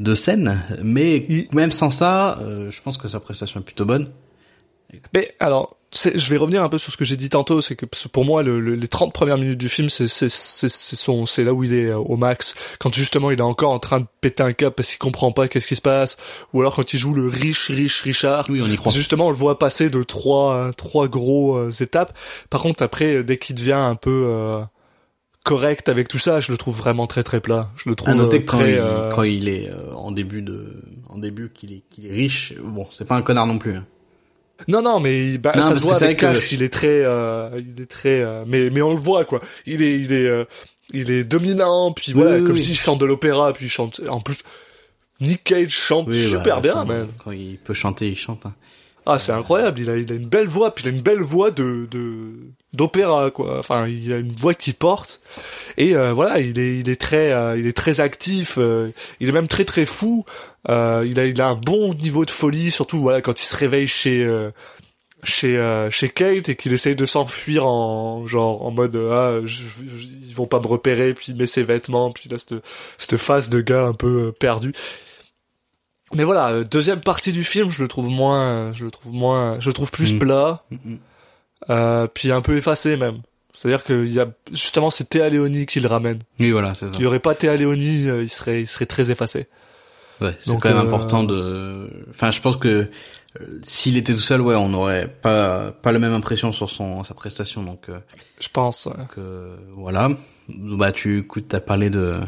de 0.00 0.14
scène, 0.14 0.62
mais 0.82 1.24
Il- 1.28 1.46
même 1.52 1.70
sans 1.70 1.90
ça, 1.90 2.38
euh, 2.40 2.70
je 2.70 2.82
pense 2.82 2.96
que 2.98 3.06
sa 3.06 3.20
prestation 3.20 3.60
est 3.60 3.64
plutôt 3.64 3.84
bonne. 3.84 4.10
Mais 5.14 5.32
alors, 5.38 5.76
je 5.94 6.30
vais 6.30 6.36
revenir 6.36 6.64
un 6.64 6.68
peu 6.68 6.78
sur 6.78 6.90
ce 6.92 6.96
que 6.96 7.04
j'ai 7.04 7.16
dit 7.16 7.28
tantôt, 7.28 7.60
c'est 7.60 7.76
que 7.76 7.86
pour 7.86 8.24
moi, 8.24 8.42
le, 8.42 8.58
le- 8.60 8.74
les 8.74 8.88
30 8.88 9.12
premières 9.12 9.38
minutes 9.38 9.58
du 9.58 9.68
film, 9.68 9.88
c'est 9.88 11.44
là 11.44 11.52
où 11.52 11.62
il 11.64 11.74
est 11.74 11.86
euh, 11.90 11.96
au 11.98 12.16
max. 12.16 12.54
Quand 12.80 12.92
justement, 12.94 13.30
il 13.30 13.38
est 13.38 13.42
encore 13.42 13.70
en 13.70 13.78
train 13.78 14.00
de 14.00 14.06
péter 14.20 14.42
un 14.42 14.52
câble 14.52 14.74
parce 14.74 14.88
qu'il 14.88 14.98
comprend 14.98 15.30
pas 15.32 15.46
qu'est-ce 15.48 15.68
qui 15.68 15.76
se 15.76 15.80
passe, 15.82 16.16
ou 16.52 16.60
alors 16.60 16.74
quand 16.74 16.92
il 16.92 16.98
joue 16.98 17.14
le 17.14 17.28
riche, 17.28 17.70
riche 17.70 18.02
Richard. 18.02 18.46
Oui, 18.48 18.60
on 18.64 18.68
y 18.68 18.76
croit. 18.76 18.92
Justement, 18.92 19.26
on 19.26 19.30
le 19.30 19.36
voit 19.36 19.58
passer 19.60 19.90
de 19.90 20.02
trois 20.02 20.72
trois 20.76 21.06
gros 21.08 21.56
euh, 21.56 21.70
étapes. 21.70 22.16
Par 22.50 22.62
contre, 22.62 22.82
après, 22.82 23.22
dès 23.22 23.36
qu'il 23.38 23.54
devient 23.54 23.72
un 23.74 23.96
peu 23.96 24.24
euh, 24.28 24.62
correct 25.54 25.88
avec 25.88 26.06
tout 26.08 26.18
ça, 26.18 26.40
je 26.40 26.52
le 26.52 26.58
trouve 26.58 26.76
vraiment 26.76 27.06
très 27.08 27.22
très 27.24 27.40
plat. 27.40 27.70
Je 27.76 27.88
le 27.88 27.96
trouve 27.96 28.10
À 28.10 28.14
noter 28.14 28.38
euh, 28.38 28.42
quand, 28.46 28.58
très. 28.58 28.72
il, 28.72 28.78
euh, 28.78 29.08
quand 29.08 29.22
il 29.24 29.48
est 29.48 29.68
euh, 29.70 29.92
en 29.94 30.12
début 30.12 30.42
de, 30.42 30.80
en 31.08 31.18
début 31.18 31.50
qu'il 31.52 31.72
est, 31.72 31.82
qu'il 31.90 32.06
est 32.06 32.12
riche, 32.12 32.54
bon, 32.62 32.86
c'est 32.92 33.04
pas 33.06 33.16
un 33.16 33.22
connard 33.22 33.46
non 33.46 33.58
plus. 33.58 33.74
hein. 33.74 33.84
Non, 34.68 34.82
non, 34.82 35.00
mais 35.00 35.38
bah, 35.38 35.52
Non, 35.56 35.62
ça 35.62 35.74
se 35.74 35.80
voit 35.80 35.96
avec 36.02 36.18
que- 36.18 36.26
Cash. 36.32 36.52
Il 36.52 36.62
est 36.62 36.68
très, 36.72 37.02
euh, 37.04 37.50
il 37.58 37.82
est 37.82 37.86
très, 37.90 38.20
euh, 38.20 38.44
mais 38.46 38.70
mais 38.70 38.82
on 38.82 38.90
le 38.94 39.00
voit 39.00 39.24
quoi. 39.24 39.40
Il 39.66 39.82
est, 39.82 39.98
il 40.00 40.12
est, 40.12 40.26
euh, 40.26 40.44
il 40.92 41.10
est 41.10 41.24
dominant. 41.24 41.92
Puis 41.92 42.12
voilà, 42.12 42.36
oui, 42.36 42.42
comme 42.44 42.52
oui. 42.54 42.60
dis, 42.60 42.72
il 42.72 42.76
chante 42.76 43.00
de 43.00 43.06
l'opéra, 43.06 43.52
puis 43.52 43.66
il 43.66 43.70
chante. 43.70 44.00
En 44.08 44.20
plus, 44.20 44.42
Nick 45.20 45.42
Cage 45.44 45.70
chante 45.70 46.06
Oui, 46.08 46.22
super 46.22 46.60
bah, 46.60 46.62
bien, 46.62 46.84
man. 46.84 47.08
Quand 47.24 47.32
il 47.32 47.56
peut 47.58 47.74
chanter, 47.74 48.08
il 48.08 48.16
chante. 48.16 48.46
hein. 48.46 48.54
Ah, 49.06 49.18
c'est 49.18 49.32
incroyable. 49.32 49.80
Il 49.80 49.90
a, 49.90 49.96
il 49.96 50.10
a 50.12 50.14
une 50.14 50.26
belle 50.28 50.46
voix, 50.46 50.74
puis 50.74 50.84
il 50.84 50.88
a 50.88 50.92
une 50.92 51.00
belle 51.02 51.20
voix 51.22 51.50
de, 51.50 51.88
de, 51.90 52.32
d'opéra, 52.74 53.30
quoi. 53.30 53.58
Enfin, 53.58 53.86
il 53.88 54.12
a 54.12 54.18
une 54.18 54.32
voix 54.32 54.54
qui 54.54 54.72
porte. 54.72 55.20
Et 55.76 55.96
euh, 55.96 56.12
voilà, 56.12 56.38
il 56.40 56.58
est, 56.58 56.78
il 56.78 56.88
est 56.88 57.00
très, 57.00 57.32
euh, 57.32 57.58
il 57.58 57.66
est 57.66 57.76
très 57.76 58.00
actif. 58.00 58.54
euh, 58.58 58.90
il 59.18 59.28
est 59.28 59.32
même 59.32 59.48
très 59.48 59.64
très 59.64 59.86
fou. 59.86 60.24
Euh, 60.68 61.04
il 61.06 61.18
a, 61.18 61.24
il 61.26 61.40
a 61.40 61.48
un 61.48 61.54
bon 61.54 61.94
niveau 61.94 62.24
de 62.24 62.30
folie, 62.30 62.70
surtout 62.70 63.00
voilà 63.00 63.20
quand 63.22 63.40
il 63.40 63.44
se 63.46 63.56
réveille 63.56 63.86
chez. 63.88 64.24
euh, 64.24 64.50
chez 65.22 65.58
euh, 65.58 65.90
chez 65.90 66.08
Kate 66.08 66.48
et 66.48 66.56
qu'il 66.56 66.72
essaye 66.72 66.96
de 66.96 67.04
s'enfuir 67.04 67.66
en 67.66 68.26
genre 68.26 68.64
en 68.64 68.70
mode 68.70 68.96
ah 68.96 69.40
je- 69.44 69.60
je- 69.86 70.06
ils 70.26 70.34
vont 70.34 70.46
pas 70.46 70.60
me 70.60 70.66
repérer 70.66 71.12
puis 71.12 71.26
il 71.32 71.36
met 71.36 71.46
ses 71.46 71.62
vêtements 71.62 72.10
puis 72.10 72.30
là 72.30 72.38
cette 72.38 72.54
cette 72.96 73.18
face 73.18 73.50
de 73.50 73.60
gars 73.60 73.84
un 73.84 73.92
peu 73.92 74.32
perdu 74.32 74.72
mais 76.14 76.24
voilà 76.24 76.48
euh, 76.50 76.64
deuxième 76.64 77.00
partie 77.00 77.32
du 77.32 77.44
film 77.44 77.70
je 77.70 77.82
le 77.82 77.88
trouve 77.88 78.08
moins 78.08 78.72
je 78.72 78.84
le 78.84 78.90
trouve 78.90 79.12
moins 79.12 79.58
je 79.60 79.68
le 79.68 79.72
trouve 79.72 79.90
plus 79.90 80.14
Mm. 80.14 80.18
plat 80.18 80.62
Mm, 80.70 80.76
mm. 80.92 80.98
euh, 81.70 82.06
puis 82.12 82.32
un 82.32 82.40
peu 82.40 82.56
effacé 82.56 82.96
même 82.96 83.18
c'est 83.56 83.68
à 83.68 83.70
dire 83.72 83.84
qu'il 83.84 84.10
y 84.12 84.18
a 84.20 84.26
justement 84.52 84.90
c'est 84.90 85.08
Théa 85.10 85.28
Léonie 85.28 85.66
qui 85.66 85.80
le 85.80 85.88
ramène 85.88 86.20
Oui, 86.38 86.50
voilà, 86.50 86.72
c'est 86.74 86.88
ça. 86.88 86.94
s'il 86.94 87.02
y 87.02 87.06
aurait 87.06 87.20
pas 87.20 87.34
Théa 87.34 87.56
Léonie 87.56 88.08
euh, 88.08 88.22
il 88.22 88.28
serait 88.28 88.62
il 88.62 88.66
serait 88.68 88.86
très 88.86 89.10
effacé 89.10 89.46
Ouais, 90.20 90.36
c'est 90.38 90.54
quand 90.60 90.68
même 90.68 90.76
euh, 90.76 90.82
important 90.86 91.24
de. 91.24 91.88
Enfin, 92.10 92.30
je 92.30 92.42
pense 92.42 92.58
que 92.58 92.68
euh, 93.40 93.60
s'il 93.62 93.96
était 93.96 94.12
tout 94.12 94.20
seul, 94.20 94.42
ouais, 94.42 94.54
on 94.54 94.68
n'aurait 94.68 95.08
pas 95.08 95.72
pas 95.72 95.92
la 95.92 95.98
même 95.98 96.12
impression 96.12 96.52
sur 96.52 96.68
son 96.68 97.02
sa 97.04 97.14
prestation. 97.14 97.62
Donc, 97.62 97.88
euh, 97.88 97.98
je 98.38 98.48
pense 98.52 98.84
ouais. 98.84 98.92
donc, 98.98 99.16
voilà. 99.74 100.10
Bah, 100.50 100.92
tu 100.92 101.20
écoute, 101.20 101.46
t'as 101.48 101.60
parlé 101.60 101.88
de. 101.88 102.20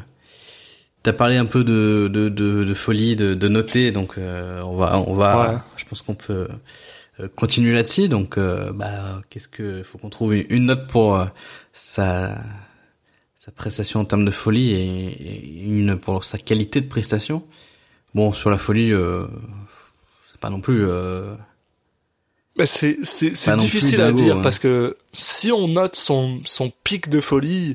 T'as 1.03 1.13
parlé 1.13 1.37
un 1.37 1.47
peu 1.47 1.65
de 1.65 2.09
de 2.13 2.29
de, 2.29 2.65
de 2.65 2.75
folie, 2.75 3.17
de, 3.17 3.35
de 3.35 3.49
noter, 3.49 3.91
donc 3.91 4.19
euh, 4.19 4.63
on 4.65 4.77
va 4.77 4.99
on 5.01 5.15
va. 5.15 5.53
Ouais. 5.53 5.59
Je 5.77 5.85
pense 5.85 6.01
qu'on 6.01 6.15
peut 6.15 6.47
euh, 7.21 7.29
continuer 7.37 7.73
là-dessus. 7.73 8.09
Donc, 8.09 8.39
euh, 8.39 8.71
bah, 8.73 9.21
qu'est-ce 9.29 9.49
que 9.49 9.83
faut 9.83 9.99
qu'on 9.99 10.11
trouve 10.11 10.35
une, 10.35 10.47
une 10.49 10.67
note 10.67 10.87
pour 10.87 11.17
euh, 11.17 11.25
sa 11.73 12.41
sa 13.35 13.51
prestation 13.51 13.99
en 13.99 14.05
termes 14.05 14.25
de 14.25 14.31
folie 14.31 14.71
et, 14.73 15.07
et 15.09 15.65
une 15.65 15.99
pour 15.99 16.23
sa 16.23 16.39
qualité 16.39 16.81
de 16.81 16.87
prestation. 16.87 17.43
Bon, 18.15 18.31
sur 18.31 18.51
la 18.51 18.59
folie, 18.59 18.93
euh, 18.93 19.27
c'est 20.31 20.39
pas 20.39 20.51
non 20.51 20.61
plus. 20.61 20.87
Euh, 20.87 21.35
Mais 22.57 22.67
c'est 22.67 22.99
c'est 23.03 23.57
difficile 23.57 24.01
à 24.03 24.13
dire 24.13 24.37
hein. 24.37 24.43
parce 24.43 24.61
que 24.61 24.97
si 25.13 25.51
on 25.51 25.67
note 25.67 25.97
son 25.97 26.39
son 26.45 26.71
pic 26.85 27.09
de 27.09 27.21
folie, 27.21 27.75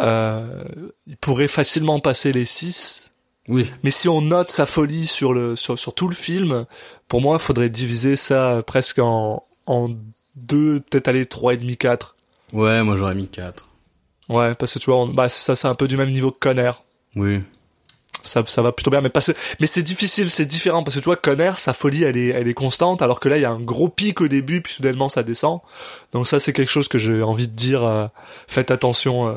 euh, 0.00 0.64
il 1.06 1.16
pourrait 1.16 1.48
facilement 1.48 1.98
passer 2.00 2.32
les 2.32 2.44
6 2.44 3.10
Oui. 3.48 3.70
Mais 3.82 3.90
si 3.90 4.08
on 4.08 4.20
note 4.20 4.50
sa 4.50 4.66
folie 4.66 5.06
sur 5.06 5.32
le 5.32 5.56
sur, 5.56 5.78
sur 5.78 5.94
tout 5.94 6.08
le 6.08 6.14
film, 6.14 6.66
pour 7.08 7.20
moi, 7.20 7.36
il 7.40 7.44
faudrait 7.44 7.70
diviser 7.70 8.16
ça 8.16 8.62
presque 8.66 8.98
en 9.00 9.42
en 9.66 9.88
deux, 10.36 10.80
peut-être 10.80 11.08
aller 11.08 11.26
trois 11.26 11.54
et 11.54 11.56
demi, 11.56 11.76
quatre. 11.76 12.16
Ouais, 12.52 12.82
moi 12.82 12.96
j'aurais 12.96 13.14
mis 13.14 13.28
4. 13.28 13.66
Ouais, 14.30 14.54
parce 14.54 14.72
que 14.72 14.78
tu 14.78 14.86
vois, 14.90 15.00
on- 15.00 15.08
bah 15.08 15.28
ça 15.28 15.54
c'est 15.56 15.68
un 15.68 15.74
peu 15.74 15.88
du 15.88 15.96
même 15.96 16.10
niveau 16.10 16.30
que 16.30 16.38
Conner. 16.38 16.70
Oui. 17.16 17.40
Ça 18.22 18.42
ça 18.46 18.62
va 18.62 18.72
plutôt 18.72 18.90
bien, 18.90 19.00
mais 19.00 19.08
parce 19.10 19.26
que- 19.32 19.38
mais 19.60 19.66
c'est 19.66 19.82
difficile, 19.82 20.28
c'est 20.30 20.44
différent 20.46 20.82
parce 20.84 20.94
que 20.96 21.00
tu 21.00 21.04
vois 21.06 21.16
Conner, 21.16 21.52
sa 21.56 21.72
folie 21.72 22.04
elle 22.04 22.16
est 22.16 22.28
elle 22.28 22.48
est 22.48 22.54
constante, 22.54 23.00
alors 23.02 23.20
que 23.20 23.28
là 23.28 23.36
il 23.38 23.42
y 23.42 23.44
a 23.44 23.50
un 23.50 23.60
gros 23.60 23.88
pic 23.88 24.20
au 24.20 24.28
début 24.28 24.60
puis 24.62 24.72
soudainement 24.74 25.08
ça 25.08 25.22
descend. 25.22 25.60
Donc 26.12 26.26
ça 26.28 26.40
c'est 26.40 26.52
quelque 26.52 26.70
chose 26.70 26.88
que 26.88 26.98
j'ai 26.98 27.22
envie 27.22 27.48
de 27.48 27.54
dire. 27.54 27.84
euh, 27.84 28.06
faites 28.46 28.70
attention, 28.70 29.28
euh, 29.28 29.34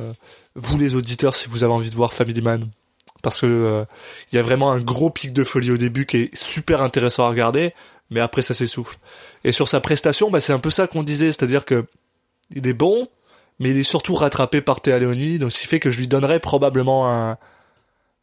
vous 0.55 0.77
les 0.77 0.95
auditeurs, 0.95 1.35
si 1.35 1.47
vous 1.49 1.63
avez 1.63 1.73
envie 1.73 1.89
de 1.89 1.95
voir 1.95 2.13
Family 2.13 2.41
Man. 2.41 2.65
parce 3.21 3.41
que 3.41 3.45
euh, 3.45 3.85
il 4.31 4.35
y 4.35 4.39
a 4.39 4.41
vraiment 4.41 4.71
un 4.71 4.79
gros 4.79 5.09
pic 5.09 5.31
de 5.33 5.43
folie 5.43 5.71
au 5.71 5.77
début 5.77 6.05
qui 6.05 6.17
est 6.17 6.35
super 6.35 6.81
intéressant 6.81 7.23
à 7.25 7.29
regarder, 7.29 7.73
mais 8.09 8.19
après 8.19 8.41
ça 8.41 8.53
s'essouffle. 8.53 8.97
Et 9.43 9.51
sur 9.51 9.67
sa 9.67 9.79
prestation, 9.79 10.29
bah, 10.31 10.41
c'est 10.41 10.53
un 10.53 10.59
peu 10.59 10.69
ça 10.69 10.87
qu'on 10.87 11.03
disait, 11.03 11.27
c'est-à-dire 11.27 11.65
que 11.65 11.85
il 12.53 12.67
est 12.67 12.73
bon, 12.73 13.07
mais 13.59 13.69
il 13.69 13.77
est 13.77 13.83
surtout 13.83 14.15
rattrapé 14.15 14.59
par 14.61 14.81
Théa 14.81 14.99
donc 14.99 15.51
ce 15.51 15.61
qui 15.61 15.67
fait 15.67 15.79
que 15.79 15.91
je 15.91 15.97
lui 15.99 16.07
donnerais 16.07 16.39
probablement 16.39 17.07
un, 17.09 17.37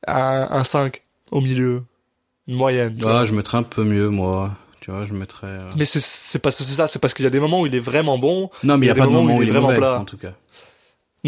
un, 0.06 0.48
un 0.50 0.64
5 0.64 1.02
au 1.30 1.40
milieu, 1.40 1.84
une 2.46 2.56
moyenne. 2.56 2.96
tu 2.96 3.02
vois. 3.02 3.20
Ouais, 3.20 3.26
je 3.26 3.34
mettrais 3.34 3.58
un 3.58 3.62
peu 3.62 3.84
mieux, 3.84 4.08
moi. 4.10 4.54
Tu 4.80 4.90
vois, 4.90 5.04
je 5.04 5.12
mettrais... 5.14 5.46
euh, 5.48 5.66
Mais 5.76 5.84
c'est 5.84 6.00
c'est 6.00 6.38
pas 6.38 6.50
c'est 6.50 6.64
ça, 6.64 6.86
c'est 6.86 6.98
parce 6.98 7.12
qu'il 7.14 7.24
y 7.24 7.26
a 7.26 7.30
des 7.30 7.40
moments 7.40 7.60
où 7.60 7.66
il 7.66 7.74
est 7.74 7.78
vraiment 7.80 8.16
bon. 8.18 8.50
Non, 8.64 8.78
mais 8.78 8.86
il 8.86 8.88
y 8.88 8.90
a 8.90 8.94
des 8.94 9.00
pas 9.00 9.06
de 9.06 9.10
moments 9.10 9.22
moment 9.24 9.38
où 9.38 9.42
il 9.42 9.48
est 9.48 9.52
vraiment 9.52 9.68
mauvais, 9.68 9.78
plat. 9.78 10.00
en 10.00 10.04
tout 10.04 10.16
cas. 10.16 10.32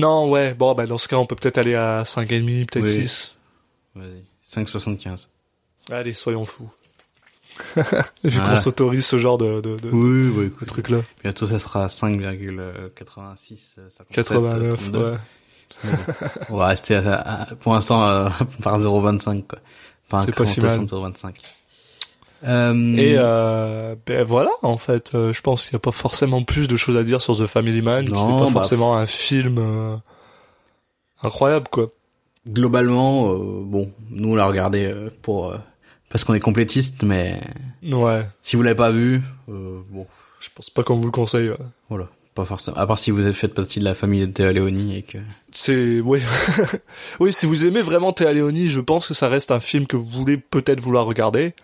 Non, 0.01 0.31
ouais, 0.31 0.55
bon, 0.55 0.75
bah 0.75 0.87
dans 0.87 0.99
ce 0.99 1.09
cas, 1.09 1.17
on 1.17 1.27
peut 1.27 1.37
peut-être 1.37 1.59
aller 1.59 1.75
à 1.75 2.03
5,5, 2.05 2.67
peut-être 2.67 2.85
Oui. 2.85 3.03
6. 3.03 3.37
Vas-y. 3.95 4.25
5,75. 4.65 5.29
Allez, 5.91 6.13
soyons 6.15 6.45
fous. 6.45 6.71
Vu 7.77 7.83
Voilà. 8.31 8.51
qu'on 8.55 8.57
s'autorise 8.57 9.05
ce 9.05 9.19
genre 9.19 9.37
de, 9.39 9.61
de, 9.61 9.77
de, 9.77 9.91
Oui, 9.91 10.33
oui, 10.35 10.53
de 10.61 10.65
truc-là. 10.65 11.01
Bientôt, 11.23 11.47
ça 11.47 11.59
sera 11.59 11.87
5,86. 11.89 13.77
euh, 13.79 13.91
57, 13.91 14.15
89, 14.15 14.75
32. 14.81 15.11
ouais. 15.13 15.17
On 16.51 16.57
va 16.57 16.69
rester 16.69 16.95
à, 16.97 17.15
à- 17.15 17.47
pour 17.57 17.75
l'instant 17.75 18.07
euh, 18.09 18.29
par 18.63 18.79
0,25 18.79 19.47
quoi. 19.47 19.59
Par 20.09 20.23
C'est 20.25 20.33
pas 20.35 20.47
si 20.47 20.61
mal. 20.61 20.71
incrémentation 20.71 21.01
de 21.01 21.09
0,25. 21.09 21.35
Euh, 22.47 22.97
Et 22.97 23.15
euh, 23.19 23.95
ben 24.07 24.25
voilà, 24.25 24.51
en 24.63 24.77
fait, 24.79 25.13
euh, 25.15 25.33
je 25.33 25.41
pense 25.43 25.65
qu'il 25.65 25.75
n'y 25.75 25.77
a 25.77 25.81
pas 25.81 25.93
forcément 25.93 26.43
plus 26.43 26.69
de 26.69 26.77
choses 26.77 26.97
à 26.97 27.03
dire 27.03 27.21
sur 27.21 27.37
The 27.37 27.47
Family 27.47 27.83
Man, 27.83 28.07
qui 28.07 28.13
n'est 28.13 28.19
Non, 28.19 28.39
pas 28.39 28.45
bah, 28.47 28.51
forcément 28.53 28.97
un 28.97 29.07
film 29.07 29.59
euh, 29.59 29.97
incroyable, 31.23 31.67
quoi. 31.71 31.89
globalement, 32.49 33.35
bon, 33.35 33.91
nous 34.11 34.31
on 34.31 34.35
l'a 34.35 34.47
regardé 34.47 34.93
pour 35.23 35.55
parce 36.09 36.25
qu'on 36.25 36.35
est 36.35 36.41
complétiste, 36.41 37.03
mais 37.03 37.41
Ouais, 37.83 38.27
si 38.43 38.57
vous 38.57 38.63
l'avez 38.63 38.75
pas 38.77 38.91
vu, 38.91 39.23
bon, 39.49 40.07
je 40.41 40.49
pense 40.55 40.71
pas 40.71 40.83
qu'on 40.83 40.97
vous 40.97 41.05
le 41.05 41.11
conseille. 41.11 41.51
ouais. 41.51 41.57
voilà, 41.89 42.09
pas 42.35 42.45
forcément. 42.45 42.77
À 42.79 42.87
part 42.87 42.99
si 42.99 43.11
vous 43.11 43.27
êtes 43.27 43.35
fait 43.35 43.49
partie 43.49 43.79
de 43.81 43.85
la 43.85 43.95
famille 43.95 44.27
de 44.27 44.33
Théa 44.33 44.53
Léoni 44.53 44.97
et 44.97 45.03
que 45.03 45.19
C'est 45.53 46.01
oui, 46.01 46.21
oui. 47.21 47.33
Si 47.33 47.45
vous 47.47 47.67
aimez 47.67 47.83
vraiment 47.83 48.13
Théa 48.13 48.33
Leoni, 48.33 48.69
je 48.71 48.81
pense 48.81 49.09
que 49.09 49.15
ça 49.15 49.29
reste 49.29 49.51
un 49.51 49.61
film 49.61 49.87
que 49.87 49.97
vous 49.97 50.09
voulez 50.09 50.37
peut-être 50.39 50.81
vouloir 50.81 51.05
regarder. 51.07 51.55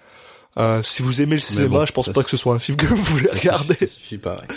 Euh, 0.58 0.82
si 0.82 1.02
vous 1.02 1.20
aimez 1.20 1.34
le 1.36 1.40
cinéma, 1.40 1.68
bon, 1.68 1.86
je 1.86 1.92
pense 1.92 2.08
pas 2.10 2.22
que 2.22 2.30
ce 2.30 2.36
soit 2.36 2.54
un 2.54 2.58
film 2.58 2.76
que 2.78 2.86
vous 2.86 2.96
voulez 2.96 3.28
regarder. 3.30 3.74
ça 3.74 3.86
suffit 3.86 4.18
pas. 4.18 4.36
Ouais. 4.48 4.56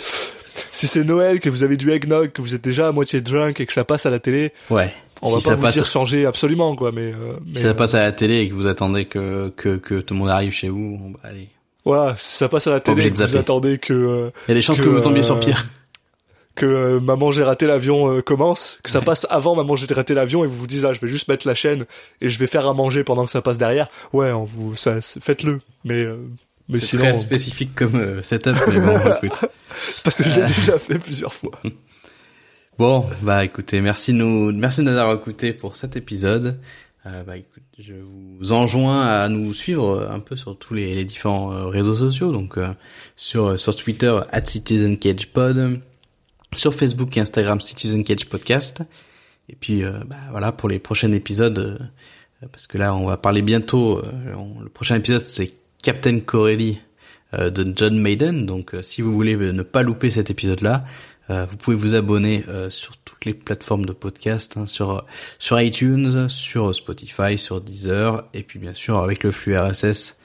Si 0.72 0.86
c'est 0.86 1.04
Noël, 1.04 1.40
que 1.40 1.50
vous 1.50 1.62
avez 1.62 1.76
du 1.76 1.90
eggnog, 1.90 2.30
que 2.32 2.40
vous 2.42 2.54
êtes 2.54 2.62
déjà 2.64 2.88
à 2.88 2.92
moitié 2.92 3.20
drunk 3.20 3.60
et 3.60 3.66
que 3.66 3.72
ça 3.72 3.84
passe 3.84 4.06
à 4.06 4.10
la 4.10 4.18
télé, 4.18 4.52
Ouais. 4.70 4.94
on 5.20 5.38
si 5.38 5.44
va 5.44 5.50
pas 5.50 5.56
vous 5.56 5.62
passe, 5.62 5.74
dire 5.74 5.86
changer 5.86 6.26
absolument, 6.26 6.74
quoi. 6.76 6.90
Mais, 6.92 7.12
euh, 7.12 7.34
si 7.54 7.62
ça 7.62 7.68
euh, 7.68 7.74
passe 7.74 7.94
à 7.94 8.00
la 8.02 8.12
télé 8.12 8.40
et 8.40 8.48
que 8.48 8.54
vous 8.54 8.66
attendez 8.66 9.04
que 9.04 9.52
que 9.56 9.76
que 9.76 10.00
tout 10.00 10.14
le 10.14 10.20
monde 10.20 10.30
arrive 10.30 10.52
chez 10.52 10.68
vous, 10.68 10.98
bah, 11.14 11.20
allez. 11.28 11.48
voilà, 11.84 12.14
si 12.16 12.36
ça 12.36 12.48
passe 12.48 12.66
à 12.66 12.70
la 12.70 12.80
télé, 12.80 13.06
et 13.06 13.10
que 13.10 13.16
vous 13.16 13.36
attendez 13.36 13.78
que 13.78 13.92
euh, 13.92 14.30
Il 14.48 14.50
y 14.50 14.52
a 14.52 14.54
des 14.54 14.62
chances 14.62 14.78
que, 14.80 14.84
Que, 14.84 14.90
vous 14.90 15.00
tombiez 15.00 15.22
sur 15.22 15.38
Pierre. 15.40 15.66
Que 16.60 16.66
euh, 16.66 17.00
Maman 17.00 17.32
j'ai 17.32 17.42
raté 17.42 17.66
l'avion 17.66 18.12
euh, 18.12 18.20
commence, 18.22 18.78
que 18.82 18.90
ça 18.90 18.98
Ouais. 19.00 19.04
passe 19.06 19.26
avant 19.30 19.56
Maman 19.56 19.76
j'ai 19.76 19.92
raté 19.92 20.12
l'avion 20.14 20.44
et 20.44 20.46
vous 20.46 20.56
vous 20.56 20.66
dites 20.66 20.84
ah 20.84 20.92
je 20.92 21.00
vais 21.00 21.08
juste 21.08 21.28
mettre 21.28 21.46
la 21.48 21.54
chaîne 21.54 21.86
et 22.20 22.28
je 22.28 22.38
vais 22.38 22.46
faire 22.46 22.66
à 22.68 22.74
manger 22.74 23.02
pendant 23.02 23.24
que 23.24 23.30
ça 23.30 23.40
passe 23.42 23.56
derrière. 23.58 23.88
Ouais, 24.12 24.30
on 24.30 24.44
vous 24.44 24.76
ça 24.76 25.00
faites-le. 25.00 25.60
Mais 25.84 26.02
euh, 26.04 26.18
mais 26.68 26.78
C'est 26.78 26.86
sinon 26.86 27.02
très 27.04 27.14
spécifique 27.14 27.74
comme 27.74 27.96
euh, 27.96 28.22
setup, 28.22 28.54
mais 28.68 28.80
bon, 28.80 28.98
écoute. 29.22 29.48
parce 30.04 30.18
que 30.18 30.24
je 30.30 30.40
l'ai 30.40 30.46
déjà 30.46 30.78
fait 30.78 30.98
plusieurs 30.98 31.32
fois. 31.32 31.52
Bon, 32.78 33.04
bah 33.20 33.44
écoutez, 33.44 33.80
merci 33.82 34.12
de 34.12 34.18
nous, 34.18 34.52
merci 34.52 34.78
de 34.80 34.84
nous 34.90 34.96
avoir 34.96 35.14
écoutés 35.18 35.52
pour 35.52 35.76
cet 35.76 35.96
épisode. 35.96 36.58
Euh, 37.04 37.22
bah 37.24 37.36
écoute, 37.36 37.62
je 37.78 37.92
vous 38.38 38.52
enjoins 38.52 39.02
à 39.06 39.28
nous 39.28 39.52
suivre 39.52 40.08
un 40.10 40.20
peu 40.20 40.34
sur 40.34 40.56
tous 40.58 40.72
les, 40.74 40.94
les 40.94 41.04
différents 41.04 41.52
euh, 41.52 41.66
réseaux 41.66 41.94
sociaux, 41.96 42.32
donc 42.32 42.56
euh, 42.56 42.68
sur 43.16 43.58
sur 43.60 43.76
Twitter 43.76 44.18
at 44.32 44.44
CitizenCagePod, 44.46 45.80
sur 46.54 46.74
Facebook 46.74 47.16
et 47.16 47.20
Instagram 47.20 47.60
Citizen 47.60 48.04
Cage 48.04 48.26
Podcast. 48.26 48.82
Et 49.48 49.56
puis 49.58 49.82
euh, 49.82 49.92
bah 50.06 50.16
voilà 50.30 50.52
pour 50.52 50.68
les 50.68 50.78
prochains 50.78 51.10
épisodes, 51.12 51.58
euh, 51.58 52.46
parce 52.52 52.66
que 52.66 52.78
là 52.78 52.94
on 52.94 53.06
va 53.06 53.16
parler 53.16 53.42
bientôt. 53.42 53.98
euh, 53.98 54.34
le 54.62 54.68
prochain 54.68 54.96
épisode 54.96 55.24
c'est 55.26 55.52
Captain 55.82 56.20
Corelli 56.20 56.80
de 57.32 57.72
John 57.76 57.96
Maiden. 57.96 58.44
Donc 58.44 58.74
si 58.82 59.02
vous 59.02 59.12
voulez 59.12 59.36
ne 59.36 59.62
pas 59.62 59.82
louper 59.82 60.10
cet 60.10 60.30
épisode-là, 60.30 60.84
vous 61.28 61.56
pouvez 61.56 61.76
vous 61.76 61.94
abonner 61.94 62.44
sur 62.70 62.96
toutes 62.96 63.24
les 63.24 63.34
plateformes 63.34 63.86
de 63.86 63.92
podcast, 63.92 64.56
hein, 64.56 64.66
sur 64.66 65.06
sur 65.38 65.60
iTunes, 65.60 66.28
sur 66.28 66.74
Spotify, 66.74 67.38
sur 67.38 67.60
Deezer, 67.60 68.24
et 68.34 68.42
puis 68.42 68.58
bien 68.58 68.74
sûr 68.74 68.98
avec 68.98 69.22
le 69.22 69.30
flux 69.30 69.56
RSS. 69.56 70.19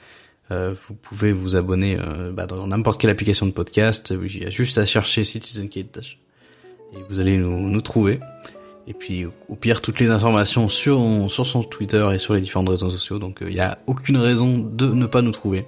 Euh, 0.50 0.74
vous 0.86 0.94
pouvez 0.94 1.32
vous 1.32 1.56
abonner 1.56 1.98
euh, 1.98 2.32
bah, 2.32 2.46
dans 2.46 2.66
n'importe 2.66 3.00
quelle 3.00 3.10
application 3.10 3.46
de 3.46 3.52
podcast. 3.52 4.14
Il 4.22 4.42
y 4.42 4.46
a 4.46 4.50
juste 4.50 4.78
à 4.78 4.86
chercher 4.86 5.24
Citizen 5.24 5.68
et 5.74 5.86
vous 7.08 7.20
allez 7.20 7.36
nous, 7.36 7.68
nous 7.68 7.80
trouver. 7.80 8.20
Et 8.88 8.94
puis 8.94 9.26
au 9.48 9.56
pire 9.56 9.82
toutes 9.82 9.98
les 9.98 10.10
informations 10.10 10.68
sur 10.68 11.28
sur 11.28 11.44
son 11.44 11.64
Twitter 11.64 12.08
et 12.12 12.18
sur 12.18 12.34
les 12.34 12.40
différents 12.40 12.64
réseaux 12.64 12.90
sociaux. 12.90 13.18
Donc 13.18 13.38
il 13.40 13.54
n'y 13.54 13.60
a 13.60 13.78
aucune 13.86 14.16
raison 14.16 14.58
de 14.58 14.86
ne 14.86 15.06
pas 15.06 15.22
nous 15.22 15.32
trouver. 15.32 15.66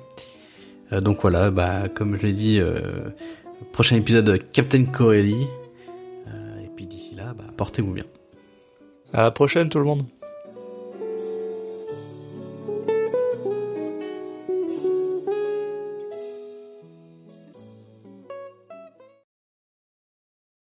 Euh, 0.92 1.00
donc 1.00 1.20
voilà, 1.22 1.50
bah 1.50 1.88
comme 1.88 2.16
je 2.16 2.22
l'ai 2.22 2.32
dit, 2.32 2.58
euh, 2.60 3.10
prochain 3.72 3.96
épisode 3.96 4.42
Captain 4.52 4.84
Corelli. 4.84 5.46
Euh, 6.28 6.64
et 6.64 6.70
puis 6.74 6.86
d'ici 6.86 7.14
là, 7.14 7.34
bah, 7.36 7.44
portez-vous 7.56 7.92
bien. 7.92 8.04
À 9.12 9.22
la 9.22 9.30
prochaine 9.30 9.68
tout 9.68 9.78
le 9.78 9.84
monde. 9.84 10.02